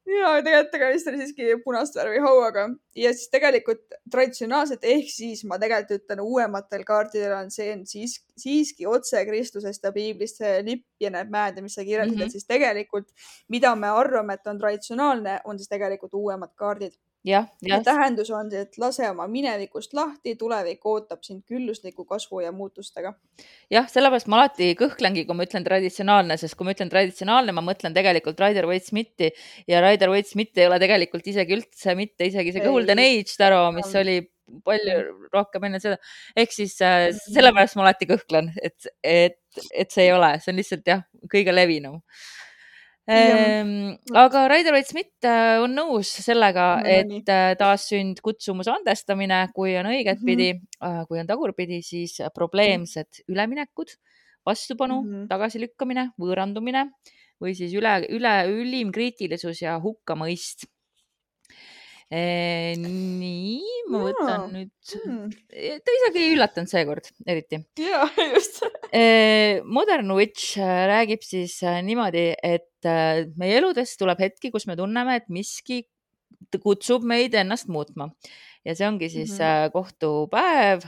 ja 0.06 0.30
tegelikult 0.42 0.72
tegemist 0.72 1.08
oli 1.10 1.20
siiski 1.20 1.56
punast 1.64 1.96
värvi 1.98 2.18
hauaga 2.24 2.66
ja 2.98 3.12
siis 3.14 3.30
tegelikult 3.30 3.84
traditsionaalselt 4.10 4.84
ehk 4.86 5.10
siis 5.12 5.44
ma 5.46 5.58
tegelikult 5.62 6.02
ütlen 6.02 6.22
uuematel 6.24 6.84
kaartidel 6.88 7.36
on 7.36 7.50
see 7.54 7.68
on 7.74 7.84
siis 7.86 8.18
siiski 8.38 8.86
otse 8.90 9.22
Kristusest 9.28 9.86
ja 9.86 9.92
piiblist 9.94 10.42
see 10.42 10.58
lipp 10.66 10.86
ja 11.00 11.12
need 11.14 11.30
mäed 11.30 11.58
ja 11.58 11.62
mis 11.62 11.78
sa 11.78 11.84
kirjeldasid 11.84 12.18
mm, 12.18 12.26
-hmm. 12.26 12.34
siis 12.34 12.46
tegelikult 12.46 13.12
mida 13.48 13.74
me 13.76 13.88
arvame, 13.88 14.34
et 14.34 14.46
on 14.46 14.58
traditsionaalne, 14.58 15.40
on 15.44 15.58
siis 15.58 15.68
tegelikult 15.68 16.14
uuemad 16.14 16.54
kaardid 16.54 16.98
jah, 17.26 17.48
jah. 17.66 17.82
tähendus 17.84 18.30
on 18.34 18.50
see, 18.52 18.62
et 18.66 18.78
lase 18.80 19.08
oma 19.10 19.26
minevikust 19.30 19.94
lahti, 19.96 20.36
tulevik 20.38 20.84
ootab 20.86 21.24
sind 21.26 21.42
küllusliku 21.48 22.06
kasvu 22.08 22.42
ja 22.44 22.52
muutustega. 22.54 23.12
jah, 23.72 23.88
sellepärast 23.90 24.30
ma 24.30 24.40
alati 24.42 24.72
kõhklengi, 24.78 25.26
kui 25.26 25.38
ma 25.38 25.46
ütlen 25.48 25.66
traditsionaalne, 25.66 26.38
sest 26.40 26.58
kui 26.58 26.68
ma 26.68 26.76
ütlen 26.76 26.92
traditsionaalne, 26.92 27.54
ma 27.56 27.64
mõtlen 27.66 27.96
tegelikult 27.96 28.40
Rider 28.42 28.68
Waite 28.70 28.90
Smithi 28.90 29.32
ja 29.70 29.82
Rider 29.84 30.12
Waite 30.12 30.30
Smith 30.30 30.58
ei 30.58 30.70
ole 30.70 30.80
tegelikult 30.82 31.26
isegi 31.26 31.58
üldse 31.58 31.96
mitte 31.98 32.30
isegi 32.30 32.54
see 32.54 32.64
Golden 32.64 33.02
Age 33.02 33.36
taro, 33.38 33.66
mis 33.76 33.92
oli 33.98 34.20
palju 34.66 35.28
rohkem 35.32 35.66
enne 35.66 35.82
seda. 35.82 35.98
ehk 36.38 36.54
siis 36.54 36.78
äh, 36.84 37.08
mhm. 37.10 37.34
sellepärast 37.34 37.78
ma 37.78 37.86
alati 37.88 38.08
kõhklen, 38.10 38.52
et, 38.62 38.90
et, 39.02 39.40
et 39.72 39.90
see 39.90 40.06
ei 40.06 40.14
ole, 40.14 40.36
see 40.42 40.54
on 40.54 40.60
lihtsalt 40.62 40.94
jah, 40.94 41.02
kõige 41.32 41.54
levinum 41.54 42.02
aga 43.06 44.40
Raider 44.50 44.74
Vaits 44.74 44.90
Smith 44.90 45.26
äh, 45.28 45.60
on 45.62 45.76
nõus 45.78 46.10
sellega, 46.24 46.66
et 46.82 47.30
äh, 47.30 47.52
taassünd, 47.58 48.18
kutsumus, 48.24 48.70
andestamine, 48.72 49.44
kui 49.54 49.76
on 49.78 49.90
õigetpidi 49.92 50.52
mm, 50.54 50.64
-hmm. 50.80 51.06
kui 51.06 51.20
on 51.22 51.26
tagurpidi, 51.26 51.82
siis 51.86 52.18
probleemsed 52.34 53.22
üleminekud, 53.28 53.94
vastupanu 54.46 55.02
mm, 55.02 55.12
-hmm. 55.12 55.28
tagasilükkamine, 55.28 56.10
võõrandumine 56.18 56.88
või 57.42 57.54
siis 57.54 57.74
üle, 57.76 57.98
üle, 58.10 58.34
ülim 58.48 58.90
kriitilisus 58.92 59.62
ja 59.62 59.78
hukkamõist 59.78 60.66
nii, 62.06 63.62
ma 63.90 64.00
võtan 64.04 64.28
ja. 64.30 64.42
nüüd 64.52 64.92
hmm., 64.94 65.32
ta 65.82 65.94
isegi 65.96 66.20
ei 66.22 66.34
üllatanud 66.36 66.70
seekord 66.70 67.08
eriti. 67.26 67.58
ja, 67.82 68.04
just 68.34 68.62
Modern 69.66 70.12
Witch 70.14 70.54
äh, 70.60 70.86
räägib 70.86 71.26
siis 71.26 71.58
äh, 71.66 71.80
niimoodi, 71.82 72.28
et 72.46 72.86
äh, 72.86 73.26
meie 73.36 73.58
eludes 73.58 73.96
tuleb 73.98 74.22
hetki, 74.22 74.52
kus 74.54 74.68
me 74.70 74.78
tunneme, 74.78 75.18
et 75.18 75.26
miski 75.28 75.82
kutsub 76.62 77.02
meid 77.02 77.34
ennast 77.34 77.66
muutma 77.72 78.12
ja 78.66 78.74
see 78.76 78.86
ongi 78.86 79.08
siis 79.10 79.34
mm 79.34 79.42
-hmm. 79.42 79.72
kohtupäev 79.74 80.86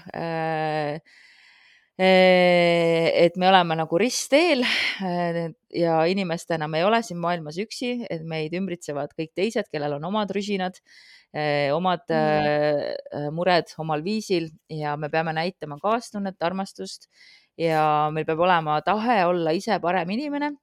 et 1.98 3.37
me 3.37 3.48
oleme 3.48 3.74
nagu 3.74 3.98
ristteel 3.98 4.62
ja 5.74 5.96
inimestena 6.06 6.68
me 6.70 6.78
ei 6.78 6.87
ole 6.87 7.00
siin 7.02 7.18
maailmas 7.18 7.58
üksi, 7.58 8.04
et 8.06 8.22
meid 8.22 8.54
ümbritsevad 8.54 9.16
kõik 9.18 9.32
teised, 9.34 9.66
kellel 9.72 9.96
on 9.96 10.06
omad 10.06 10.30
rüsinad, 10.34 10.78
omad 11.74 12.06
mm. 12.06 13.34
mured 13.34 13.74
omal 13.82 14.04
viisil 14.06 14.46
ja 14.70 14.94
me 14.96 15.11
peame 15.11 15.34
näitama 15.37 15.80
kaastunnet, 15.82 16.38
armastust 16.40 17.11
ja 17.58 17.82
meil 18.14 18.26
peab 18.28 18.46
olema 18.46 18.78
tahe 18.87 19.24
olla 19.26 19.52
ise 19.56 19.80
parem 19.82 20.14
inimene. 20.14 20.54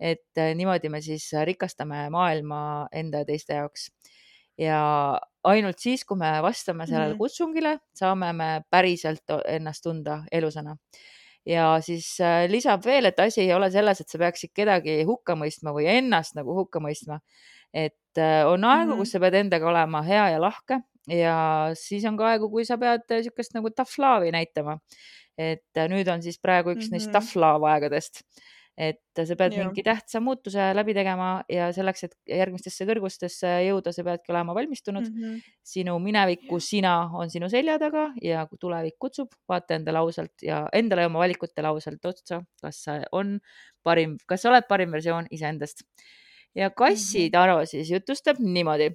et 0.00 0.38
niimoodi 0.56 0.88
me 0.88 1.02
siis 1.04 1.26
rikastame 1.44 2.06
maailma 2.10 2.88
enda 2.92 3.20
ja 3.20 3.26
teiste 3.28 3.54
jaoks 3.54 3.90
ja 4.58 4.80
ainult 5.48 5.80
siis, 5.80 6.04
kui 6.04 6.18
me 6.20 6.30
vastame 6.44 6.86
sellele 6.86 7.14
mm 7.14 7.14
-hmm. 7.14 7.18
kutsungile, 7.18 7.78
saame 7.94 8.32
me 8.32 8.50
päriselt 8.70 9.36
ennast 9.48 9.82
tunda 9.82 10.22
elusana. 10.32 10.76
ja 11.46 11.80
siis 11.80 12.20
äh, 12.20 12.50
lisab 12.50 12.84
veel, 12.84 13.04
et 13.04 13.20
asi 13.20 13.40
ei 13.40 13.54
ole 13.54 13.70
selles, 13.70 14.00
et 14.00 14.08
sa 14.08 14.18
peaksid 14.18 14.50
kedagi 14.54 15.02
hukka 15.04 15.34
mõistma 15.34 15.72
või 15.72 15.86
ennast 15.88 16.34
nagu 16.34 16.54
hukka 16.54 16.80
mõistma. 16.80 17.20
et 17.74 18.18
äh, 18.18 18.46
on 18.46 18.64
aegu 18.64 18.84
mm, 18.84 18.92
-hmm. 18.92 18.98
kus 18.98 19.10
sa 19.10 19.20
pead 19.20 19.34
endaga 19.34 19.68
olema 19.68 20.02
hea 20.02 20.28
ja 20.30 20.40
lahke 20.40 20.80
ja 21.08 21.70
siis 21.74 22.04
on 22.04 22.16
ka 22.16 22.26
aegu, 22.26 22.50
kui 22.50 22.64
sa 22.64 22.76
pead 22.78 23.02
niisugust 23.10 23.54
nagu 23.54 23.70
tough 23.70 23.98
love'i 23.98 24.32
näitama. 24.32 24.78
et 25.38 25.76
äh, 25.76 25.88
nüüd 25.88 26.08
on 26.12 26.22
siis 26.22 26.38
praegu 26.38 26.70
üks 26.70 26.76
mm 26.76 26.86
-hmm. 26.86 26.92
neist 26.92 27.12
tough 27.12 27.36
love 27.36 27.70
aegadest 27.70 28.22
et 28.80 29.20
sa 29.26 29.36
pead 29.36 29.54
ja. 29.54 29.64
mingi 29.64 29.82
tähtsa 29.84 30.22
muutuse 30.24 30.70
läbi 30.72 30.94
tegema 30.96 31.28
ja 31.52 31.68
selleks, 31.76 32.06
et 32.06 32.14
järgmistesse 32.38 32.86
kõrgustesse 32.88 33.50
jõuda, 33.66 33.92
sa 33.92 34.04
peadki 34.06 34.32
olema 34.32 34.54
valmistunud 34.56 35.04
mm. 35.04 35.18
-hmm. 35.18 35.50
sinu 35.72 35.98
mineviku 36.00 36.60
sina 36.64 36.94
on 37.20 37.32
sinu 37.32 37.50
selja 37.52 37.76
taga 37.82 38.08
ja 38.24 38.46
tulevik 38.60 38.96
kutsub, 38.98 39.34
vaata 39.48 39.76
endale 39.76 40.00
ausalt 40.00 40.46
ja 40.46 40.62
endale 40.72 41.04
ja 41.04 41.12
oma 41.12 41.20
valikutele 41.24 41.68
ausalt 41.68 42.04
otsa, 42.12 42.40
kas 42.62 42.82
sa 42.86 42.96
on 43.12 43.38
parim, 43.84 44.16
kas 44.26 44.42
sa 44.42 44.52
oled 44.54 44.68
parim 44.68 44.92
versioon 44.96 45.28
iseendast. 45.30 45.84
ja 46.54 46.70
Kassi 46.70 47.26
mhm. 47.26 47.32
Taro 47.32 47.60
siis 47.66 47.90
jutustab 47.90 48.40
niimoodi 48.40 48.90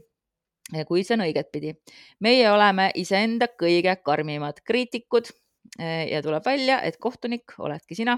kui 0.87 1.03
see 1.03 1.13
on 1.13 1.27
õigetpidi. 1.27 1.75
meie 2.19 2.51
oleme 2.51 2.91
iseenda 2.95 3.47
kõige 3.47 3.95
karmimad 4.01 4.63
kriitikud 4.65 5.29
ja 5.77 6.21
tuleb 6.21 6.45
välja, 6.45 6.81
et 6.81 6.97
kohtunik 6.97 7.53
oledki 7.59 7.95
sina 7.95 8.17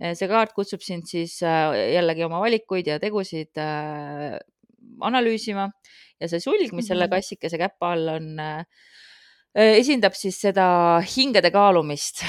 see 0.00 0.28
kaart 0.30 0.54
kutsub 0.56 0.82
sind 0.82 1.06
siis 1.10 1.38
äh, 1.46 1.74
jällegi 1.94 2.24
oma 2.26 2.40
valikuid 2.42 2.88
ja 2.90 2.98
tegusid 3.02 3.60
äh, 3.60 4.36
analüüsima 5.04 5.68
ja 6.20 6.30
see 6.30 6.42
sulg, 6.42 6.74
mis 6.74 6.88
selle 6.90 7.06
mhm. 7.06 7.14
kassikese 7.14 7.60
käpa 7.60 7.94
all 7.94 8.10
on, 8.16 8.28
äh, 8.42 8.64
esindab 9.54 10.16
siis 10.18 10.40
seda 10.42 10.66
hingede 11.06 11.52
kaalumist. 11.54 12.24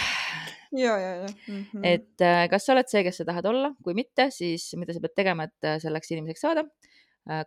ja, 0.76 0.98
ja, 1.00 1.12
ja 1.24 1.28
mm. 1.28 1.66
-hmm. 1.72 1.86
et 1.88 2.50
kas 2.52 2.66
sa 2.66 2.74
oled 2.74 2.90
see, 2.92 3.04
kes 3.04 3.22
sa 3.22 3.26
tahad 3.26 3.46
olla, 3.50 3.72
kui 3.84 3.96
mitte, 3.98 4.30
siis 4.32 4.68
mida 4.78 4.94
sa 4.94 5.02
pead 5.02 5.16
tegema, 5.16 5.48
et 5.48 5.82
selleks 5.82 6.12
inimeseks 6.12 6.42
saada. 6.42 6.66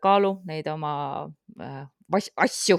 kaalu 0.02 0.40
neid 0.46 0.66
oma 0.66 1.28
asju 2.36 2.78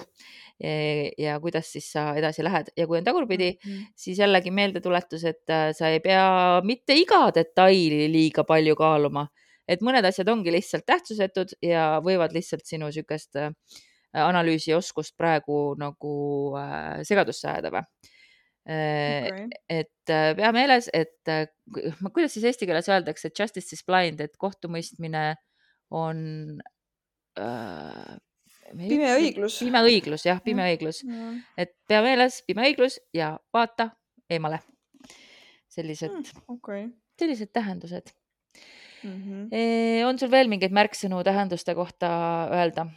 ja 1.18 1.38
kuidas 1.40 1.72
siis 1.72 1.88
sa 1.94 2.10
edasi 2.20 2.44
lähed. 2.44 2.72
Ja 2.78 2.88
kui 2.88 3.00
on 3.00 3.06
tagurpidi 3.06 3.52
mm, 3.54 3.72
-hmm. 3.72 3.92
siis 3.96 4.20
jällegi 4.20 4.52
meeldetuletus, 4.52 5.24
et 5.24 5.50
äh, 5.50 5.72
sa 5.74 5.88
ei 5.88 6.00
pea 6.00 6.62
mitte 6.64 6.94
iga 6.94 7.30
detaili 7.36 8.12
liiga 8.12 8.44
palju 8.44 8.76
kaaluma, 8.76 9.28
et 9.68 9.82
mõned 9.82 10.06
asjad 10.06 10.28
ongi 10.28 10.52
lihtsalt 10.52 10.86
tähtsusetud 10.86 11.56
ja 11.62 12.02
võivad 12.04 12.34
lihtsalt 12.36 12.66
sinu 12.66 12.86
niisugust 12.86 13.36
äh, 13.36 13.52
analüüsioskust 14.14 15.16
praegu 15.18 15.76
nagu 15.78 16.56
äh, 16.58 17.04
segadusse 17.04 17.48
ajada 17.48 17.72
või? 17.72 17.86
Okay.. 18.70 19.48
et 19.70 20.12
pea 20.38 20.50
meeles, 20.54 20.90
et 20.94 21.26
kuidas 22.14 22.34
siis 22.36 22.44
eesti 22.46 22.68
keeles 22.70 22.90
öeldakse, 22.90 23.32
justice 23.40 23.74
is 23.74 23.82
blind, 23.88 24.20
et 24.22 24.36
kohtumõistmine 24.38 25.24
on 25.90 26.20
äh, 27.40 28.18
pime 28.78 29.12
õiglus. 29.18 29.60
pime 29.64 29.84
õiglus, 29.86 30.26
jah, 30.26 30.42
pime 30.44 30.66
õiglus. 30.72 31.04
et 31.58 31.76
pea 31.88 32.02
meeles, 32.06 32.42
pime 32.48 32.68
õiglus 32.70 33.00
ja 33.14 33.36
vaata 33.54 33.92
eemale. 34.30 34.62
sellised 35.70 36.12
mm,, 36.12 36.44
okay. 36.56 36.88
sellised 37.20 37.52
tähendused 37.54 38.10
mm. 39.04 39.22
-hmm. 39.24 40.06
on 40.08 40.20
sul 40.20 40.32
veel 40.32 40.50
mingeid 40.50 40.74
märksõnu 40.74 41.24
tähenduste 41.24 41.76
kohta 41.76 42.10
öelda? 42.52 42.88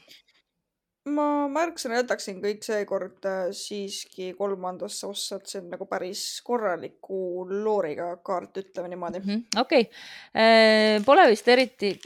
ma 1.10 1.48
märksõna 1.50 1.98
jätaksin 1.98 2.38
kõik 2.42 2.62
seekord 2.62 3.26
äh, 3.26 3.50
siiski 3.56 4.32
kolmandasse 4.38 5.06
ossa, 5.06 5.36
et 5.36 5.50
see 5.50 5.60
on 5.62 5.70
nagu 5.72 5.86
päris 5.90 6.24
korraliku 6.46 7.46
looriga 7.50 8.16
kaart, 8.22 8.56
ütleme 8.62 8.92
niimoodi 8.92 9.18
mm 9.20 9.30
-hmm.. 9.30 9.60
okei 9.60 9.80
okay., 9.80 10.02
äh, 10.36 11.04
pole 11.04 11.28
vist 11.30 11.48
eriti, 11.48 11.96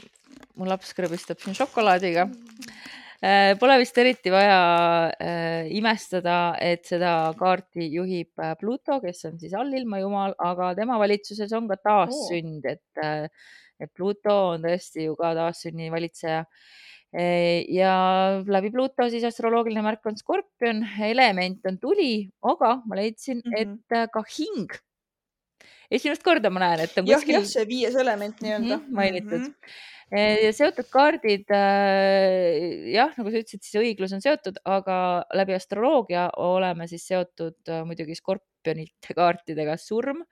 mu 0.55 0.65
laps 0.65 0.93
krõbistab 0.97 1.43
siin 1.43 1.55
šokolaadiga 1.55 2.25
mm. 2.25 2.33
-hmm 2.63 2.96
pole 3.57 3.77
vist 3.81 3.97
eriti 3.97 4.29
vaja 4.29 4.57
äh, 5.09 5.69
imestada, 5.73 6.55
et 6.61 6.85
seda 6.85 7.33
kaarti 7.37 7.87
juhib 7.89 8.43
äh, 8.43 8.53
Pluto, 8.59 8.99
kes 9.01 9.25
on 9.29 9.39
siis 9.41 9.55
allilma 9.57 10.01
jumal, 10.03 10.35
aga 10.37 10.73
tema 10.77 10.99
valitsuses 11.01 11.53
on 11.57 11.69
ka 11.71 11.79
taassünd, 11.81 12.67
et, 12.69 13.01
et 13.81 13.93
Pluto 13.93 14.35
on 14.53 14.67
tõesti 14.67 15.07
ju 15.07 15.15
ka 15.17 15.33
taassünni 15.37 15.89
valitseja. 15.93 16.43
ja 17.71 17.91
läbi 18.45 18.69
Pluto 18.69 19.05
siis 19.09 19.23
astroloogiline 19.23 19.81
märk 19.81 20.05
on 20.05 20.17
skorpion, 20.19 20.83
element 21.07 21.65
on 21.65 21.77
tuli, 21.79 22.27
aga 22.43 22.81
ma 22.85 22.99
leidsin 22.99 23.39
mm, 23.39 23.53
-hmm. 23.53 23.77
et 23.95 24.11
ka 24.11 24.23
hing 24.27 24.75
esimest 25.89 26.23
korda 26.23 26.49
ma 26.51 26.59
näen, 26.59 26.83
et 26.83 26.97
on 26.99 27.05
kuskil. 27.07 27.37
jah, 27.37 27.41
jah, 27.41 27.47
see 27.47 27.67
viies 27.67 27.95
element 27.95 28.41
nii-öelda 28.41 28.77
mm 28.77 28.83
-hmm, 28.83 28.95
mainitud 28.99 29.39
mm. 29.39 29.53
-hmm 29.53 29.95
seotud 30.07 30.87
kaardid, 30.91 31.49
jah, 32.93 33.11
nagu 33.17 33.31
sa 33.31 33.41
ütlesid, 33.41 33.63
siis 33.65 33.79
õiglus 33.81 34.13
on 34.15 34.23
seotud, 34.23 34.61
aga 34.63 35.25
läbi 35.35 35.57
astroloogia 35.57 36.29
oleme 36.39 36.87
siis 36.87 37.07
seotud 37.09 37.73
muidugi 37.87 38.15
skorpionite 38.15 39.17
kaartidega 39.17 39.75
surm 39.81 40.23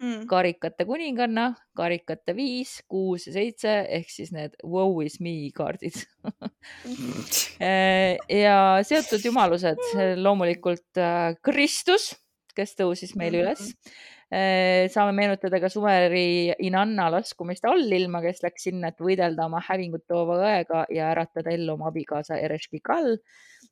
mm. 0.00 0.24
karikate 0.30 0.86
kuninganna, 0.88 1.50
karikate 1.76 2.34
viis, 2.36 2.78
kuus 2.88 3.28
ja 3.28 3.34
seitse 3.36 3.74
ehk 3.98 4.12
siis 4.12 4.32
need 4.36 4.56
woe 4.64 5.04
is 5.06 5.18
me 5.20 5.34
kaardid 5.56 6.00
eh, 7.68 8.16
ja 8.40 8.56
seotud 8.86 9.24
jumalused, 9.28 9.84
loomulikult 10.20 11.02
Kristus, 11.44 12.14
kes 12.56 12.74
tõusis 12.78 13.14
meil 13.16 13.36
mm 13.36 13.52
-hmm. 13.52 14.08
Eh, 14.30 14.86
saame 14.94 15.10
meenutada 15.18 15.58
ka 15.58 15.66
Sumeri 15.66 16.52
Inanna 16.62 17.08
laskumist 17.10 17.64
allilma, 17.66 18.20
kes 18.22 18.44
läks 18.44 18.68
sinna, 18.68 18.92
et 18.92 19.02
võidelda 19.02 19.48
oma 19.48 19.58
hävingut 19.66 20.04
toova 20.06 20.36
õega 20.44 20.84
ja 20.94 21.08
äratada 21.10 21.50
ellu 21.50 21.74
oma 21.74 21.88
abikaasa 21.90 22.38
Ereshkigal 22.38 23.16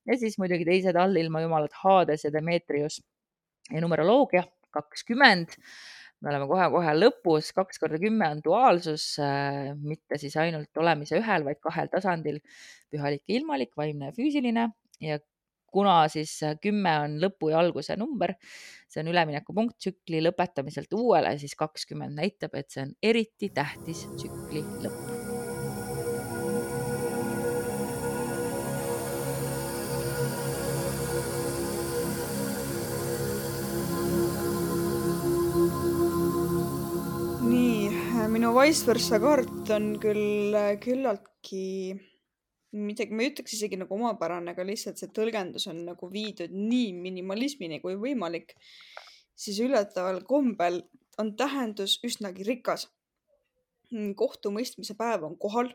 ja 0.08 0.16
siis 0.18 0.34
muidugi 0.42 0.66
teised 0.66 0.98
allilma 0.98 1.44
jumalad 1.44 1.76
Hades 1.84 2.26
ja 2.26 2.32
Demetrius. 2.34 2.98
Ja 3.70 3.84
numeroloogia 3.84 4.42
kakskümmend. 4.74 5.54
Me 6.18 6.32
oleme 6.32 6.48
kohe-kohe 6.50 6.96
lõpus, 6.96 7.52
kaks 7.54 7.78
korda 7.78 8.00
kümme 8.02 8.26
on 8.34 8.40
duaalsus, 8.42 9.12
äh, 9.22 9.70
mitte 9.78 10.18
siis 10.18 10.34
ainult 10.42 10.82
olemise 10.82 11.20
ühel, 11.20 11.46
vaid 11.46 11.62
kahel 11.62 11.90
tasandil, 11.92 12.40
pühalik 12.90 13.22
ja 13.28 13.38
ilmalik, 13.38 13.76
vaimne 13.78 14.10
ja 14.10 14.16
füüsiline. 14.16 14.66
Ja 15.04 15.20
kuna 15.72 16.00
siis 16.12 16.34
äh, 16.46 16.56
kümme 16.62 16.94
on 17.04 17.18
lõpu 17.22 17.52
ja 17.52 17.62
alguse 17.62 17.96
number, 18.00 18.34
see 18.88 19.02
on 19.04 19.12
üleminekupunkt 19.12 19.78
tsükli 19.78 20.22
lõpetamiselt 20.24 20.94
uuele, 20.96 21.36
siis 21.40 21.56
kakskümmend 21.58 22.18
näitab, 22.18 22.56
et 22.58 22.70
see 22.72 22.86
on 22.86 22.94
eriti 23.02 23.52
tähtis 23.54 24.06
tsükli 24.16 24.64
lõpp. 24.84 25.28
Minu 38.38 38.52
Vice 38.54 38.86
versa 38.86 39.18
kaart 39.18 39.70
on 39.74 39.86
küll 39.98 40.54
äh, 40.54 40.76
küllaltki 40.78 41.96
midagi, 42.76 43.14
ma 43.14 43.24
ei 43.24 43.32
ütleks 43.32 43.54
isegi 43.56 43.78
nagu 43.80 43.94
omapärane, 43.96 44.52
aga 44.52 44.66
lihtsalt 44.66 45.00
see 45.00 45.10
tõlgendus 45.14 45.68
on 45.70 45.82
nagu 45.86 46.10
viidud 46.12 46.52
nii 46.52 46.92
minimalismini 46.96 47.80
kui 47.84 47.96
võimalik, 48.00 48.54
siis 49.38 49.60
üllataval 49.64 50.22
kombel 50.28 50.82
on 51.18 51.34
tähendus 51.36 51.98
üsnagi 52.06 52.46
rikas. 52.46 52.88
Kohtumõistmise 54.16 54.94
päev 54.98 55.24
on 55.24 55.38
kohal, 55.40 55.72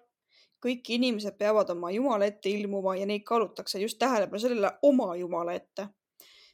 kõik 0.64 0.88
inimesed 0.96 1.36
peavad 1.40 1.72
oma 1.74 1.90
jumala 1.92 2.30
ette 2.30 2.52
ilmuma 2.54 2.94
ja 3.00 3.08
neid 3.10 3.26
kaalutakse 3.28 3.82
just 3.82 3.98
tähelepanu 4.00 4.40
sellele 4.40 4.76
oma 4.86 5.16
jumala 5.18 5.58
ette 5.58 5.90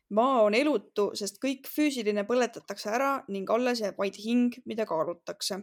maa 0.10 0.42
on 0.44 0.56
elutu, 0.58 1.10
sest 1.14 1.38
kõik 1.44 1.68
füüsiline 1.70 2.24
põletatakse 2.30 2.90
ära 2.94 3.12
ning 3.30 3.50
alles 3.54 3.82
jääb 3.84 4.00
vaid 4.02 4.18
hing, 4.24 4.56
mida 4.66 4.86
kaalutakse. 4.90 5.60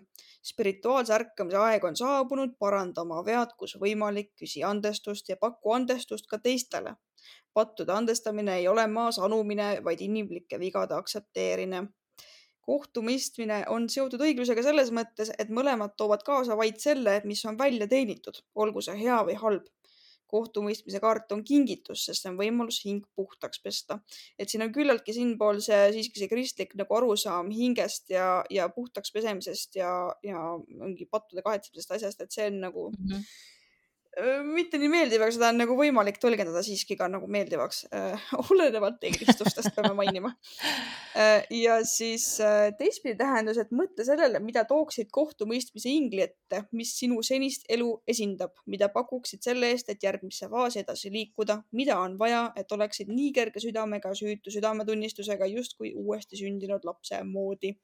spirituaalse 0.47 1.15
ärkamise 1.15 1.59
aeg 1.59 1.85
on 1.85 1.97
saabunud, 1.97 2.55
paranda 2.59 3.03
oma 3.03 3.25
vead, 3.27 3.57
kus 3.59 3.75
võimalik, 3.83 4.31
küsi 4.39 4.63
andestust 4.63 5.29
ja 5.29 5.37
paku 5.37 5.73
andestust 5.73 6.27
ka 6.31 6.39
teistele. 6.39 6.95
pattude 7.55 7.93
andestamine 7.93 8.57
ei 8.57 8.69
ole 8.69 8.87
maas 8.87 9.19
anumine, 9.19 9.85
vaid 9.85 10.01
inimlike 10.01 10.59
vigade 10.59 10.95
aktsepteerimine. 10.95 11.89
kohtumõistmine 12.67 13.65
on 13.69 13.89
seotud 13.89 14.21
õiglusega 14.21 14.63
selles 14.63 14.91
mõttes, 14.91 15.31
et 15.39 15.49
mõlemad 15.49 15.95
toovad 15.97 16.23
kaasa 16.23 16.57
vaid 16.57 16.79
selle, 16.79 17.21
mis 17.25 17.45
on 17.45 17.59
välja 17.59 17.87
teenitud, 17.87 18.43
olgu 18.55 18.81
see 18.81 18.97
hea 18.99 19.25
või 19.25 19.35
halb 19.35 19.67
kohtumõistmise 20.31 21.01
kaart 21.03 21.33
on 21.37 21.43
kingitus, 21.47 22.07
sest 22.07 22.25
see 22.25 22.33
on 22.33 22.39
võimalus 22.41 22.81
hing 22.85 23.05
puhtaks 23.17 23.63
pesta. 23.63 24.01
et 24.39 24.51
siin 24.51 24.65
on 24.67 24.73
küllaltki 24.75 25.15
siinpoolse 25.17 25.81
siiski 25.97 26.23
see 26.23 26.31
kristlik 26.33 26.75
nagu 26.79 26.99
arusaam 26.99 27.51
hingest 27.51 28.11
ja, 28.11 28.45
ja 28.51 28.69
puhtaks 28.69 29.13
pesemisest 29.13 29.77
ja, 29.77 29.93
ja 30.23 30.47
mingi 30.69 31.07
pattude 31.11 31.43
kahetsemisest 31.47 31.99
asjast, 31.99 32.21
et 32.21 32.33
see 32.33 32.49
on 32.51 32.61
nagu 32.69 32.91
mm 32.91 33.13
-hmm 33.13 33.55
mitte 34.17 34.79
nii 34.81 34.89
meeldiv, 34.89 35.21
aga 35.21 35.33
seda 35.35 35.51
on 35.53 35.59
nagu 35.61 35.75
võimalik 35.77 36.17
tõlgendada 36.21 36.63
siiski 36.65 36.97
ka 36.97 37.09
nagu 37.11 37.27
meeldivaks 37.29 37.83
äh,, 37.93 38.29
olenevalt 38.47 39.03
eelistustest 39.05 39.75
peame 39.77 39.93
mainima 39.99 40.31
äh,. 41.13 41.45
ja 41.53 41.77
siis 41.85 42.25
äh, 42.41 42.71
teistpidi 42.79 43.19
tähendus, 43.21 43.61
et 43.61 43.75
mõtle 43.77 44.07
sellele, 44.09 44.41
mida 44.41 44.65
tooksid 44.69 45.11
kohtumõistmise 45.13 45.93
ingli 45.93 46.25
ette, 46.25 46.63
mis 46.77 46.95
sinu 46.97 47.21
senist 47.27 47.69
elu 47.69 47.91
esindab, 48.09 48.55
mida 48.73 48.89
pakuksid 48.95 49.45
selle 49.45 49.69
eest, 49.75 49.93
et 49.93 50.09
järgmisse 50.09 50.49
faasi 50.49 50.81
edasi 50.81 51.13
liikuda, 51.13 51.59
mida 51.77 51.99
on 52.01 52.17
vaja, 52.19 52.47
et 52.57 52.73
oleksid 52.73 53.13
nii 53.13 53.35
kerge 53.37 53.61
südamega, 53.61 54.15
süütu 54.17 54.55
südametunnistusega, 54.55 55.51
justkui 55.53 55.93
uuesti 55.93 56.41
sündinud 56.41 56.89
lapse 56.89 57.21
moodi. 57.29 57.75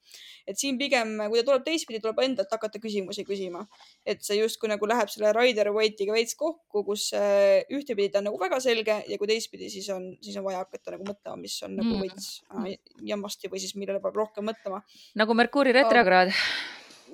et 0.48 0.56
siin 0.56 0.80
pigem, 0.80 1.18
kui 1.28 1.42
ta 1.42 1.50
tuleb 1.52 1.68
teistpidi, 1.68 2.00
tuleb 2.00 2.24
endalt 2.24 2.56
hakata 2.56 2.80
küsimusi 2.80 3.28
küsima, 3.28 3.66
et 4.06 4.24
see 4.24 4.40
justkui 4.40 4.72
nagu 4.72 4.88
läheb 4.88 5.12
selle 5.12 5.36
Rider 5.36 5.68
Waite'iga 5.76 6.21
veits 6.22 6.36
kokku, 6.38 6.84
kus 6.86 7.08
äh, 7.18 7.62
ühtepidi 7.72 8.12
ta 8.12 8.22
on 8.22 8.30
nagu 8.30 8.40
väga 8.40 8.60
selge 8.64 8.98
ja 9.08 9.18
kui 9.20 9.30
teistpidi, 9.30 9.70
siis 9.72 9.88
on, 9.94 10.12
siis 10.22 10.38
on 10.40 10.46
vaja 10.46 10.62
hakata 10.62 10.94
nagu 10.96 11.06
mõtlema, 11.08 11.38
mis 11.40 11.58
on 11.66 11.76
nagu 11.80 11.90
mm. 11.90 12.04
veits 12.06 12.28
äh, 12.54 12.76
jammasti 13.12 13.50
või 13.52 13.62
siis 13.62 13.76
millele 13.78 14.02
peab 14.02 14.16
rohkem 14.18 14.46
mõtlema. 14.48 14.82
nagu 15.18 15.36
Merkuuri 15.36 15.74
retrokraad. 15.76 16.32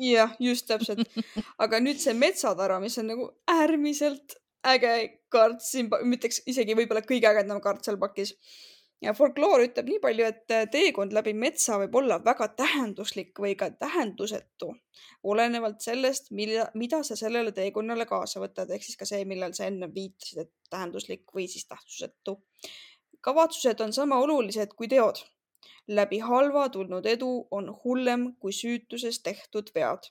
jah, 0.04 0.34
just 0.42 0.68
täpselt. 0.70 1.04
aga 1.64 1.80
nüüd 1.82 2.00
see 2.02 2.14
metsatara, 2.18 2.78
mis 2.82 2.98
on 3.00 3.10
nagu 3.14 3.30
äärmiselt 3.50 4.38
äge 4.68 4.94
kaart 5.32 5.62
siin, 5.64 5.88
ma 5.90 6.00
ütleks 6.02 6.42
isegi 6.50 6.76
võib-olla 6.78 7.04
kõige 7.06 7.30
ägedam 7.30 7.62
kaart 7.64 7.86
seal 7.86 7.98
pakis 8.00 8.34
ja 9.02 9.14
folkloor 9.14 9.62
ütleb 9.62 9.88
nii 9.92 10.00
palju, 10.02 10.26
et 10.26 10.54
äh, 10.54 10.66
teekond 10.70 11.14
läbi 11.14 11.34
metsa 11.37 11.78
võib 11.82 11.94
olla 12.00 12.18
väga 12.24 12.48
tähenduslik 12.58 13.38
või 13.44 13.54
ka 13.58 13.70
tähendusetu, 13.70 14.72
olenevalt 15.32 15.80
sellest, 15.84 16.32
mida, 16.34 16.68
mida 16.74 17.02
sa 17.06 17.16
sellele 17.18 17.52
teekonnale 17.54 18.06
kaasa 18.11 18.42
võtad, 18.42 18.70
ehk 18.74 18.84
siis 18.84 18.98
ka 18.98 19.08
see, 19.08 19.24
millal 19.28 19.54
sa 19.56 19.68
enne 19.70 19.90
viitasid, 19.94 20.44
et 20.44 20.70
tähenduslik 20.70 21.26
või 21.34 21.48
siis 21.48 21.66
tähtsusetu. 21.70 22.38
kavatsused 23.20 23.80
on 23.80 23.92
sama 23.92 24.18
olulised 24.22 24.74
kui 24.76 24.88
teod. 24.88 25.24
läbi 25.88 26.18
halva 26.18 26.68
tulnud 26.68 27.06
edu 27.06 27.48
on 27.50 27.70
hullem 27.84 28.34
kui 28.40 28.52
süütuses 28.52 29.22
tehtud 29.22 29.70
vead 29.74 30.11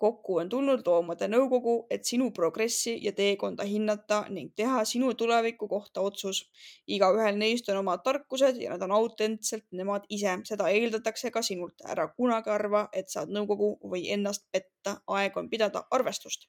kokku 0.00 0.38
on 0.40 0.48
tulnud 0.48 0.86
loomade 0.86 1.28
nõukogu, 1.28 1.74
et 1.92 2.08
sinu 2.08 2.30
progressi 2.36 2.96
ja 3.04 3.12
teekonda 3.16 3.66
hinnata 3.68 4.22
ning 4.32 4.54
teha 4.56 4.84
sinu 4.88 5.12
tuleviku 5.14 5.68
kohta 5.68 6.00
otsus. 6.00 6.40
igaühel 6.88 7.36
neist 7.38 7.68
on 7.68 7.80
omad 7.82 8.02
tarkused 8.04 8.56
ja 8.62 8.70
nad 8.72 8.82
on 8.82 8.94
autentselt 8.96 9.66
nemad 9.72 10.06
ise, 10.08 10.38
seda 10.48 10.68
eeldatakse 10.68 11.30
ka 11.30 11.42
sinult. 11.42 11.84
ära 11.84 12.08
kunagi 12.16 12.50
arva, 12.50 12.86
et 12.92 13.08
saad 13.08 13.30
nõukogu 13.36 13.76
või 13.92 14.06
ennast 14.14 14.46
petta, 14.52 15.00
aeg 15.06 15.36
on 15.36 15.50
pidada 15.50 15.84
arvestust. 15.90 16.48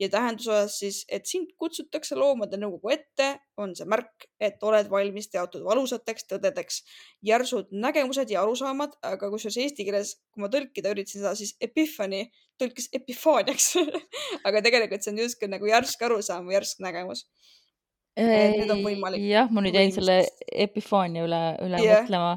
Ja 0.00 0.08
tähenduses 0.10 0.78
siis, 0.78 1.00
et 1.08 1.26
sind 1.30 1.52
kutsutakse 1.60 2.16
loomade 2.18 2.58
nõukogu 2.58 2.92
ette, 2.94 3.28
on 3.60 3.74
see 3.78 3.86
märk, 3.88 4.26
et 4.42 4.62
oled 4.66 4.88
valmis 4.90 5.28
teatud 5.30 5.62
valusateks 5.66 6.26
tõdedeks. 6.32 6.80
järsud 7.22 7.70
nägemused 7.70 8.30
ja 8.30 8.42
arusaamad, 8.42 8.96
aga 9.02 9.30
kusjuures 9.30 9.60
eesti 9.62 9.86
keeles, 9.86 10.16
kui 10.34 10.42
ma 10.42 10.50
tõlkida 10.50 10.90
üritasin 10.94 11.22
seda, 11.22 11.34
siis 11.38 11.54
epiphany 11.60 12.26
tõlkis 12.60 12.90
epifaaniaks 12.94 13.72
aga 14.46 14.62
tegelikult 14.64 15.02
see 15.04 15.14
on 15.14 15.24
justkui 15.24 15.50
nagu 15.50 15.70
järsk 15.70 16.02
arusaam 16.06 16.48
või 16.48 16.58
järsk 16.58 16.82
nägemus. 16.84 17.26
Jah, 19.26 19.50
ma 19.50 19.62
nüüd 19.64 19.74
jäin 19.74 19.94
selle 19.94 20.20
epifaania 20.66 21.24
üle, 21.26 21.42
üle 21.66 21.82
yeah. 21.82 22.04
mõtlema. 22.04 22.36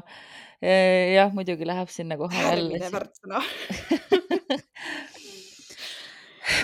jah, 1.14 1.30
muidugi 1.34 1.66
läheb 1.66 1.90
sinna 1.94 2.18
kohe 2.18 2.34
jälle. 2.34 2.80
äärmine 2.80 2.90
värtsõna 2.90 3.42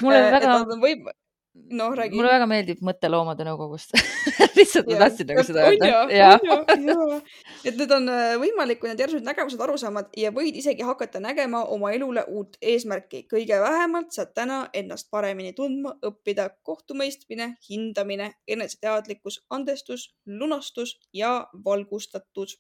mulle 0.03 0.25
väga. 0.35 0.57
võib 0.81 1.13
noh, 1.55 1.95
räägi. 1.95 2.17
mulle 2.17 2.33
väga 2.33 2.47
meeldib 2.51 2.81
mõte 2.85 3.09
Loomade 3.11 3.45
Nõukogust 3.47 3.95
lihtsalt 4.59 4.89
ma 4.91 4.99
tahtsin 5.05 5.29
nagu 5.31 5.45
seda 5.47 5.67
öelda. 5.71 7.21
et 7.65 7.79
need 7.79 7.95
on 7.95 8.09
äh, 8.11 8.35
võimalikud, 8.43 8.91
need 8.91 9.03
järsud 9.05 9.27
nägemused, 9.27 9.61
arusaamad 9.63 10.11
ja 10.19 10.33
võid 10.35 10.59
isegi 10.59 10.87
hakata 10.87 11.23
nägema 11.23 11.65
oma 11.77 11.93
elule 11.95 12.25
uut 12.29 12.59
eesmärki. 12.63 13.25
kõige 13.31 13.61
vähemalt 13.63 14.13
saad 14.17 14.35
täna 14.35 14.65
ennast 14.75 15.11
paremini 15.15 15.55
tundma, 15.55 15.95
õppida 16.03 16.49
kohtumõistmine, 16.63 17.55
hindamine, 17.69 18.33
eneseteadlikkus, 18.49 19.45
andestus, 19.51 20.11
lunastus 20.27 20.99
ja 21.13 21.47
valgustatus. 21.65 22.59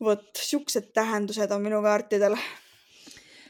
vot 0.00 0.30
siuksed 0.38 0.92
tähendused 0.94 1.50
on 1.50 1.62
minu 1.62 1.82
kaartidel 1.82 2.38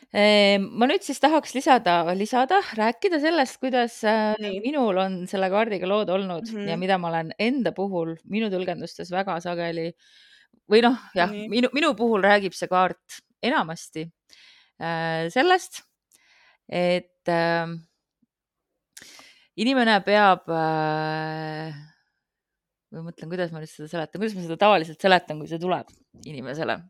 ma 0.09 0.87
nüüd 0.89 1.05
siis 1.05 1.19
tahaks 1.21 1.53
lisada, 1.53 2.01
lisada, 2.17 2.63
rääkida 2.79 3.19
sellest, 3.21 3.59
kuidas 3.61 3.99
äh, 4.09 4.33
Nii. 4.41 4.63
minul 4.65 4.97
on 4.97 5.19
selle 5.29 5.51
kaardiga 5.53 5.89
lood 5.89 6.09
olnud 6.09 6.47
mm 6.49 6.55
-hmm. 6.55 6.69
ja 6.69 6.77
mhm. 6.77 6.81
mida 6.81 6.99
ma 6.99 7.09
olen 7.09 7.33
enda 7.39 7.73
puhul 7.77 8.17
minu 8.25 8.49
tõlgendustes 8.49 9.13
väga 9.13 9.41
sageli 9.45 9.93
või 10.71 10.81
noh, 10.83 10.97
jah, 11.15 11.29
minu, 11.29 11.69
minu 11.73 11.95
puhul 11.95 12.25
räägib 12.25 12.57
see 12.57 12.69
kaart 12.69 13.21
enamasti 13.43 14.07
äh, 14.81 15.29
sellest, 15.29 15.83
et 16.69 17.29
äh, 17.29 17.69
inimene 19.57 20.01
peab 20.07 20.49
äh, 20.49 21.75
või 22.93 23.11
mõtlen, 23.11 23.29
kuidas 23.29 23.53
ma 23.53 23.61
nüüd 23.61 23.69
seda 23.69 23.89
seletan, 23.89 24.21
kuidas 24.21 24.37
ma 24.37 24.47
seda 24.47 24.57
tavaliselt 24.57 25.01
seletan, 25.01 25.39
kui 25.39 25.49
see 25.49 25.61
tuleb 25.61 25.93
inimesele 26.25 26.81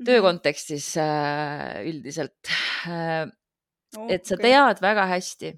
töö 0.00 0.20
mhm. 0.20 0.26
kontekstis 0.26 0.92
äh, 1.00 1.80
üldiselt 1.88 2.52
äh,. 2.88 3.26
et 4.08 4.26
sa 4.26 4.38
tead 4.40 4.80
väga 4.82 5.08
hästi 5.10 5.54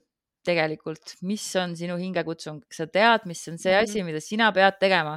tegelikult, 0.46 1.14
mis 1.26 1.44
on 1.61 1.74
sinu 1.78 1.96
hingekutsung, 2.00 2.62
sa 2.74 2.87
tead, 2.90 3.26
mis 3.31 3.42
on 3.50 3.59
see 3.62 3.74
asi, 3.78 4.00
mhm. 4.00 4.11
mida 4.11 4.22
sina 4.22 4.48
pead 4.55 4.78
tegema, 4.81 5.16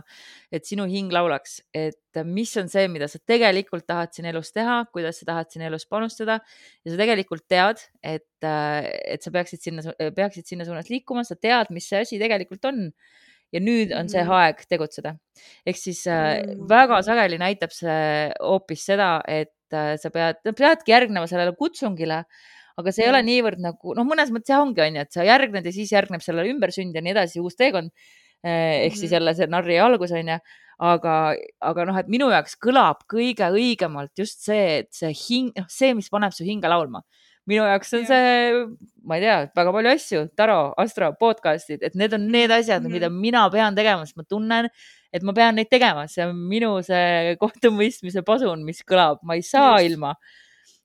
et 0.54 0.68
sinu 0.70 0.86
hing 0.90 1.14
laulaks, 1.14 1.60
et 1.76 2.22
mis 2.30 2.52
on 2.62 2.70
see, 2.72 2.86
mida 2.94 3.10
sa 3.12 3.20
tegelikult 3.34 3.88
tahad 3.90 4.14
siin 4.16 4.30
elus 4.30 4.54
teha, 4.56 4.84
kuidas 4.94 5.22
sa 5.22 5.30
tahad 5.32 5.52
siin 5.52 5.66
elus 5.68 5.88
panustada 5.90 6.40
ja 6.40 6.94
sa 6.94 7.00
tegelikult 7.02 7.46
tead, 7.52 7.82
et, 8.06 8.28
et 8.46 9.26
sa 9.26 9.34
peaksid 9.34 9.66
sinna, 9.66 9.96
peaksid 10.16 10.54
sinna 10.54 10.68
suunas 10.68 10.92
liikuma, 10.94 11.26
sa 11.28 11.38
tead, 11.40 11.74
mis 11.76 11.90
see 11.90 12.06
asi 12.06 12.22
tegelikult 12.22 12.70
on. 12.70 12.90
Ja 13.54 13.62
nüüd 13.62 13.94
on 13.96 14.10
see 14.10 14.24
mm 14.24 14.30
-hmm. 14.30 14.42
aeg 14.42 14.66
tegutseda. 14.70 15.16
ehk 15.66 15.78
siis 15.78 16.06
mm 16.06 16.12
-hmm. 16.12 16.68
väga 16.70 17.02
sageli 17.02 17.38
näitab 17.38 17.72
see 17.72 18.32
hoopis 18.40 18.86
seda, 18.86 19.22
et 19.28 19.74
äh, 19.74 19.96
sa 19.98 20.10
pead, 20.10 20.42
peadki 20.44 20.92
järgnema 20.92 21.28
sellele 21.28 21.56
kutsungile 21.56 22.26
aga 22.78 22.92
see 22.92 23.06
ei 23.06 23.12
ole 23.12 23.24
niivõrd 23.24 23.62
nagu 23.64 23.96
noh, 23.96 24.08
mõnes 24.08 24.32
mõttes 24.36 24.52
jah 24.52 24.64
ongi 24.64 24.84
onju, 24.84 25.06
et 25.06 25.12
sa 25.16 25.24
järgned 25.24 25.66
ja 25.66 25.72
siis 25.72 25.92
järgneb 25.96 26.24
sellele 26.24 26.52
ümbersünd 26.52 26.96
ja 26.96 27.04
nii 27.04 27.16
edasi, 27.16 27.40
uus 27.40 27.56
teekond. 27.56 27.92
Eh, 28.46 28.86
ehk 28.86 28.94
siis 28.94 29.10
mhm. 29.10 29.14
jälle 29.16 29.34
see 29.38 29.48
narri 29.50 29.78
algus 29.82 30.12
onju, 30.14 30.38
aga, 30.86 31.14
aga 31.70 31.86
noh, 31.90 31.98
et 31.98 32.10
minu 32.12 32.28
jaoks 32.30 32.58
kõlab 32.62 33.06
kõige 33.10 33.48
õigemalt 33.56 34.12
just 34.20 34.44
see, 34.46 34.84
et 34.84 34.92
see 34.94 35.14
hing, 35.16 35.54
noh, 35.56 35.70
see, 35.72 35.94
mis 35.98 36.12
paneb 36.14 36.36
su 36.36 36.46
hinge 36.46 36.70
laulma 36.70 37.02
minu 37.50 37.66
jaoks 37.68 37.94
on 37.98 38.06
see, 38.10 38.54
ma 39.06 39.20
ei 39.20 39.26
tea, 39.26 39.38
väga 39.58 39.74
palju 39.76 39.92
asju, 39.94 40.22
Taro, 40.38 40.60
Astro, 40.82 41.12
podcast'id, 41.20 41.84
et 41.86 41.98
need 42.00 42.14
on 42.18 42.30
need 42.32 42.52
asjad 42.52 42.82
mm, 42.82 42.88
-hmm. 42.88 42.94
mida 42.94 43.10
mina 43.10 43.50
pean 43.54 43.76
tegema, 43.76 44.06
sest 44.06 44.18
ma 44.18 44.24
tunnen, 44.24 44.70
et 45.14 45.24
ma 45.24 45.34
pean 45.34 45.56
neid 45.56 45.70
tegema, 45.70 46.08
see 46.08 46.26
on 46.26 46.36
minu 46.54 46.72
see 46.84 47.36
kohtumõistmise 47.44 48.26
pasun, 48.26 48.66
mis 48.66 48.82
kõlab, 48.84 49.22
ma 49.24 49.38
ei 49.38 49.46
saa 49.46 49.78
Just. 49.80 49.92
ilma. 49.92 50.16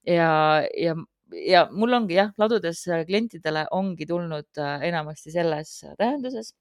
ja, 0.07 0.63
ja 0.77 0.97
ja 1.33 1.67
mul 1.73 1.95
ongi 1.95 2.17
jah, 2.19 2.33
ladudes 2.41 2.83
äh, 2.91 3.05
klientidele 3.07 3.67
ongi 3.77 4.07
tulnud 4.09 4.59
äh, 4.59 4.89
enamasti 4.89 5.33
selles 5.35 5.81
äh, 5.85 5.95
tähenduses. 5.99 6.55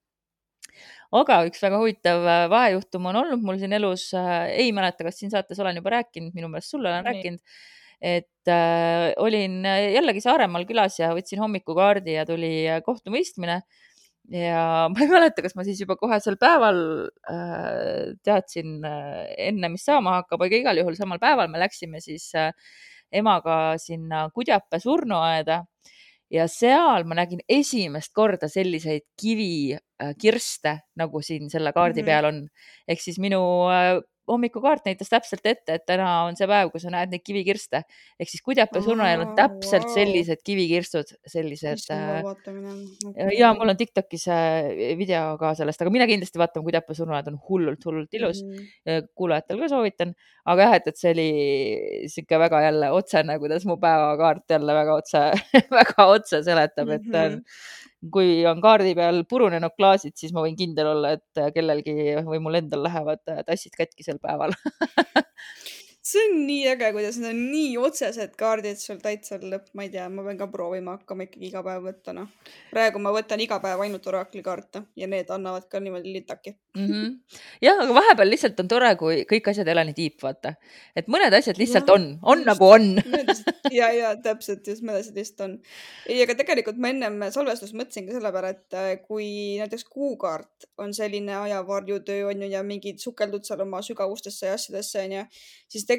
aga 1.12 1.42
üks 1.50 1.62
väga 1.64 1.80
huvitav 1.82 2.24
vahejuhtum 2.52 3.08
on 3.10 3.18
olnud 3.24 3.42
mul 3.44 3.58
siin 3.60 3.74
elus, 3.74 4.12
ei 4.14 4.70
mäleta, 4.76 5.04
kas 5.08 5.18
siin 5.20 5.32
saates 5.34 5.60
olen 5.60 5.80
juba 5.80 5.96
rääkinud, 5.96 6.36
minu 6.38 6.48
meelest 6.52 6.76
sulle 6.76 6.92
olen 6.92 7.04
Nii. 7.04 7.14
rääkinud, 7.16 7.42
et 8.02 8.48
äh, 8.48 9.12
olin 9.20 9.62
jällegi 9.66 10.22
Saaremaal 10.24 10.66
külas 10.70 11.00
ja 11.00 11.12
võtsin 11.16 11.42
hommikukaardi 11.44 12.16
ja 12.16 12.26
tuli 12.26 12.54
kohtumõistmine 12.86 13.62
ja 14.30 14.64
ma 14.92 15.02
ei 15.04 15.10
mäleta, 15.10 15.44
kas 15.44 15.56
ma 15.58 15.66
siis 15.68 15.80
juba 15.82 15.98
kohe 16.00 16.20
sel 16.24 16.38
päeval 16.42 16.82
äh, 17.32 18.14
teadsin 18.26 18.80
äh, 18.86 19.26
enne, 19.50 19.72
mis 19.74 19.86
saama 19.88 20.20
hakkab, 20.20 20.46
aga 20.46 20.62
igal 20.62 20.82
juhul 20.82 20.98
samal 21.00 21.22
päeval 21.22 21.50
me 21.52 21.62
läksime 21.62 22.02
siis 22.04 22.30
äh, 22.38 22.54
emaga 23.12 23.78
sinna 23.82 24.28
Kudjape 24.34 24.80
surnuaeda 24.82 25.64
ja 26.30 26.46
seal 26.52 27.08
ma 27.10 27.18
nägin 27.18 27.42
esimest 27.50 28.14
korda 28.14 28.50
selliseid 28.52 29.08
kivikirste, 29.18 30.76
nagu 31.02 31.22
siin 31.26 31.50
selle 31.50 31.74
kaardi 31.74 32.04
mm 32.04 32.06
-hmm. 32.06 32.12
peal 32.12 32.26
on. 32.30 32.48
ehk 32.88 33.02
siis 33.02 33.20
minu 33.20 33.42
äh, 33.74 33.98
hommikukaart 34.30 34.86
näitas 34.88 35.12
täpselt 35.12 35.46
ette, 35.50 35.80
et 35.80 35.86
täna 35.90 36.08
on 36.28 36.38
see 36.40 36.48
päev, 36.50 36.72
kus 36.74 36.86
sa 36.86 36.94
näed 36.94 37.14
neid 37.14 37.24
kivikirste 37.26 37.84
ehk 38.20 38.30
siis 38.32 38.44
Kudjapa 38.46 38.82
surnuaial 38.84 39.24
on 39.24 39.34
täpselt 39.38 39.88
wow. 39.88 39.94
sellised 39.96 40.44
kivikirstud, 40.46 41.14
sellised. 41.30 41.86
Okay. 41.90 43.36
ja 43.38 43.52
mul 43.58 43.74
on 43.74 43.80
Tiktokis 43.80 44.28
äh, 44.32 44.70
video 45.00 45.36
ka 45.42 45.54
sellest, 45.58 45.82
aga 45.84 45.94
mine 45.94 46.08
kindlasti 46.10 46.42
vaatama, 46.42 46.68
Kudjapa 46.68 46.98
surnuaed 46.98 47.32
on 47.32 47.40
hullult, 47.50 47.86
hullult 47.86 48.20
ilus 48.20 48.44
mm. 48.44 48.56
-hmm. 48.60 49.10
kuulajatel 49.16 49.64
ka 49.64 49.72
soovitan, 49.74 50.14
aga 50.46 50.68
jah, 50.68 50.78
et, 50.80 50.88
et 50.92 51.02
see 51.02 51.14
oli 51.16 51.30
sihuke 52.12 52.40
väga 52.40 52.62
jälle 52.68 52.92
otsene, 52.96 53.40
kuidas 53.42 53.66
mu 53.70 53.78
päevakaart 53.82 54.58
jälle 54.58 54.78
väga 54.82 54.96
otse 55.02 55.26
väga 55.80 56.06
otse 56.06 56.44
seletab 56.44 56.88
mm, 56.88 57.12
-hmm. 57.12 57.44
Kui 58.14 58.46
on 58.48 58.62
kaardi 58.64 58.94
peal 58.96 59.24
purunenud 59.30 59.76
klaasid, 59.76 60.16
siis 60.16 60.32
ma 60.36 60.44
võin 60.46 60.56
kindel 60.60 60.94
olla, 60.94 61.16
et 61.18 61.42
kellelgi 61.56 61.96
või 62.28 62.40
mul 62.44 62.62
endal 62.62 62.86
lähevad 62.88 63.24
tassid 63.48 63.76
katki 63.76 64.08
sel 64.08 64.22
päeval 64.24 64.56
see 66.10 66.24
on 66.26 66.38
nii 66.48 66.64
äge, 66.72 66.90
kuidas 66.96 67.18
need 67.22 67.30
on 67.34 67.42
nii 67.52 67.74
otsesed 67.82 68.34
kaardid 68.40 68.80
sul 68.82 69.00
täitsa 69.04 69.38
lõpp, 69.42 69.70
ma 69.78 69.86
ei 69.86 69.92
tea, 69.94 70.08
ma 70.12 70.24
pean 70.26 70.40
ka 70.40 70.48
proovima 70.52 70.96
hakkama 70.98 71.28
ikkagi 71.28 71.50
iga 71.50 71.62
päev 71.66 71.86
võtta, 71.86 72.16
noh. 72.16 72.30
praegu 72.72 73.02
ma 73.04 73.14
võtan 73.16 73.42
iga 73.44 73.60
päev 73.64 73.84
ainult 73.86 74.08
orakli 74.10 74.42
kaarte 74.46 74.84
ja 75.00 75.10
need 75.12 75.30
annavad 75.34 75.68
ka 75.70 75.82
niimoodi 75.84 76.14
litaki 76.16 76.56
mm. 76.78 76.88
-hmm. 76.88 77.42
jah, 77.66 77.84
aga 77.84 77.98
vahepeal 78.00 78.32
lihtsalt 78.34 78.60
on 78.64 78.72
tore, 78.72 78.94
kui 79.02 79.22
kõik 79.30 79.52
asjad 79.52 79.68
ei 79.68 79.76
ole 79.76 79.86
nii 79.90 79.98
tiip, 79.98 80.18
vaata. 80.24 80.54
et 80.96 81.12
mõned 81.12 81.36
asjad 81.40 81.62
lihtsalt 81.62 81.92
ja, 81.92 82.00
on, 82.00 82.08
on 82.24 82.44
just, 82.44 82.50
nagu 82.52 82.70
on 82.70 82.90
ja, 83.80 83.92
ja 83.94 84.16
täpselt 84.24 84.68
just, 84.68 84.86
mõned 84.86 85.04
asjad 85.04 85.20
lihtsalt 85.22 85.46
on. 85.48 85.58
ei, 86.08 86.22
aga 86.26 86.38
tegelikult 86.42 86.82
ma 86.82 86.94
ennem 86.94 87.28
salvestust 87.36 87.78
mõtlesin 87.78 88.10
ka 88.10 88.18
selle 88.18 88.34
peale, 88.36 88.56
et 88.56 88.80
äh, 88.80 88.90
kui 89.06 89.30
näiteks 89.62 89.86
kuukaart 89.92 90.70
on 90.82 90.94
selline 90.96 91.36
ajavarjutöö 91.44 92.30
on 92.32 92.44
ju 92.46 92.52
ja 92.52 92.64
mingid 92.64 93.04
sukeldud 93.04 93.46
seal 93.46 93.62
oma 93.68 93.84
sügavustesse 93.86 94.50
ja 94.50 94.58
asjadesse 94.58 95.06
on 95.06 95.20
ju, 95.20 95.26
siis 95.70 95.86
tegelikult 95.86 95.99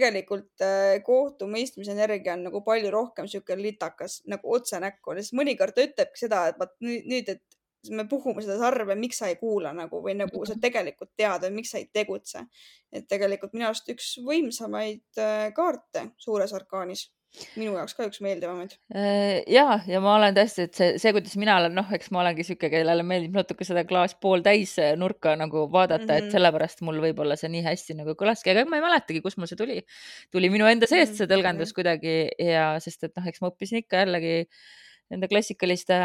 äh, 0.64 0.98
kohtumõistmise 1.06 1.94
energia 1.94 2.34
on 2.36 2.46
nagu 2.48 2.62
palju 2.66 2.90
rohkem 2.94 3.28
sihuke 3.30 3.56
litakas 3.58 4.20
nagu 4.30 4.56
otse 4.56 4.80
näkku, 4.82 5.14
sest 5.18 5.36
mõnikord 5.38 5.76
ta 5.76 5.86
ütlebki 5.86 6.24
seda, 6.24 6.46
et 6.50 6.60
vaat 6.60 6.76
nüüd, 6.84 7.28
et 7.28 7.60
me 7.88 8.04
puhume 8.08 8.42
seda 8.44 8.58
sarve, 8.60 8.94
miks 8.98 9.20
sa 9.22 9.30
ei 9.30 9.38
kuula 9.40 9.72
nagu 9.76 10.02
või 10.04 10.16
nagu 10.18 10.42
sa 10.48 10.56
tegelikult 10.60 11.12
tead, 11.16 11.46
miks 11.54 11.72
sa 11.72 11.80
ei 11.80 11.88
tegutse. 11.92 12.44
et 12.92 13.06
tegelikult 13.08 13.52
minu 13.54 13.68
arust 13.68 13.88
üks 13.92 14.16
võimsamaid 14.26 15.22
äh, 15.22 15.48
kaarte 15.56 16.10
suures 16.18 16.52
arkaanis 16.56 17.06
minu 17.58 17.74
jaoks 17.76 17.94
ka 17.96 18.06
üks 18.08 18.20
meeldivamaid. 18.24 18.74
Äh, 18.94 19.40
ja, 19.50 19.78
ja 19.88 20.00
ma 20.02 20.16
olen 20.16 20.36
tõesti, 20.36 20.66
et 20.68 20.78
see, 20.78 20.88
see, 21.02 21.12
kuidas 21.16 21.36
mina 21.40 21.56
olen, 21.60 21.74
noh, 21.76 21.88
eks 21.96 22.10
ma 22.14 22.22
olengi 22.24 22.46
sihuke, 22.46 22.70
kellele 22.72 23.04
meeldib 23.06 23.38
natuke 23.38 23.66
seda 23.68 23.84
klaas 23.88 24.16
pooltäis 24.20 24.74
nurka 25.00 25.36
nagu 25.38 25.66
vaadata 25.72 26.02
mm, 26.02 26.08
-hmm. 26.08 26.18
et 26.18 26.26
mhm. 26.26 26.34
sellepärast 26.36 26.84
mul 26.86 27.00
võib-olla 27.06 27.38
see 27.40 27.52
nii 27.54 27.64
hästi 27.68 27.98
nagu 28.02 28.16
kõlaski, 28.18 28.52
aga 28.54 28.66
ma 28.68 28.80
ei 28.80 28.86
mäletagi, 28.86 29.22
kust 29.24 29.38
mul 29.38 29.50
see 29.50 29.60
tuli. 29.60 29.80
tuli 30.32 30.50
minu 30.52 30.68
enda 30.70 30.90
seest 30.90 31.16
see 31.16 31.26
mhm, 31.26 31.32
tõlgendus 31.34 31.74
kuidagi 31.76 32.18
ja 32.38 32.74
sest 32.82 33.08
et 33.08 33.16
noh, 33.16 33.26
eks 33.30 33.42
ma 33.42 33.52
õppisin 33.52 33.84
ikka 33.84 34.04
jällegi 34.04 34.36
nende 35.10 35.26
klassikaliste 35.30 35.96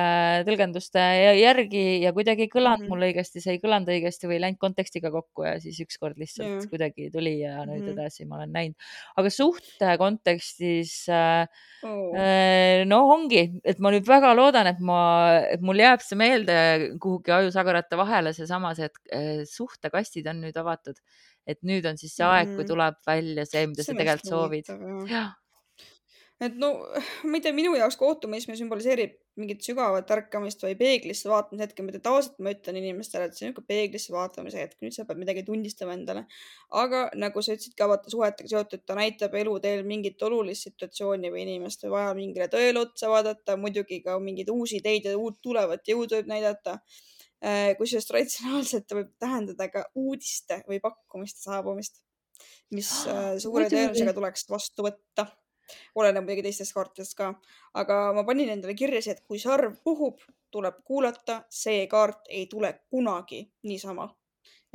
tõlgenduste 0.48 1.02
järgi 1.38 1.84
ja 2.02 2.12
kuidagi 2.16 2.48
ei 2.48 2.50
kõlanud 2.52 2.86
mm 2.86 2.88
-hmm. 2.88 2.94
mul 2.94 3.06
õigesti, 3.06 3.42
see 3.44 3.56
ei 3.56 3.62
kõlanud 3.62 3.92
õigesti 3.94 4.30
või 4.30 4.38
ei 4.40 4.44
läinud 4.48 4.60
kontekstiga 4.62 5.12
kokku 5.14 5.46
ja 5.46 5.60
siis 5.62 5.78
ükskord 5.84 6.18
lihtsalt 6.18 6.50
yeah. 6.50 6.70
kuidagi 6.72 7.12
tuli 7.14 7.36
ja 7.44 7.60
nüüd 7.68 7.84
mm 7.84 7.86
-hmm. 7.86 8.00
edasi 8.00 8.26
ma 8.26 8.40
olen 8.40 8.56
näinud. 8.56 8.90
aga 9.16 9.30
suhte 9.30 9.98
kontekstis 10.02 10.96
äh, 11.10 11.46
oh. 11.84 12.18
äh, 12.18 12.82
no 12.90 13.04
ongi, 13.14 13.46
et 13.64 13.80
ma 13.80 13.94
nüüd 13.94 14.08
väga 14.10 14.34
loodan, 14.34 14.68
et 14.74 14.82
ma, 14.82 15.00
et 15.54 15.62
mul 15.62 15.86
jääb 15.86 16.02
see 16.02 16.18
meelde 16.18 16.58
kuhugi 17.00 17.32
ajusagarate 17.32 17.98
vahele 17.98 18.34
seesama, 18.34 18.74
see, 18.74 18.90
et 18.90 18.98
äh, 19.14 19.46
suhtekastid 19.46 20.28
on 20.28 20.42
nüüd 20.42 20.58
avatud. 20.58 20.98
et 21.46 21.62
nüüd 21.62 21.86
on 21.86 21.98
siis 21.98 22.16
see 22.18 22.26
aeg, 22.26 22.48
kui 22.56 22.64
mhm. 22.64 22.68
tuleb 22.74 22.96
välja 23.06 23.46
see, 23.46 23.68
mida 23.68 23.84
see 23.84 23.94
sa 23.94 24.00
tegelikult 24.00 24.32
soovid. 24.34 24.66
jah 25.06 25.36
et 26.44 26.58
no 26.60 26.72
ma 27.30 27.38
ei 27.38 27.44
tea, 27.44 27.54
minu 27.56 27.76
jaoks 27.78 27.96
kohtumõistmine 28.00 28.58
sümboliseerib 28.60 29.16
mingit 29.40 29.66
sügavat 29.66 30.12
ärkamist 30.16 30.62
või 30.64 30.78
peeglisse 30.80 31.28
vaatamise 31.28 31.66
hetke, 31.66 31.84
mida 31.84 32.00
tavaliselt 32.04 32.38
ma 32.44 32.54
ütlen 32.56 32.80
inimestele, 32.80 33.28
et 33.28 33.36
see 33.36 33.46
on 33.46 33.52
niisugune 33.52 33.68
peeglisse 33.68 34.14
vaatamise 34.16 34.62
hetk, 34.62 34.78
nüüd 34.84 34.96
sa 34.96 35.04
pead 35.08 35.20
midagi 35.20 35.44
tunnistama 35.48 35.96
endale. 35.98 36.26
aga 36.84 37.02
nagu 37.20 37.44
sa 37.44 37.56
ütlesid 37.58 37.76
ka 37.80 37.90
vaata 37.92 38.12
suhetega 38.14 38.52
seotud, 38.54 38.86
ta 38.88 38.96
näitab 38.96 39.36
eluteel 39.36 39.84
mingit 39.88 40.24
olulist 40.24 40.70
situatsiooni 40.70 41.34
või 41.34 41.44
inimest 41.44 41.84
või 41.84 41.96
vaja 41.98 42.16
mingile 42.16 42.48
tõele 42.52 42.84
otsa 42.86 43.12
vaadata, 43.12 43.60
muidugi 43.60 44.02
ka 44.08 44.18
mingeid 44.24 44.52
uusi 44.56 44.80
ideid 44.80 45.12
ja 45.12 45.18
uut 45.20 45.42
tulevat 45.44 45.84
jõudu 45.88 46.20
võib 46.20 46.32
näidata. 46.32 46.80
Äh, 47.46 47.76
kusjuures 47.78 48.08
traditsionaalselt 48.08 48.94
võib 48.96 49.12
tähendada 49.20 49.68
ka 49.70 49.84
uudiste 50.00 50.62
või 50.70 50.80
pakkumiste 50.82 51.44
saabumist, 51.44 52.00
mis 52.72 52.92
äh, 53.12 53.36
suure 53.44 53.68
tõenäosusega 53.68 54.16
tuleks 54.16 54.48
vastu 54.50 54.88
võtta 54.88 55.28
oleneb 55.96 56.26
muidugi 56.26 56.46
teistest 56.48 56.76
kaartidest 56.76 57.18
ka, 57.18 57.32
aga 57.82 58.00
ma 58.18 58.24
panin 58.28 58.52
endale 58.54 58.76
kirja 58.78 59.02
see, 59.02 59.16
et 59.16 59.24
kui 59.28 59.40
sarv 59.42 59.80
puhub, 59.84 60.22
tuleb 60.52 60.78
kuulata, 60.88 61.42
see 61.50 61.88
kaart 61.92 62.30
ei 62.30 62.46
tule 62.52 62.72
kunagi 62.90 63.44
niisama. 63.64 64.10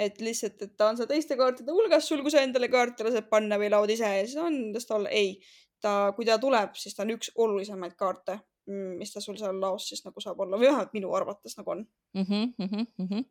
et 0.00 0.20
lihtsalt, 0.24 0.62
et 0.64 0.76
ta 0.80 0.86
on 0.88 0.96
seal 0.96 1.08
teiste 1.08 1.36
kaartide 1.36 1.72
hulgas 1.76 2.06
sul, 2.08 2.22
kui 2.24 2.32
sa 2.32 2.40
endale 2.40 2.70
kaarte 2.72 3.04
lased 3.04 3.26
panna 3.28 3.58
või 3.60 3.68
laod 3.68 3.90
ise 3.92 4.08
ja 4.08 4.22
siis 4.24 4.38
on 4.40 4.72
tast 4.72 4.90
olla. 4.96 5.08
ei, 5.08 5.34
ta, 5.80 6.12
kui 6.16 6.24
ta 6.24 6.38
tuleb, 6.40 6.72
siis 6.74 6.96
ta 6.96 7.04
on 7.04 7.12
üks 7.16 7.32
olulisemaid 7.36 7.98
kaarte 8.00 8.38
mis 8.68 9.12
ta 9.12 9.22
sul 9.24 9.38
seal 9.40 9.56
laos 9.60 9.88
siis 9.88 10.04
nagu 10.04 10.20
saab 10.22 10.40
olla 10.44 10.58
või 10.60 10.68
vähemalt 10.68 10.92
minu 10.94 11.10
arvates 11.16 11.56
nagu 11.58 11.72
on 11.72 11.80
mm. 12.14 12.26
-hmm, 12.28 12.52
mm 12.58 13.08
-hmm. 13.08 13.24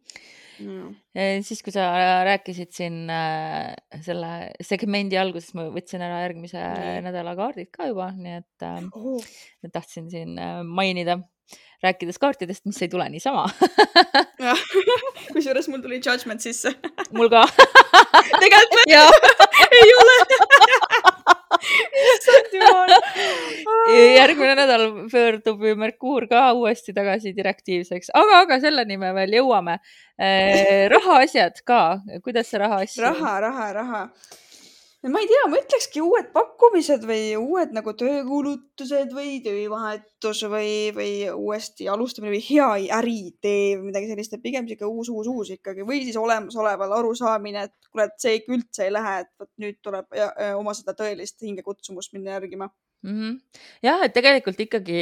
mm.. 0.65 1.43
siis, 1.45 1.63
kui 1.63 1.71
sa 1.71 1.87
rääkisid 2.27 2.71
siin 2.75 3.09
äh, 3.13 3.73
selle 4.01 4.51
segmendi 4.61 5.17
alguses, 5.17 5.53
ma 5.53 5.69
võtsin 5.69 6.03
ära 6.03 6.23
järgmise 6.25 6.59
nii. 6.59 7.01
nädala 7.07 7.35
kaardid 7.39 7.71
ka 7.71 7.87
juba, 7.87 8.11
nii 8.11 8.39
et 8.41 8.67
äh, 8.67 8.79
oh. 8.91 9.23
tahtsin 9.71 10.09
siin 10.11 10.37
äh, 10.39 10.63
mainida 10.63 11.19
rääkides 11.83 12.19
kaartidest, 12.19 12.65
mis 12.65 12.81
ei 12.81 12.89
tule 12.91 13.07
niisama 13.09 13.45
kusjuures 15.33 15.69
mul 15.71 15.81
tuli 15.83 16.01
judgment 16.03 16.43
sisse 16.43 16.73
mul 17.15 17.31
ka 17.31 17.45
tegelikult 18.43 18.91
ei 19.79 19.95
ole 20.01 20.17
issand 21.57 22.57
jumal. 22.57 22.93
järgmine 24.15 24.55
nädal 24.59 24.85
pöördub 25.11 25.63
ju 25.65 25.75
Merkuur 25.79 26.27
ka 26.29 26.49
uuesti 26.57 26.93
tagasi 26.93 27.33
direktiivseks, 27.37 28.11
aga, 28.13 28.43
aga 28.45 28.59
selleni 28.63 28.99
me 29.01 29.13
veel 29.17 29.39
jõuame. 29.39 29.79
Eh, 30.19 30.85
rahaasjad 30.91 31.63
ka, 31.65 31.81
kuidas 32.23 32.51
see 32.51 32.61
rahaasju? 32.61 33.03
raha, 33.07 33.39
raha, 33.47 33.73
raha 33.79 34.03
ma 35.07 35.19
ei 35.23 35.27
tea, 35.31 35.45
ma 35.47 35.59
ütlekski 35.61 36.01
uued 36.03 36.27
pakkumised 36.33 37.05
või 37.07 37.31
uued 37.39 37.71
nagu 37.75 37.93
töökuulutused 38.01 39.13
või 39.15 39.37
töövahetus 39.45 40.41
või, 40.51 40.73
või 40.95 41.13
uuesti 41.31 41.87
alustamine 41.87 42.33
või 42.33 42.41
hea 42.43 42.67
äriidee 42.97 43.77
või 43.77 43.93
midagi 43.93 44.09
sellist, 44.11 44.35
et 44.35 44.43
pigem 44.43 44.67
sihuke 44.67 44.89
uus, 44.89 45.07
uus, 45.13 45.29
uus 45.31 45.53
ikkagi. 45.55 45.87
Või 45.87 46.03
siis 46.03 46.19
olemasoleval 46.19 46.97
arusaamine, 46.99 47.63
et 47.69 48.03
et 48.03 48.19
see 48.21 48.35
ikka 48.41 48.53
üldse 48.57 48.85
ei 48.85 48.91
lähe, 48.93 49.15
et 49.23 49.31
vot 49.39 49.49
nüüd 49.63 49.79
tuleb 49.83 50.19
ja, 50.19 50.29
ja, 50.35 50.51
oma 50.59 50.75
seda 50.77 50.93
tõelist 50.99 51.39
hingekutsumust 51.47 52.13
minna 52.13 52.35
järgima 52.35 52.67
mm. 53.03 53.11
-hmm. 53.11 53.61
jah, 53.83 54.03
et 54.05 54.13
tegelikult 54.13 54.59
ikkagi 54.65 55.01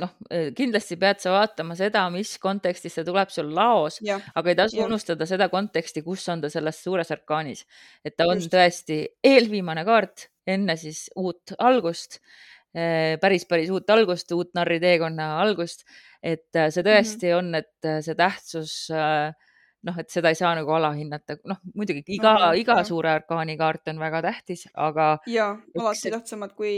noh, 0.00 0.14
kindlasti 0.56 0.98
pead 1.00 1.22
sa 1.22 1.34
vaatama 1.36 1.76
seda, 1.78 2.04
mis 2.14 2.36
kontekstis 2.42 2.98
see 2.98 3.06
tuleb 3.06 3.32
sul 3.34 3.52
laos, 3.54 4.00
aga 4.34 4.50
ei 4.50 4.58
tasu 4.58 4.82
unustada 4.84 5.26
seda 5.26 5.48
konteksti, 5.52 6.02
kus 6.02 6.28
on 6.28 6.44
ta 6.44 6.50
selles 6.52 6.82
suures 6.82 7.10
arkaanis. 7.14 7.64
et 8.04 8.16
ta 8.16 8.28
on 8.28 8.38
Just. 8.38 8.52
tõesti 8.52 9.00
eelviimane 9.24 9.84
kaart 9.84 10.28
enne 10.46 10.76
siis 10.76 11.08
uut 11.16 11.56
algust 11.58 12.20
päris, 13.20 13.44
päris 13.48 13.70
uut 13.70 13.90
algust, 13.90 14.32
uut 14.32 14.50
narri 14.54 14.78
teekonna 14.80 15.40
algust. 15.42 15.84
et 16.22 16.48
see 16.52 16.82
mhm. 16.82 16.88
tõesti 16.88 17.26
mm 17.26 17.32
-hmm. 17.32 17.38
on, 17.38 17.54
et 17.54 18.04
see 18.04 18.14
tähtsus 18.14 18.90
äh, 18.90 19.34
noh, 19.86 19.98
et 20.00 20.10
seda 20.10 20.32
ei 20.32 20.38
saa 20.38 20.50
nagu 20.58 20.72
alahinnata, 20.74 21.38
noh 21.48 21.58
muidugi 21.78 22.02
iga 22.16 22.32
mm, 22.32 22.42
-hmm. 22.42 22.60
iga 22.62 22.76
suure 22.86 23.10
arkaani 23.12 23.56
kaart 23.60 23.90
on 23.92 24.00
väga 24.02 24.22
tähtis, 24.26 24.64
aga. 24.74 25.08
ja, 25.30 25.48
alati 25.78 26.12
tähtsamad 26.14 26.54
kui 26.58 26.72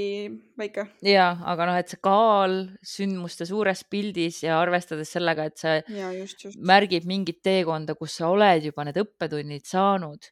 väike. 0.59 0.87
ja, 1.07 1.31
aga 1.53 1.69
noh, 1.71 1.79
et 1.81 1.89
see 1.93 2.03
kaal 2.05 2.59
sündmuste 2.95 3.47
suures 3.49 3.85
pildis 3.91 4.43
ja 4.45 4.59
arvestades 4.61 5.13
sellega, 5.17 5.49
et 5.49 5.57
see 5.57 5.79
ja, 5.97 6.13
just, 6.17 6.45
just. 6.45 6.61
märgib 6.73 7.09
mingit 7.09 7.41
teekonda, 7.43 7.97
kus 7.97 8.19
sa 8.21 8.29
oled 8.29 8.69
juba 8.69 8.85
need 8.85 9.01
õppetunnid 9.01 9.65
saanud. 9.65 10.31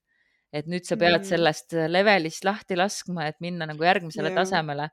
et 0.52 0.66
nüüd 0.66 0.84
sa 0.88 0.96
pead 0.96 1.20
mm. 1.20 1.28
sellest 1.28 1.74
levelist 1.88 2.44
lahti 2.44 2.76
laskma, 2.76 3.26
et 3.28 3.40
minna 3.40 3.66
nagu 3.68 3.84
järgmisele 3.84 4.32
ja. 4.32 4.42
tasemele. 4.42 4.90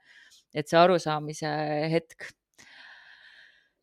et 0.55 0.67
see 0.71 0.79
arusaamise 0.79 1.51
hetk 1.91 2.31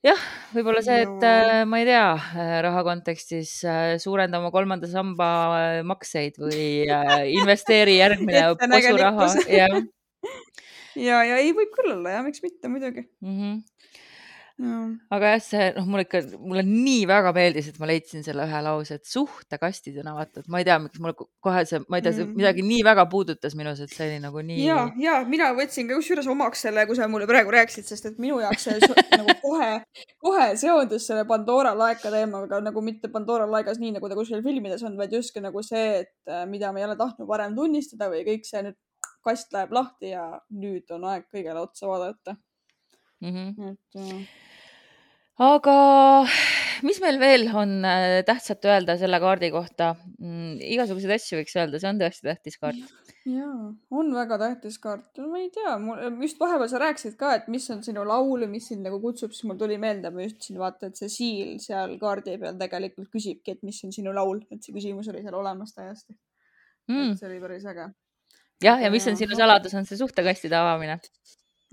jah, 0.07 0.22
võib-olla 0.55 0.82
see, 0.84 1.00
et 1.05 1.26
no. 1.26 1.64
ma 1.70 1.80
ei 1.82 1.88
tea, 1.88 2.07
äh, 2.16 2.55
raha 2.66 2.84
kontekstis 2.86 3.55
äh, 3.68 3.96
suurenda 4.03 4.40
oma 4.42 4.53
kolmanda 4.55 4.90
samba 4.90 5.28
äh, 5.59 5.80
makseid 5.86 6.38
või 6.42 6.86
investeeri 7.38 7.98
järgmine 8.00 8.48
posuraha, 8.62 9.28
jah. 9.50 9.78
ja, 11.09 11.22
ja 11.26 11.38
ei, 11.40 11.55
võib 11.57 11.74
küll 11.76 11.94
olla 11.96 12.18
ja 12.18 12.24
miks 12.26 12.42
mitte 12.44 12.70
muidugi 12.72 13.07
mm. 13.22 13.36
-hmm 13.36 13.61
aga 15.13 15.33
jah, 15.35 15.43
see 15.45 15.67
noh, 15.77 15.87
mulle 15.89 16.05
ikka, 16.07 16.21
mulle 16.41 16.63
nii 16.67 17.07
väga 17.11 17.33
meeldis, 17.37 17.69
et 17.71 17.79
ma 17.83 17.89
leidsin 17.91 18.25
selle 18.27 18.45
ühe 18.49 18.61
lause, 18.67 18.99
et 18.99 19.09
suhtekastidena 19.09 20.15
vaata, 20.17 20.43
et 20.43 20.51
ma 20.53 20.61
ei 20.63 20.67
tea, 20.69 20.77
miks 20.83 21.01
mulle 21.03 21.17
kohe 21.17 21.65
see, 21.69 21.81
ma 21.89 21.99
ei 21.99 22.05
tea, 22.05 22.15
see 22.17 22.27
mm. 22.27 22.37
midagi 22.39 22.65
nii 22.67 22.85
väga 22.87 23.07
puudutas 23.13 23.57
minus, 23.59 23.83
et 23.85 23.95
see 23.95 24.09
oli 24.09 24.21
nagu 24.23 24.45
nii. 24.47 24.61
ja, 24.67 24.79
ja 25.03 25.17
mina 25.29 25.51
võtsin 25.57 25.91
ka 25.91 25.99
kusjuures 25.99 26.29
omaks 26.33 26.65
selle, 26.67 26.87
kui 26.89 26.99
sa 26.99 27.09
mulle 27.11 27.29
praegu 27.31 27.55
rääkisid, 27.55 27.89
sest 27.89 28.11
et 28.13 28.23
minu 28.23 28.39
jaoks 28.43 28.69
see 28.69 28.79
nagu 29.17 29.37
kohe, 29.43 29.73
kohe 30.23 30.49
seondus 30.61 31.09
selle 31.11 31.27
Pandora 31.29 31.75
laeka 31.79 32.13
teemaga 32.15 32.63
nagu 32.63 32.85
mitte 32.85 33.11
Pandora 33.13 33.49
laegas 33.51 33.83
nii, 33.83 33.97
nagu 33.99 34.11
ta 34.11 34.19
kuskil 34.19 34.45
filmides 34.45 34.87
on, 34.87 34.97
vaid 35.01 35.15
justkui 35.17 35.45
nagu 35.45 35.65
see, 35.67 36.03
et 36.05 36.33
äh, 36.33 36.47
mida 36.51 36.73
me 36.73 36.83
ei 36.83 36.89
ole 36.89 36.97
tahtnud 37.01 37.29
varem 37.29 37.57
tunnistada 37.59 38.11
või 38.13 38.25
kõik 38.29 38.49
see 38.49 38.65
nüüd 38.69 38.79
kast 39.23 39.53
läheb 39.55 39.75
lahti 39.75 40.13
ja 40.13 40.25
nüüd 40.55 40.91
on 40.95 41.07
aeg 41.11 41.29
kõigele 41.31 41.63
otsa 41.63 41.89
vaadata 41.91 42.37
mm. 43.23 43.31
-hmm. 43.31 43.71
et 43.71 44.01
äh, 44.01 44.43
aga 45.41 45.76
mis 46.85 46.99
meil 47.01 47.18
veel 47.20 47.47
on 47.57 47.78
äh, 47.87 48.20
tähtsat 48.26 48.66
öelda 48.68 48.99
selle 49.01 49.20
kaardi 49.22 49.49
kohta 49.55 49.95
mm,? 50.18 50.59
igasuguseid 50.74 51.14
asju 51.16 51.39
võiks 51.41 51.57
öelda, 51.57 51.80
see 51.80 51.89
on 51.89 52.01
tõesti 52.01 52.26
tähtis 52.28 52.59
kaart. 52.61 52.83
ja, 53.30 53.49
on 53.95 54.12
väga 54.16 54.39
tähtis 54.43 54.76
kaart. 54.83 55.22
ma 55.24 55.41
ei 55.41 55.49
tea, 55.55 55.76
just 56.20 56.41
vahepeal 56.43 56.68
sa 56.70 56.83
rääkisid 56.83 57.16
ka, 57.20 57.33
et 57.39 57.49
mis 57.53 57.68
on 57.72 57.80
sinu 57.87 58.05
laul 58.09 58.47
mis 58.51 58.68
sind 58.72 58.85
nagu 58.87 59.01
kutsub, 59.03 59.33
siis 59.33 59.49
mul 59.49 59.61
tuli 59.61 59.78
meelde, 59.80 60.12
ma 60.12 60.26
just 60.26 60.49
siin 60.49 60.61
vaata, 60.61 60.91
et 60.91 61.01
see 61.01 61.12
siil 61.16 61.57
seal 61.64 61.97
kaardi 62.03 62.37
peal 62.43 62.61
tegelikult 62.61 63.12
küsibki, 63.14 63.57
et 63.57 63.64
mis 63.66 63.80
on 63.87 63.95
sinu 63.95 64.14
laul, 64.16 64.45
et 64.53 64.61
see 64.61 64.76
küsimus 64.76 65.09
oli 65.12 65.24
seal 65.24 65.39
olemas 65.41 65.72
täiesti 65.76 66.12
mm.. 66.91 67.16
see 67.16 67.30
oli 67.30 67.41
päris 67.45 67.68
äge. 67.72 67.89
jah, 68.68 68.85
ja 68.85 68.93
mis 68.93 69.09
on 69.09 69.16
sinu 69.16 69.39
saladus, 69.39 69.74
on 69.78 69.89
see 69.89 70.01
suhtekastide 70.01 70.61
avamine 70.61 71.01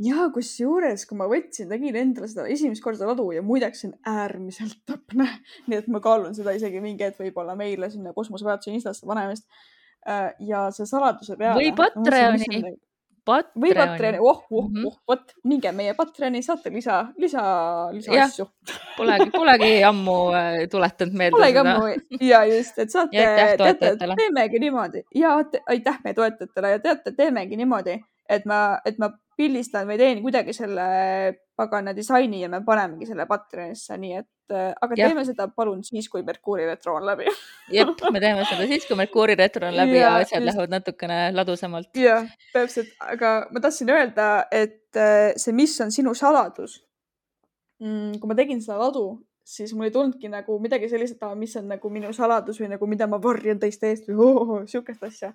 ja 0.03 0.27
kusjuures, 0.33 1.03
kui 1.07 1.17
ma 1.19 1.27
võtsin, 1.29 1.69
tegin 1.71 1.97
endale 1.99 2.29
seda 2.31 2.47
esimest 2.51 2.83
korda 2.83 3.07
ladu 3.09 3.29
ja 3.35 3.43
muideks 3.45 3.83
see 3.83 3.91
on 3.91 3.97
äärmiselt 4.15 4.79
täpne, 4.87 5.27
nii 5.67 5.81
et 5.81 5.89
ma 5.91 6.01
kaalun 6.03 6.35
seda 6.37 6.55
isegi 6.55 6.83
mingi 6.83 7.07
hetk 7.07 7.19
võib-olla 7.23 7.57
meile 7.59 7.91
sinna 7.91 8.15
kosmoseväärtuse 8.15 8.75
Instasse 8.75 9.07
panemist. 9.09 9.49
Äh, 10.07 10.31
ja 10.47 10.69
see 10.71 10.87
saladuse 10.87 11.35
peale. 11.35 11.59
või 11.59 11.73
Patreoni. 11.75 12.61
või 13.59 13.73
Patreoni, 13.75 14.21
oh, 14.23 14.45
oh, 14.47 14.69
mhm. 14.69 14.85
oh, 14.87 14.95
vot, 15.11 15.35
minge 15.43 15.73
meie 15.75 15.91
Patreoni, 15.97 16.39
saate 16.45 16.71
lisa, 16.71 17.01
lisa, 17.19 17.43
lisaasju. 17.91 18.47
Polegi, 18.99 19.27
polegi 19.35 19.73
ammu 19.87 20.17
äh, 20.35 20.61
tuletanud 20.71 21.19
meelde 21.19 21.35
polegi 21.35 21.59
seda. 21.59 21.75
ammu 21.75 22.23
ja 22.23 22.45
just, 22.47 22.79
et 22.79 22.95
saate, 22.95 23.27
teate, 23.59 23.91
teemegi 23.99 24.63
niimoodi 24.63 25.03
ja 25.15 25.35
aitäh 25.67 25.99
meie 26.03 26.15
toetajatele 26.15 26.77
ja 26.77 26.81
teate, 26.83 27.13
teemegi 27.15 27.59
niimoodi, 27.59 27.99
et 28.31 28.47
ma, 28.47 28.79
et 28.87 28.99
ma 28.99 29.11
pildistan 29.39 29.87
või 29.87 29.97
teen 29.99 30.19
kuidagi 30.23 30.53
selle 30.55 30.87
pagana 31.59 31.93
disaini 31.95 32.41
ja 32.43 32.49
me 32.51 32.59
panemegi 32.65 33.07
selle 33.09 33.25
Patreonisse, 33.29 33.95
nii 33.99 34.17
et 34.19 34.55
äh, 34.55 34.73
aga 34.81 34.97
ja. 34.99 35.07
teeme 35.07 35.23
seda 35.27 35.47
palun 35.55 35.81
siis, 35.87 36.09
kui 36.11 36.23
Merkuuri 36.27 36.67
retro 36.67 36.97
on 36.99 37.07
läbi 37.07 37.27
jep, 37.75 38.03
me 38.11 38.21
teeme 38.23 38.43
seda 38.49 38.67
siis, 38.69 38.87
kui 38.87 38.99
Merkuuri 38.99 39.37
retro 39.39 39.69
on 39.69 39.77
läbi 39.77 39.97
ja, 39.97 40.05
ja 40.05 40.11
asjad 40.19 40.41
just... 40.41 40.49
lähevad 40.51 40.75
natukene 40.75 41.21
ladusamalt. 41.35 41.91
jah, 41.99 42.27
täpselt, 42.55 42.91
aga 43.15 43.33
ma 43.53 43.63
tahtsin 43.63 43.91
öelda, 43.95 44.29
et 44.51 44.99
äh, 44.99 45.31
see, 45.39 45.55
mis 45.55 45.77
on 45.85 45.95
sinu 45.95 46.15
saladus 46.17 46.81
mm,. 47.83 48.19
kui 48.19 48.31
ma 48.31 48.37
tegin 48.39 48.63
seda 48.65 48.79
ladu, 48.81 49.07
siis 49.47 49.73
mul 49.75 49.87
ei 49.87 49.95
tulnudki 49.95 50.31
nagu 50.31 50.59
midagi 50.63 50.91
sellist, 50.91 51.19
et 51.19 51.39
mis 51.39 51.55
on 51.59 51.71
nagu 51.75 51.93
minu 51.93 52.11
saladus 52.15 52.59
või 52.61 52.73
nagu 52.75 52.91
mida 52.91 53.07
ma 53.07 53.21
varjan 53.23 53.61
teiste 53.61 53.93
eest 53.93 54.11
või 54.11 54.19
oh, 54.27 54.43
oh, 54.43 54.61
sihukest 54.69 55.07
asja 55.07 55.33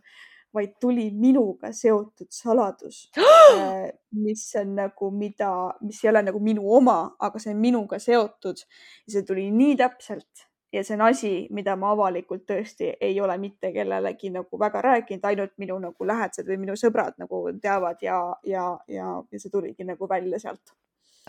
vaid 0.54 0.76
tuli 0.80 1.08
minuga 1.10 1.72
seotud 1.74 2.30
saladus 2.30 3.04
äh, 3.18 3.90
mis 4.24 4.46
on 4.60 4.74
nagu, 4.78 5.10
mida, 5.10 5.50
mis 5.82 6.02
ei 6.04 6.10
ole 6.12 6.24
nagu 6.28 6.40
minu 6.40 6.66
oma, 6.78 6.98
aga 7.20 7.42
see 7.42 7.54
on 7.54 7.62
minuga 7.62 7.98
seotud 8.02 8.62
ja 8.62 9.16
see 9.16 9.26
tuli 9.26 9.50
nii 9.54 9.78
täpselt 9.80 10.46
ja 10.74 10.84
see 10.84 10.96
on 10.98 11.04
asi, 11.06 11.32
mida 11.54 11.76
ma 11.78 11.92
avalikult 11.94 12.46
tõesti 12.50 12.92
ei 13.00 13.18
ole 13.22 13.36
mitte 13.38 13.70
kellelegi 13.74 14.30
nagu 14.34 14.58
väga 14.60 14.82
rääkinud, 14.82 15.26
ainult 15.30 15.54
minu 15.62 15.78
nagu 15.82 16.08
lähedased 16.08 16.48
või 16.48 16.62
minu 16.64 16.78
sõbrad 16.78 17.18
nagu 17.22 17.44
teavad 17.62 18.02
ja, 18.02 18.18
ja, 18.46 18.70
ja, 18.90 19.18
ja 19.30 19.42
see 19.42 19.52
tuligi 19.52 19.86
nagu 19.86 20.08
välja 20.10 20.40
sealt 20.42 20.74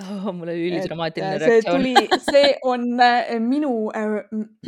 oh,. 0.01 0.31
mul 0.33 0.49
oli 0.49 0.69
ülidramaatiline 0.71 1.37
reaktsioon. 1.41 1.83
see 1.83 2.05
tuli, 2.05 2.21
see 2.29 2.53
on 2.63 2.87
äh, 3.01 3.35
minu 3.39 3.73
äh, 3.95 4.17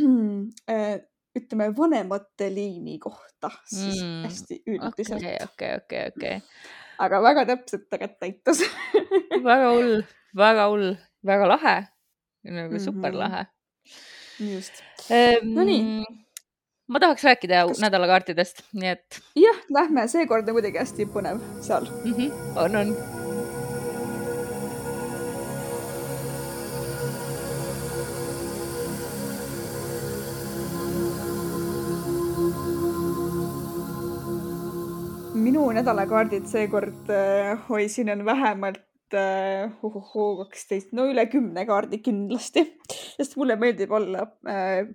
äh, 0.74 0.98
ütleme, 1.40 1.70
vanemate 1.76 2.50
liini 2.54 2.98
kohta 3.02 3.50
siis 3.64 4.02
mm. 4.02 4.22
hästi 4.26 4.60
üldiselt. 4.66 5.18
okei, 5.22 5.36
okei, 5.44 5.74
okei, 5.82 6.06
okei. 6.14 6.38
aga 7.06 7.22
väga 7.22 7.46
täpselt 7.52 7.88
tegelikult 7.90 8.24
näitas 8.26 8.62
väga 9.50 9.74
hull, 9.74 10.00
väga 10.36 10.70
hull, 10.72 10.88
väga 11.26 11.50
lahe, 11.54 11.76
nagu 12.44 12.68
mm 12.68 12.76
-hmm. 12.76 12.84
super 12.84 13.14
lahe. 13.14 13.44
just 14.38 14.82
ehm,. 15.10 15.54
Nonii 15.54 16.04
ma 16.88 17.00
tahaks 17.00 17.24
rääkida 17.24 17.66
nädalakaartidest, 17.80 18.64
nii 18.72 18.88
et. 18.96 19.22
jah, 19.36 19.62
lähme, 19.70 20.08
seekord 20.08 20.48
on 20.48 20.60
kuidagi 20.60 20.78
hästi 20.78 21.08
põnev 21.14 21.40
seal 21.60 21.88
mm. 22.04 22.12
-hmm. 22.12 22.60
on, 22.64 22.76
on 22.76 23.17
minu 35.58 35.72
nädalakaardid 35.74 36.44
seekord, 36.46 37.08
oi, 37.74 37.86
siin 37.90 38.12
on 38.12 38.20
vähemalt 38.26 39.14
äh, 39.18 39.72
kaksteist, 39.82 40.92
no 40.94 41.08
üle 41.10 41.24
kümne 41.32 41.64
kaardi 41.66 41.98
kindlasti, 42.04 42.62
sest 43.16 43.34
mulle 43.40 43.56
meeldib 43.58 43.90
olla 43.90 44.22
äh, 44.46 44.86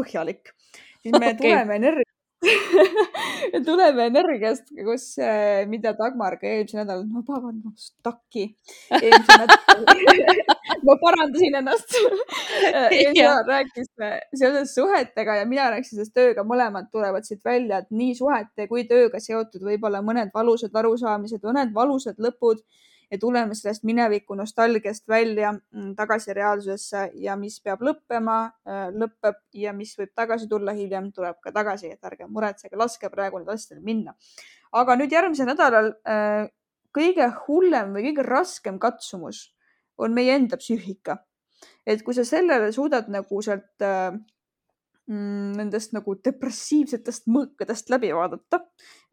põhjalik. 0.00 0.54
siis 1.02 1.12
me 1.12 1.26
okay. 1.34 1.36
tuleme 1.42 1.76
energia 1.76 2.15
tuleme 3.66 4.06
energiast, 4.10 4.70
kus, 4.84 5.06
äh, 5.22 5.64
mida 5.70 5.92
Dagmar 5.98 6.36
ka 6.40 6.48
eelmisel 6.48 6.82
nädalal, 6.82 7.04
no 7.10 7.22
vabandust, 7.26 7.94
takki. 8.06 8.48
ma 10.86 10.96
parandasin 11.02 11.58
ennast 11.60 11.96
eelmisel 11.98 13.22
nädalal 13.22 13.50
rääkis 13.50 13.90
seoses 14.34 14.74
suhetega 14.74 15.40
ja 15.40 15.46
mina 15.48 15.70
rääkisin 15.74 15.98
sellest 15.98 16.16
tööga, 16.16 16.46
mõlemad 16.46 16.90
tulevad 16.92 17.26
siit 17.28 17.44
välja, 17.44 17.82
et 17.82 17.90
nii 17.90 18.14
suhete 18.18 18.68
kui 18.70 18.86
tööga 18.90 19.20
seotud 19.22 19.64
võib-olla 19.66 20.02
mõned 20.06 20.32
valusad 20.34 20.74
arusaamised, 20.82 21.42
mõned 21.46 21.74
valusad 21.74 22.20
lõpud 22.22 22.62
ja 23.10 23.18
tuleme 23.18 23.54
sellest 23.54 23.84
mineviku 23.86 24.34
nostalgiast 24.34 25.08
välja 25.08 25.52
mm, 25.52 25.94
tagasi 25.96 26.34
reaalsusesse 26.34 27.10
ja 27.22 27.36
mis 27.36 27.60
peab 27.62 27.82
lõppema, 27.86 28.38
äh, 28.66 28.88
lõpeb 28.94 29.38
ja 29.54 29.72
mis 29.76 29.94
võib 29.98 30.12
tagasi 30.14 30.48
tulla 30.50 30.74
hiljem, 30.76 31.12
tuleb 31.14 31.38
ka 31.42 31.52
tagasi, 31.54 31.92
et 31.94 32.04
ärge 32.04 32.26
muretsege, 32.28 32.76
laske 32.76 33.10
praegu 33.12 33.40
need 33.40 33.52
asjadel 33.54 33.82
minna. 33.84 34.16
aga 34.72 34.96
nüüd 34.98 35.12
järgmisel 35.12 35.46
nädalal 35.46 35.92
äh, 36.08 36.48
kõige 36.96 37.30
hullem 37.46 37.94
või 37.94 38.08
kõige 38.08 38.26
raskem 38.26 38.78
katsumus 38.82 39.50
on 39.98 40.14
meie 40.14 40.34
enda 40.34 40.56
psüühika. 40.56 41.18
et 41.86 42.02
kui 42.02 42.14
sa 42.14 42.24
sellele 42.24 42.72
suudad 42.72 43.08
nagu 43.08 43.42
sealt 43.42 43.82
äh, 43.82 44.12
nendest 45.06 45.92
nagu 45.94 46.16
depressiivsetest 46.18 47.28
mõõkadest 47.30 47.90
läbi 47.92 48.10
vaadata. 48.14 48.62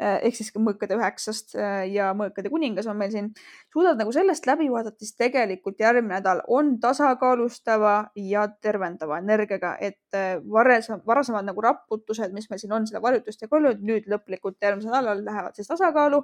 Eh, 0.01 0.23
ehk 0.25 0.35
siis 0.39 0.49
ka 0.49 0.57
mõõkade 0.57 0.95
üheksast 0.97 1.53
eh, 1.53 1.83
ja 1.93 2.07
mõõkade 2.17 2.49
kuningas 2.49 2.87
on 2.89 2.97
meil 2.97 3.11
siin. 3.13 3.27
suudad 3.73 3.99
nagu 3.99 4.11
sellest 4.11 4.47
läbi 4.49 4.65
vaadata, 4.73 4.97
siis 4.99 5.13
tegelikult 5.15 5.77
järgmine 5.79 6.15
nädal 6.15 6.41
on 6.47 6.79
tasakaalustava 6.81 8.09
ja 8.17 8.47
tervendava 8.61 9.19
energiaga, 9.21 9.75
et 9.79 10.17
eh, 10.17 10.39
varasem, 10.41 11.03
varasemad 11.05 11.45
nagu 11.45 11.61
raputused, 11.61 12.33
mis 12.33 12.49
meil 12.49 12.61
siin 12.63 12.73
on, 12.73 12.87
seda 12.89 13.01
varjutust 13.05 13.45
ja 13.45 13.51
kolmjut, 13.51 13.85
nüüd 13.85 14.09
lõplikult 14.09 14.57
järgmisel 14.65 14.95
nädalal 14.95 15.21
lähevad 15.25 15.61
siis 15.61 15.69
tasakaalu. 15.69 16.23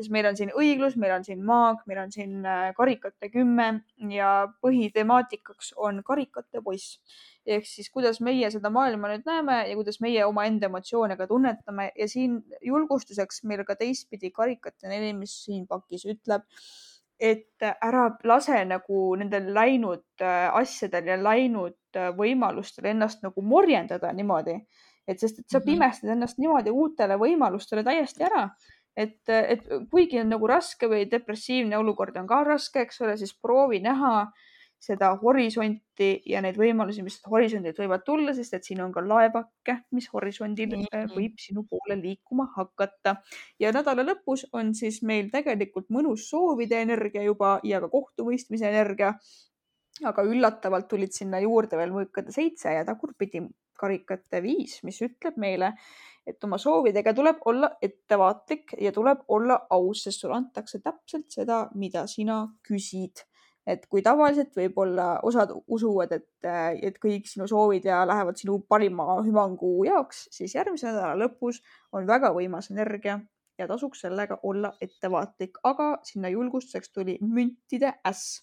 siis 0.00 0.08
meil 0.10 0.26
on 0.26 0.40
siin 0.40 0.54
õiglus, 0.56 0.96
meil 0.96 1.12
on 1.18 1.24
siin 1.24 1.44
maag, 1.44 1.84
meil 1.86 2.00
on 2.00 2.12
siin 2.12 2.40
karikate 2.76 3.28
kümme 3.28 3.68
ja 4.16 4.48
põhitemaatikaks 4.64 5.74
on 5.76 6.00
karikate 6.06 6.64
poiss 6.64 6.96
ehk 7.46 7.66
siis 7.66 7.88
kuidas 7.92 8.20
meie 8.24 8.50
seda 8.52 8.70
maailma 8.72 9.10
nüüd 9.12 9.26
näeme 9.28 9.56
ja 9.68 9.74
kuidas 9.78 10.00
meie 10.04 10.24
omaenda 10.28 10.68
emotsioone 10.68 11.16
ka 11.16 11.26
tunnetame. 11.30 11.90
Ja 11.98 12.08
siin 12.08 12.40
julgustuseks 12.66 13.44
meil 13.48 13.64
ka 13.68 13.76
teistpidi 13.80 14.30
karikate 14.34 14.90
neli, 14.90 15.12
mis 15.16 15.36
siin 15.44 15.66
pakis 15.70 16.04
ütleb, 16.10 16.44
et 17.20 17.64
ära 17.70 18.06
lase 18.24 18.62
nagu 18.68 19.00
nendel 19.20 19.50
läinud 19.54 20.24
äh, 20.24 20.48
asjadel 20.56 21.10
ja 21.12 21.18
läinud 21.20 21.96
äh, 21.96 22.12
võimalustel 22.16 22.92
ennast 22.94 23.24
nagu 23.24 23.44
morjendada 23.44 24.12
niimoodi, 24.16 24.56
et 25.08 25.20
sest, 25.20 25.40
et 25.40 25.48
sa 25.48 25.58
-hmm. 25.58 25.66
pimestad 25.66 26.12
ennast 26.12 26.38
niimoodi 26.38 26.70
uutele 26.70 27.16
võimalustele 27.20 27.84
täiesti 27.84 28.24
ära. 28.24 28.48
Et, 28.96 29.22
et 29.28 29.60
kuigi 29.90 30.18
on 30.20 30.28
nagu 30.28 30.46
raske 30.50 30.88
või 30.90 31.04
depressiivne 31.10 31.76
olukord 31.78 32.16
on 32.16 32.26
ka 32.26 32.42
raske, 32.44 32.80
eks 32.80 33.00
ole, 33.00 33.16
siis 33.16 33.32
proovi 33.42 33.78
näha 33.80 34.14
äh, 34.22 34.49
seda 34.80 35.10
horisonti 35.20 36.08
ja 36.28 36.40
neid 36.40 36.56
võimalusi, 36.56 37.02
mis 37.04 37.18
horisondilt 37.28 37.78
võivad 37.82 38.04
tulla, 38.06 38.32
sest 38.36 38.56
et 38.56 38.64
siin 38.64 38.80
on 38.80 38.92
ka 38.94 39.02
laevake, 39.04 39.76
mis 39.96 40.08
horisondil 40.14 40.72
mm 40.72 40.86
-hmm. 40.88 41.12
võib 41.16 41.36
sinu 41.38 41.66
poole 41.68 41.98
liikuma 42.00 42.48
hakata. 42.56 43.16
ja 43.60 43.72
nädala 43.76 44.06
lõpus 44.08 44.46
on 44.52 44.74
siis 44.74 45.02
meil 45.02 45.30
tegelikult 45.30 45.90
mõnus 45.90 46.28
soovide 46.30 46.80
energia 46.80 47.22
juba 47.22 47.60
ja 47.62 47.80
ka 47.80 47.88
kohtumõistmise 47.88 48.68
energia. 48.68 49.14
aga 50.04 50.22
üllatavalt 50.22 50.88
tulid 50.88 51.12
sinna 51.12 51.40
juurde 51.40 51.76
veel 51.76 51.90
mõõkade 51.92 52.32
seitse 52.32 52.72
ja 52.72 52.84
tagurpidi 52.84 53.42
karikate 53.80 54.42
viis, 54.42 54.82
mis 54.82 55.00
ütleb 55.02 55.36
meile, 55.36 55.74
et 56.26 56.44
oma 56.44 56.58
soovidega 56.58 57.14
tuleb 57.16 57.36
olla 57.44 57.70
ettevaatlik 57.82 58.74
ja 58.80 58.92
tuleb 58.92 59.18
olla 59.28 59.66
aus, 59.70 60.04
sest 60.04 60.20
sulle 60.20 60.36
antakse 60.36 60.80
täpselt 60.84 61.28
seda, 61.28 61.68
mida 61.74 62.06
sina 62.06 62.46
küsid 62.68 63.24
et 63.70 63.86
kui 63.90 64.02
tavaliselt 64.04 64.56
võib-olla 64.56 65.08
osad 65.26 65.52
usuvad, 65.66 66.14
et, 66.16 66.28
et 66.82 66.96
kõik 67.02 67.28
sinu 67.30 67.48
soovid 67.50 67.86
ja 67.88 68.02
lähevad 68.08 68.40
sinu 68.40 68.58
parima 68.68 69.20
hüvangu 69.24 69.76
jaoks, 69.88 70.26
siis 70.34 70.54
järgmise 70.56 70.90
nädala 70.90 71.18
lõpus 71.24 71.62
on 71.92 72.08
väga 72.08 72.32
võimas 72.36 72.70
energia 72.74 73.20
ja 73.60 73.68
tasuks 73.68 74.04
sellega 74.06 74.40
olla 74.48 74.72
ettevaatlik, 74.80 75.60
aga 75.68 75.92
sinna 76.06 76.32
julgustuseks 76.32 76.92
tuli 76.96 77.18
müntide 77.20 77.94
äss 78.08 78.40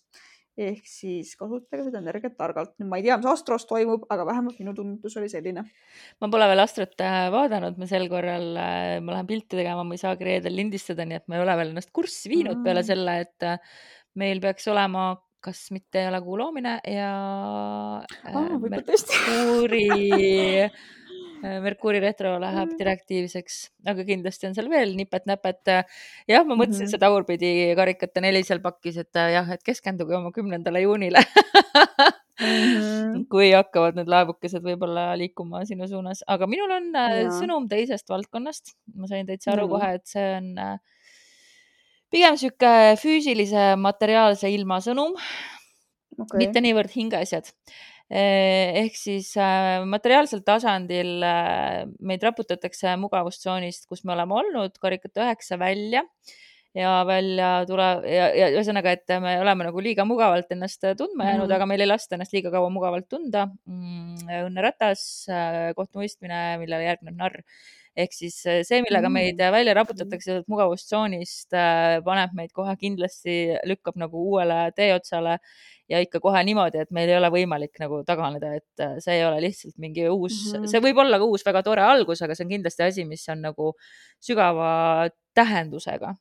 ehk 0.58 0.88
siis 0.90 1.36
kasutage 1.38 1.86
seda 1.86 2.00
energiat 2.02 2.34
targalt. 2.38 2.74
nüüd 2.80 2.90
ma 2.90 2.98
ei 2.98 3.06
tea, 3.06 3.18
mis 3.20 3.30
Astros 3.30 3.68
toimub, 3.70 4.08
aga 4.14 4.26
vähemalt 4.26 4.58
minu 4.62 4.74
tunnetus 4.78 5.18
oli 5.22 5.30
selline. 5.30 5.64
ma 6.22 6.30
pole 6.34 6.48
veel 6.50 6.64
Astrot 6.64 6.98
äh, 7.06 7.28
vaadanud, 7.34 7.78
ma 7.78 7.90
sel 7.90 8.08
korral, 8.10 8.50
äh, 8.62 8.98
ma 9.04 9.18
lähen 9.18 9.30
pilti 9.30 9.60
tegema, 9.60 9.86
ma 9.86 9.98
ei 9.98 10.02
saagi 10.02 10.28
reedel 10.28 10.58
lindistada, 10.58 11.06
nii 11.06 11.20
et 11.22 11.28
ma 11.30 11.38
ei 11.38 11.46
ole 11.46 11.58
veel 11.62 11.76
ennast 11.76 11.94
kurssi 11.94 12.34
viinud 12.34 12.58
mm. 12.58 12.66
peale 12.66 12.84
selle, 12.88 13.20
et 13.28 13.46
äh, 13.46 13.78
meil 14.18 14.42
peaks 14.44 14.68
olema 14.74 15.14
kas 15.48 15.68
mitte 15.72 16.02
ei 16.02 16.10
ole 16.10 16.20
kuu 16.26 16.38
loomine 16.40 16.78
ja 16.92 17.10
ah, 18.02 18.54
Merkuuri 18.70 19.88
äh, 20.66 21.58
Merkuuri 21.64 22.02
retro 22.02 22.34
läheb 22.42 22.72
mm. 22.72 22.78
direktiivseks, 22.80 23.58
aga 23.92 24.06
kindlasti 24.08 24.50
on 24.50 24.56
seal 24.58 24.70
veel 24.72 24.96
nipet-näpet. 24.98 25.70
jah, 26.28 26.44
ma 26.44 26.58
mõtlesin 26.58 26.88
mm 26.88 26.88
-hmm. 26.88 26.94
seda 26.96 27.06
tagurpidi 27.06 27.52
karikate 27.78 28.24
neli 28.26 28.42
seal 28.48 28.64
pakkis, 28.64 28.98
et 29.04 29.22
äh, 29.22 29.36
jah, 29.38 29.52
et 29.54 29.64
keskenduge 29.64 30.18
oma 30.18 30.34
kümnendale 30.36 30.82
juunile 30.82 31.22
mm. 31.22 32.42
-hmm. 32.42 33.24
kui 33.32 33.52
hakkavad 33.54 34.02
need 34.02 34.10
laevukesed 34.10 34.66
võib-olla 34.66 35.12
liikuma 35.22 35.64
sinu 35.70 35.88
suunas, 35.88 36.26
aga 36.28 36.50
minul 36.50 36.74
on 36.74 36.90
äh, 36.96 37.22
ja. 37.24 37.32
sõnum 37.40 37.70
teisest 37.70 38.10
valdkonnast. 38.10 38.76
ma 38.96 39.08
sain 39.08 39.30
täitsa 39.30 39.54
aru 39.54 39.68
mm 39.68 39.74
-hmm. 39.74 39.80
kohe, 39.80 39.94
et 39.94 40.06
see 40.06 40.30
on 40.42 40.80
pigem 42.14 42.38
sihuke 42.40 42.72
füüsilise 43.02 43.76
materiaalse 43.80 44.52
ilma 44.54 44.80
sõnum 44.84 45.16
okay., 46.18 46.42
mitte 46.42 46.64
niivõrd 46.64 46.94
hingeasjad. 46.94 47.52
Eh, 48.08 48.86
ehk 48.86 48.96
siis 48.96 49.34
äh, 49.36 49.84
materiaalsel 49.84 50.40
tasandil 50.48 51.18
äh, 51.28 51.84
meid 52.00 52.24
raputatakse 52.24 52.94
mugavustsoonist, 53.02 53.84
kus 53.90 54.06
me 54.08 54.14
oleme 54.16 54.38
olnud, 54.40 54.78
karikate 54.80 55.26
üheksa 55.26 55.60
välja 55.60 56.06
ja 56.78 57.02
välja 57.08 57.50
tule 57.68 57.88
ja, 58.08 58.30
ja 58.32 58.48
ühesõnaga, 58.54 58.94
et 58.96 59.12
me 59.24 59.34
oleme 59.42 59.68
nagu 59.68 59.84
liiga 59.84 60.06
mugavalt 60.08 60.52
ennast 60.56 60.86
tundma 61.00 61.28
jäänud 61.28 61.44
mm, 61.44 61.50
-hmm. 61.50 61.56
aga 61.58 61.68
meil 61.68 61.84
ei 61.84 61.90
lasta 61.90 62.16
ennast 62.16 62.36
liiga 62.36 62.52
kaua 62.54 62.70
mugavalt 62.72 63.10
tunda 63.10 63.48
mm,. 63.66 64.30
õnneratas, 64.48 65.02
äh, 65.28 65.74
kohtumõistmine, 65.76 66.62
millele 66.62 66.88
järgneb 66.88 67.18
narr 67.18 67.44
ehk 67.98 68.14
siis 68.14 68.38
äh, 68.46 68.62
see, 68.68 68.82
millega 68.86 69.10
meid 69.12 69.40
mm. 69.40 69.54
välja 69.54 69.74
raputatakse 69.78 70.30
sealt 70.30 70.52
mugavustsoonist, 70.52 71.50
äh, 71.58 71.98
paneb 72.06 72.36
meid 72.38 72.54
kohe 72.56 72.76
kindlasti, 72.80 73.38
lükkab 73.70 73.98
nagu 74.00 74.22
uuele 74.32 74.68
teeotsale 74.78 75.38
ja 75.90 76.02
ikka 76.04 76.22
kohe 76.24 76.44
niimoodi, 76.46 76.84
et 76.84 76.94
meil 76.96 77.10
ei 77.10 77.18
ole 77.18 77.32
võimalik 77.34 77.80
nagu 77.82 78.04
taganeda, 78.08 78.54
et 78.60 78.86
äh, 78.86 78.98
see 79.04 79.18
ei 79.18 79.26
ole 79.28 79.42
lihtsalt 79.48 79.78
mingi 79.82 80.06
uus 80.12 80.38
mm, 80.38 80.60
-hmm. 80.60 80.72
see 80.74 80.84
võib 80.84 81.02
olla 81.04 81.18
ka 81.18 81.30
uus 81.32 81.46
väga 81.48 81.64
tore 81.66 81.86
algus, 81.86 82.22
aga 82.22 82.38
see 82.38 82.46
on 82.46 82.54
kindlasti 82.54 82.86
asi, 82.86 83.08
mis 83.10 83.26
on 83.34 83.44
nagu 83.50 83.74
sügava 84.22 85.10
tähendusega 85.38 86.16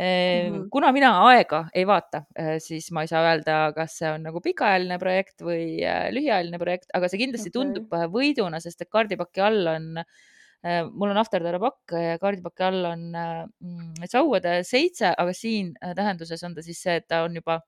Mm 0.00 0.06
-hmm. 0.06 0.68
kuna 0.72 0.92
mina 0.96 1.08
aega 1.28 1.58
ei 1.74 1.84
vaata, 1.84 2.22
siis 2.58 2.86
ma 2.90 3.02
ei 3.02 3.08
saa 3.10 3.20
öelda, 3.20 3.72
kas 3.76 3.98
see 3.98 4.08
on 4.08 4.22
nagu 4.22 4.40
pikaajaline 4.40 4.96
projekt 4.98 5.42
või 5.44 5.82
lühiajaline 6.14 6.58
projekt, 6.58 6.86
aga 6.94 7.08
see 7.08 7.20
kindlasti 7.20 7.50
okay. 7.50 7.56
tundub 7.58 7.92
võiduna, 8.14 8.62
sest 8.64 8.80
et 8.80 8.88
kaardipaki 8.88 9.42
all 9.44 9.66
on 9.66 9.98
äh, 9.98 10.06
Äh, 10.06 10.38
mul 10.92 11.12
on 11.12 11.20
Afterdara 11.20 11.60
pakk 11.62 11.94
ja 11.96 12.16
kaardipaki 12.20 12.64
all 12.66 12.88
on 12.90 13.04
mm, 13.14 14.08
sauade 14.10 14.58
seitse, 14.68 15.08
aga 15.16 15.32
siin 15.36 15.72
äh, 15.80 15.94
tähenduses 15.96 16.44
on 16.44 16.56
ta 16.56 16.64
siis 16.64 16.82
see, 16.82 16.98
et 17.00 17.06
ta 17.08 17.22
on 17.24 17.38
juba 17.40 17.60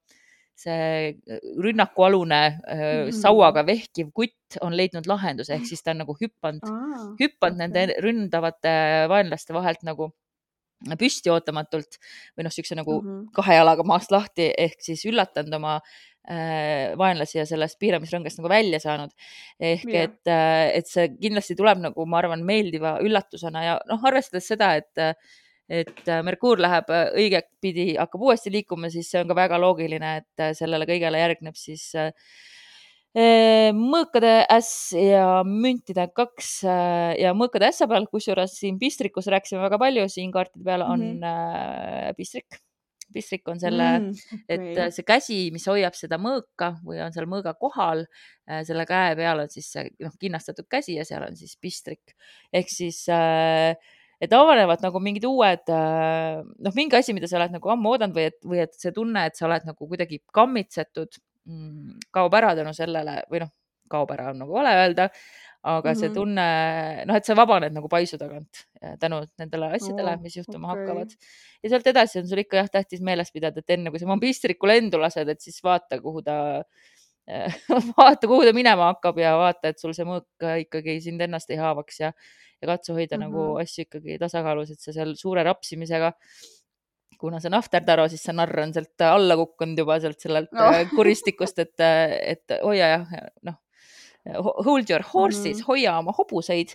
see 0.63 0.75
äh, 1.09 1.39
rünnakualune 1.65 2.41
mm 2.51 2.83
-hmm. 2.83 3.13
sauaga 3.17 3.65
vehkiv 3.67 4.13
kutt 4.15 4.59
on 4.61 4.77
leidnud 4.77 5.09
lahenduse, 5.09 5.55
ehk 5.55 5.67
siis 5.67 5.83
ta 5.83 5.95
on 5.95 6.05
nagu 6.05 6.17
hüppanud 6.21 6.69
ah,, 6.69 7.07
hüppanud 7.21 7.57
okay. 7.57 7.69
nende 7.69 7.95
ründavate 8.05 9.09
vaenlaste 9.09 9.55
vahelt 9.55 9.83
nagu 9.83 10.13
püsti 10.99 11.31
ootamatult 11.31 11.97
või 12.37 12.45
noh, 12.45 12.53
siukse 12.53 12.75
nagu 12.75 13.01
mm 13.01 13.09
-hmm. 13.09 13.27
kahe 13.33 13.55
jalaga 13.55 13.83
maast 13.87 14.11
lahti 14.11 14.53
ehk 14.59 14.81
siis 14.83 15.07
üllatanud 15.07 15.55
oma 15.55 15.81
Äh, 15.81 16.12
vaenlasi 16.23 17.41
ja 17.41 17.45
sellest 17.49 17.81
piiramisrõngast 17.83 18.39
nagu 18.39 18.51
välja 18.53 18.79
saanud. 18.83 19.11
ehk 19.59 19.89
yeah. 19.89 20.05
et, 20.07 20.31
äh, 20.31 20.79
et 20.79 20.87
see 20.87 21.09
kindlasti 21.17 21.57
tuleb 21.59 21.83
nagu, 21.83 22.07
ma 22.07 22.21
arvan, 22.21 22.45
meeldiva 22.47 22.99
üllatusena 23.03 23.65
ja 23.65 23.79
noh, 23.91 24.03
arvestades 24.07 24.47
seda, 24.55 24.75
et 24.79 25.07
et 25.73 26.09
Merkuur 26.27 26.61
läheb 26.61 26.91
õigetpidi, 26.91 27.95
hakkab 27.97 28.25
uuesti 28.27 28.51
liikuma, 28.53 28.91
siis 28.93 29.09
see 29.09 29.23
on 29.23 29.31
ka 29.31 29.37
väga 29.39 29.57
loogiline, 29.63 30.17
et 30.21 30.57
sellele 30.59 30.85
kõigele 30.91 31.23
järgneb 31.23 31.57
siis 31.57 31.87
äh, 31.97 32.11
mõõkade 33.79 34.35
äss 34.53 34.91
ja 34.97 35.41
müntide 35.47 36.09
kaks 36.13 36.51
ja 36.65 37.33
mõõkade 37.37 37.71
ässa 37.71 37.89
peal, 37.89 38.11
kusjuures 38.11 38.59
siin 38.59 38.79
pistrikus 38.83 39.31
rääkisime 39.33 39.63
väga 39.65 39.81
palju, 39.81 40.11
siin 40.13 40.35
kaartide 40.35 40.67
peal 40.67 40.85
on 40.85 41.01
mm 41.01 41.25
-hmm. 41.25 42.15
pistrik 42.19 42.63
pistrik 43.15 43.49
on 43.53 43.61
selle 43.63 43.89
mm,, 44.01 44.37
okay. 44.41 44.75
et 44.77 44.97
see 44.97 45.07
käsi, 45.07 45.41
mis 45.55 45.67
hoiab 45.71 45.97
seda 45.99 46.19
mõõka 46.23 46.75
või 46.85 47.01
on 47.05 47.15
seal 47.15 47.29
mõõga 47.31 47.55
kohal, 47.61 48.07
selle 48.67 48.87
käe 48.89 49.17
peal 49.19 49.45
on 49.45 49.51
siis 49.53 49.71
see 49.75 49.89
noh, 50.03 50.15
kinnastatud 50.21 50.69
käsi 50.71 50.99
ja 50.99 51.07
seal 51.09 51.27
on 51.27 51.37
siis 51.39 51.55
pistrik 51.61 52.17
ehk 52.53 52.73
siis 52.73 53.05
äh, 53.13 53.77
et 54.23 54.35
avanevad 54.37 54.83
nagu 54.85 55.01
mingid 55.03 55.25
uued, 55.27 55.73
noh, 55.73 56.77
mingi 56.77 56.99
asi, 56.99 57.15
mida 57.17 57.29
sa 57.31 57.41
oled 57.41 57.57
nagu 57.57 57.73
ammu 57.75 57.95
oodanud 57.95 58.15
või 58.17 58.29
et, 58.31 58.39
või 58.47 58.61
et 58.63 58.77
see 58.79 58.95
tunne, 58.95 59.25
et 59.27 59.39
sa 59.39 59.49
oled 59.49 59.67
nagu 59.67 59.89
kuidagi 59.91 60.21
kammitsetud, 60.35 61.19
mm, 61.49 62.07
kaob 62.15 62.39
ära 62.39 62.53
tänu 62.59 62.75
sellele 62.77 63.19
või 63.33 63.43
noh, 63.43 63.51
kaob 63.93 64.13
ära 64.15 64.31
on 64.31 64.39
nagu 64.45 64.55
vale 64.55 64.77
öelda, 64.79 65.09
aga 65.63 65.89
mm 65.89 65.95
-hmm. 65.95 65.99
see 66.01 66.09
mhm. 66.09 66.15
tunne, 66.15 66.47
noh, 67.07 67.17
et 67.17 67.25
sa 67.25 67.37
vabaned 67.39 67.73
nagu 67.73 67.89
paisu 67.89 68.19
tagant 68.19 68.65
tänu 69.01 69.21
nendele 69.39 69.69
asjadele, 69.77 70.17
mis 70.23 70.37
juhtuma 70.37 70.73
okay. 70.73 70.83
hakkavad. 70.83 71.11
ja 71.63 71.71
sealt 71.71 71.87
edasi 71.87 72.19
on 72.19 72.29
sul 72.29 72.43
ikka 72.43 72.57
jah 72.57 72.71
tähtis 72.71 73.01
meeles 73.01 73.31
pidada, 73.33 73.63
et 73.63 73.71
enne 73.71 73.91
kui 73.91 74.03
sa 74.03 74.07
magistrikul 74.11 74.69
lendu 74.69 74.99
lased, 74.99 75.29
et 75.29 75.41
siis 75.41 75.63
vaata, 75.63 76.01
kuhu 76.03 76.23
ta 76.23 76.65
vaata, 77.99 78.27
kuhu 78.27 78.43
ta 78.45 78.53
minema 78.53 78.91
hakkab 78.91 79.19
ja 79.23 79.37
vaata, 79.39 79.71
et 79.71 79.79
sul 79.79 79.95
see 79.95 80.07
mõõk 80.09 80.49
ikkagi 80.67 81.01
sind 81.01 81.21
ennast 81.21 81.51
ei 81.51 81.61
haavaks 81.63 82.01
ja, 82.01 82.11
ja 82.63 82.73
katsu 82.75 82.99
hoida 82.99 83.17
mm 83.17 83.23
-hmm. 83.23 83.31
nagu 83.31 83.53
mhm. 83.53 83.63
asju 83.63 83.87
ikkagi 83.87 84.19
tasakaalus, 84.19 84.75
et 84.75 84.81
sa 84.81 84.93
seal 84.93 85.15
suure 85.17 85.47
rapsimisega 85.47 86.13
kuna 87.23 87.39
see 87.41 87.51
on 87.53 87.59
afterdaro, 87.59 88.09
siis 88.11 88.25
see 88.27 88.35
narr 88.35 88.65
on 88.65 88.73
sealt 88.75 89.05
alla 89.07 89.37
kukkunud 89.39 89.79
juba 89.79 89.99
sealt 90.03 90.25
sellelt 90.25 90.51
no. 90.59 90.71
Äh, 90.75 90.89
kuristikust, 90.91 91.61
et, 91.63 91.85
et 92.35 92.55
hoia 92.65 92.89
jah, 92.97 93.13
noh, 93.47 93.61
hold 94.39 94.91
your 94.91 95.03
horses 95.15 95.45
mm, 95.45 95.61
-hmm. 95.61 95.69
hoia 95.69 95.99
oma 95.99 96.15
hobuseid. 96.19 96.75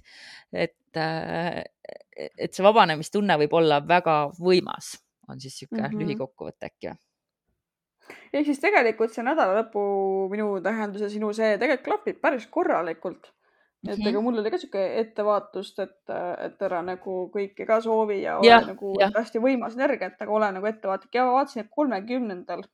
et, 0.53 0.97
äh, 0.97 1.63
et 2.37 2.53
see 2.53 2.63
vabanemistunne 2.63 3.37
võib 3.37 3.53
olla 3.53 3.81
väga 3.87 4.31
võimas, 4.39 4.97
on 5.29 5.39
siis 5.39 5.53
niisugune 5.53 5.87
mm 5.87 5.93
-hmm. 5.93 6.03
lühikokkuvõte 6.03 6.65
äkki 6.71 6.87
või? 6.87 6.97
ehk 8.33 8.45
siis 8.45 8.59
tegelikult 8.59 9.11
see 9.11 9.23
nädalalõpu 9.23 9.81
minu 10.31 10.61
tähendus 10.61 11.01
ja 11.01 11.09
sinu 11.09 11.33
see 11.33 11.57
tegelikult 11.57 11.85
klapib 11.85 12.21
päris 12.21 12.47
korralikult 12.47 13.31
et 13.85 14.07
ega 14.09 14.21
mul 14.23 14.39
oli 14.41 14.51
ka 14.51 14.59
sihuke 14.59 14.83
ettevaatust, 15.01 15.79
et, 15.83 16.13
et 16.45 16.65
ära 16.67 16.81
nagu 16.85 17.17
kõike 17.33 17.67
ka 17.69 17.79
soovi 17.83 18.21
ja 18.23 18.37
ole 18.39 18.49
ja, 18.49 18.59
nagu 18.65 18.93
ja. 18.99 19.09
hästi 19.15 19.41
võimas 19.43 19.77
energia, 19.77 20.09
et 20.11 20.23
aga 20.23 20.33
ole 20.39 20.49
nagu 20.57 20.69
ettevaatlik 20.69 21.17
ja 21.19 21.27
vaatasin, 21.29 21.65
et 21.65 21.71
kolmekümnendal 21.73 22.65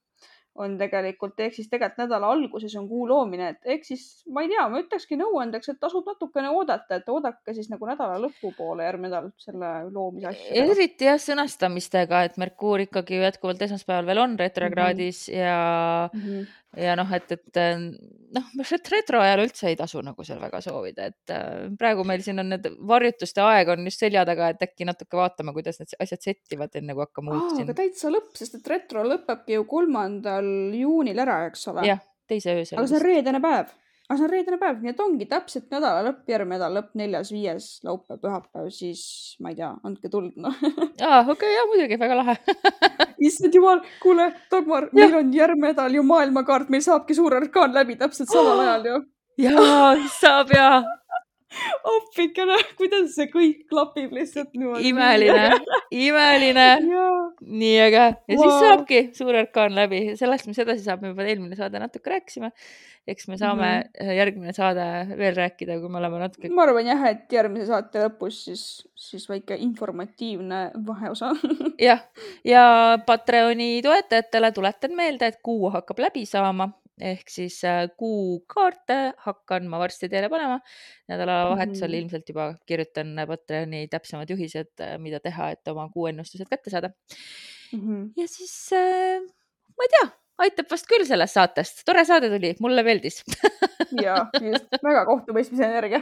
on 0.56 0.76
tegelikult, 0.78 1.40
ehk 1.40 1.56
siis 1.56 1.70
tegelikult 1.72 2.04
nädala 2.04 2.30
alguses 2.34 2.76
on 2.76 2.88
kuu 2.90 3.08
loomine, 3.10 3.54
et 3.54 3.72
ehk 3.76 3.88
siis 3.88 4.04
ma 4.30 4.44
ei 4.44 4.52
tea, 4.52 4.68
ma 4.70 4.82
ütlekski 4.84 5.18
nõuandeks, 5.18 5.72
et 5.72 5.80
tasub 5.82 6.06
natukene 6.10 6.52
oodata, 6.54 7.00
et 7.00 7.10
oodake 7.10 7.56
siis 7.58 7.72
nagu 7.72 7.88
nädala 7.90 8.20
lõpupoole 8.22 8.86
järgmine 8.86 9.14
nädal 9.14 9.30
selle 9.42 9.72
loomise 9.92 10.32
asja. 10.32 10.66
eriti 10.66 11.10
jah, 11.10 11.22
sõnastamistega, 11.22 12.24
et 12.28 12.40
Merkuur 12.42 12.86
ikkagi 12.88 13.22
jätkuvalt 13.22 13.62
esmaspäeval 13.68 14.10
veel 14.10 14.24
on 14.24 14.36
retrokraadis 14.40 15.28
mm 15.30 15.34
-hmm. 15.34 15.40
ja 15.40 16.10
mm, 16.14 16.28
-hmm 16.28 16.52
ja 16.80 16.96
noh, 16.98 17.10
et, 17.16 17.32
et 17.36 17.60
noh, 18.34 18.48
retro 18.92 19.22
ajal 19.22 19.44
üldse 19.44 19.70
ei 19.70 19.78
tasu 19.80 20.02
nagu 20.06 20.26
seal 20.26 20.40
väga 20.42 20.62
soovida, 20.66 21.10
et 21.12 21.34
äh, 21.34 21.68
praegu 21.80 22.06
meil 22.08 22.24
siin 22.26 22.42
on 22.44 22.50
need 22.56 22.66
varjutuste 22.90 23.44
aeg 23.46 23.74
on 23.76 23.86
just 23.90 24.04
selja 24.04 24.26
taga, 24.30 24.52
et 24.54 24.66
äkki 24.66 24.88
natuke 24.90 25.20
vaatame, 25.20 25.54
kuidas 25.56 25.82
need 25.82 25.94
asjad 26.04 26.26
settivad, 26.30 26.74
enne 26.80 26.96
kui 26.96 27.06
hakkame 27.06 27.36
uut 27.36 27.54
siin. 27.54 27.68
aga 27.68 27.78
täitsa 27.84 28.12
lõpp, 28.14 28.34
sest 28.40 28.60
et 28.60 28.74
retro 28.74 29.06
lõpebki 29.08 29.60
ju 29.60 29.68
kolmandal 29.70 30.50
juunil 30.80 31.24
ära, 31.26 31.44
eks 31.52 31.70
ole. 31.74 31.86
jah, 31.90 32.02
teise 32.30 32.58
öösel. 32.58 32.80
aga 32.80 32.90
see 32.90 33.02
on 33.02 33.08
reedene 33.08 33.44
päev 33.44 33.72
aga 34.14 34.20
see 34.20 34.28
on 34.28 34.32
reedene 34.32 34.60
päev, 34.62 34.82
nii 34.84 34.94
et 34.94 35.02
ongi 35.02 35.28
täpselt 35.30 35.72
nädala 35.74 36.04
lõpp, 36.08 36.24
järgmine 36.30 36.60
nädala 36.60 36.80
lõpp, 36.80 36.92
neljas, 37.00 37.32
viies 37.34 37.70
laupäev, 37.88 38.20
pühapäev, 38.22 38.70
siis 38.74 39.04
ma 39.42 39.54
ei 39.54 39.58
tea, 39.58 39.72
andke 39.88 40.12
tuld 40.14 40.38
noh. 40.38 40.60
aa, 41.08 41.24
okei 41.24 41.34
okay,, 41.34 41.54
jaa 41.56 41.68
muidugi, 41.72 42.00
väga 42.02 42.20
lahe 42.20 42.38
issand 43.28 43.58
jumal, 43.58 43.82
kuule, 44.04 44.30
Dagmar, 44.54 44.90
meil 44.94 45.18
on 45.18 45.34
järgmine 45.34 45.74
nädal 45.74 45.98
ju 45.98 46.06
maailmakaart, 46.06 46.70
meil 46.74 46.86
saabki 46.86 47.18
suur 47.18 47.40
orkaan 47.40 47.74
läbi 47.74 47.98
täpselt 47.98 48.30
samal 48.30 48.62
ajal 48.66 48.90
ju. 48.92 49.00
jaa, 49.48 49.96
saab 50.20 50.54
jaa 50.54 50.78
appikene, 51.96 52.58
kuidas 52.80 53.14
see 53.18 53.30
kõik 53.34 53.66
klapib 53.72 54.16
lihtsalt 54.16 54.54
niimoodi. 54.58 54.90
imeline, 54.92 55.60
imeline. 55.92 56.70
nii 57.64 57.76
äge 57.90 58.06
ja 58.06 58.38
wow. 58.38 58.42
siis 58.42 58.64
saabki 58.64 59.04
suur 59.18 59.42
orkaan 59.44 59.76
läbi, 59.78 60.06
sellest, 60.20 60.50
mis 60.50 60.64
edasi 60.64 60.86
saab, 60.86 61.04
me 61.04 61.14
juba 61.14 61.28
eelmine 61.28 61.60
saade 61.60 61.82
natuke 61.82 62.14
rääkisime 62.16 62.54
eks 63.08 63.28
me 63.28 63.38
saame 63.38 63.68
mm 63.68 64.06
-hmm. 64.06 64.12
järgmine 64.18 64.54
saade 64.54 64.86
veel 65.18 65.36
rääkida, 65.36 65.80
kui 65.80 65.90
me 65.90 65.98
oleme 65.98 66.20
natuke. 66.20 66.50
ma 66.50 66.64
arvan 66.64 66.88
jah, 66.88 67.06
et 67.10 67.34
järgmise 67.34 67.66
saate 67.66 68.06
lõpus 68.06 68.44
siis, 68.46 68.88
siis 68.96 69.30
väike 69.30 69.56
informatiivne 69.60 70.72
vaheosa 70.88 71.34
jah, 71.88 72.00
ja 72.44 72.64
Patreoni 73.06 73.82
toetajatele 73.82 74.52
tuletan 74.52 74.96
meelde, 74.96 75.28
et 75.28 75.40
kuu 75.44 75.70
hakkab 75.70 76.00
läbi 76.00 76.26
saama 76.26 76.70
ehk 77.02 77.30
siis 77.32 77.60
äh, 77.66 77.88
kuukaarte 77.98 78.98
hakkan 79.26 79.68
ma 79.70 79.80
varsti 79.82 80.10
teile 80.10 80.30
panema. 80.30 80.60
nädalavahetusel 81.10 81.88
mm 81.88 81.94
-hmm. 81.94 81.98
ilmselt 82.00 82.30
juba 82.30 82.56
kirjutan 82.66 83.16
Patreoni 83.28 83.88
täpsemad 83.88 84.30
juhised, 84.30 84.74
äh, 84.82 84.98
mida 85.00 85.20
teha, 85.20 85.52
et 85.52 85.68
oma 85.68 85.90
kuuennustused 85.90 86.50
kätte 86.50 86.70
saada 86.70 86.90
mm. 87.74 87.80
-hmm. 87.80 88.12
ja 88.18 88.28
siis 88.28 88.70
äh, 88.74 89.22
ma 89.78 89.84
ei 89.84 89.90
tea 89.98 90.10
aitab 90.44 90.72
vast 90.72 90.88
küll 90.90 91.06
sellest 91.06 91.38
saatest, 91.38 91.84
tore 91.86 92.06
saade 92.06 92.30
tuli, 92.34 92.54
mulle 92.64 92.84
meeldis 92.84 93.22
ja, 94.06 94.18
just, 94.42 94.70
väga 94.84 95.06
kohtumõistmise 95.10 95.70
energia 95.70 96.02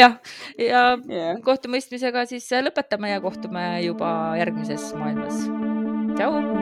jah, 0.00 0.16
ja 0.58 0.84
yeah. 1.10 1.36
kohtumõistmisega 1.44 2.26
siis 2.30 2.48
lõpetame 2.64 3.14
ja 3.14 3.20
kohtume 3.20 3.66
juba 3.84 4.10
järgmises 4.40 4.90
maailmas. 4.98 5.46
tšau. 6.16 6.59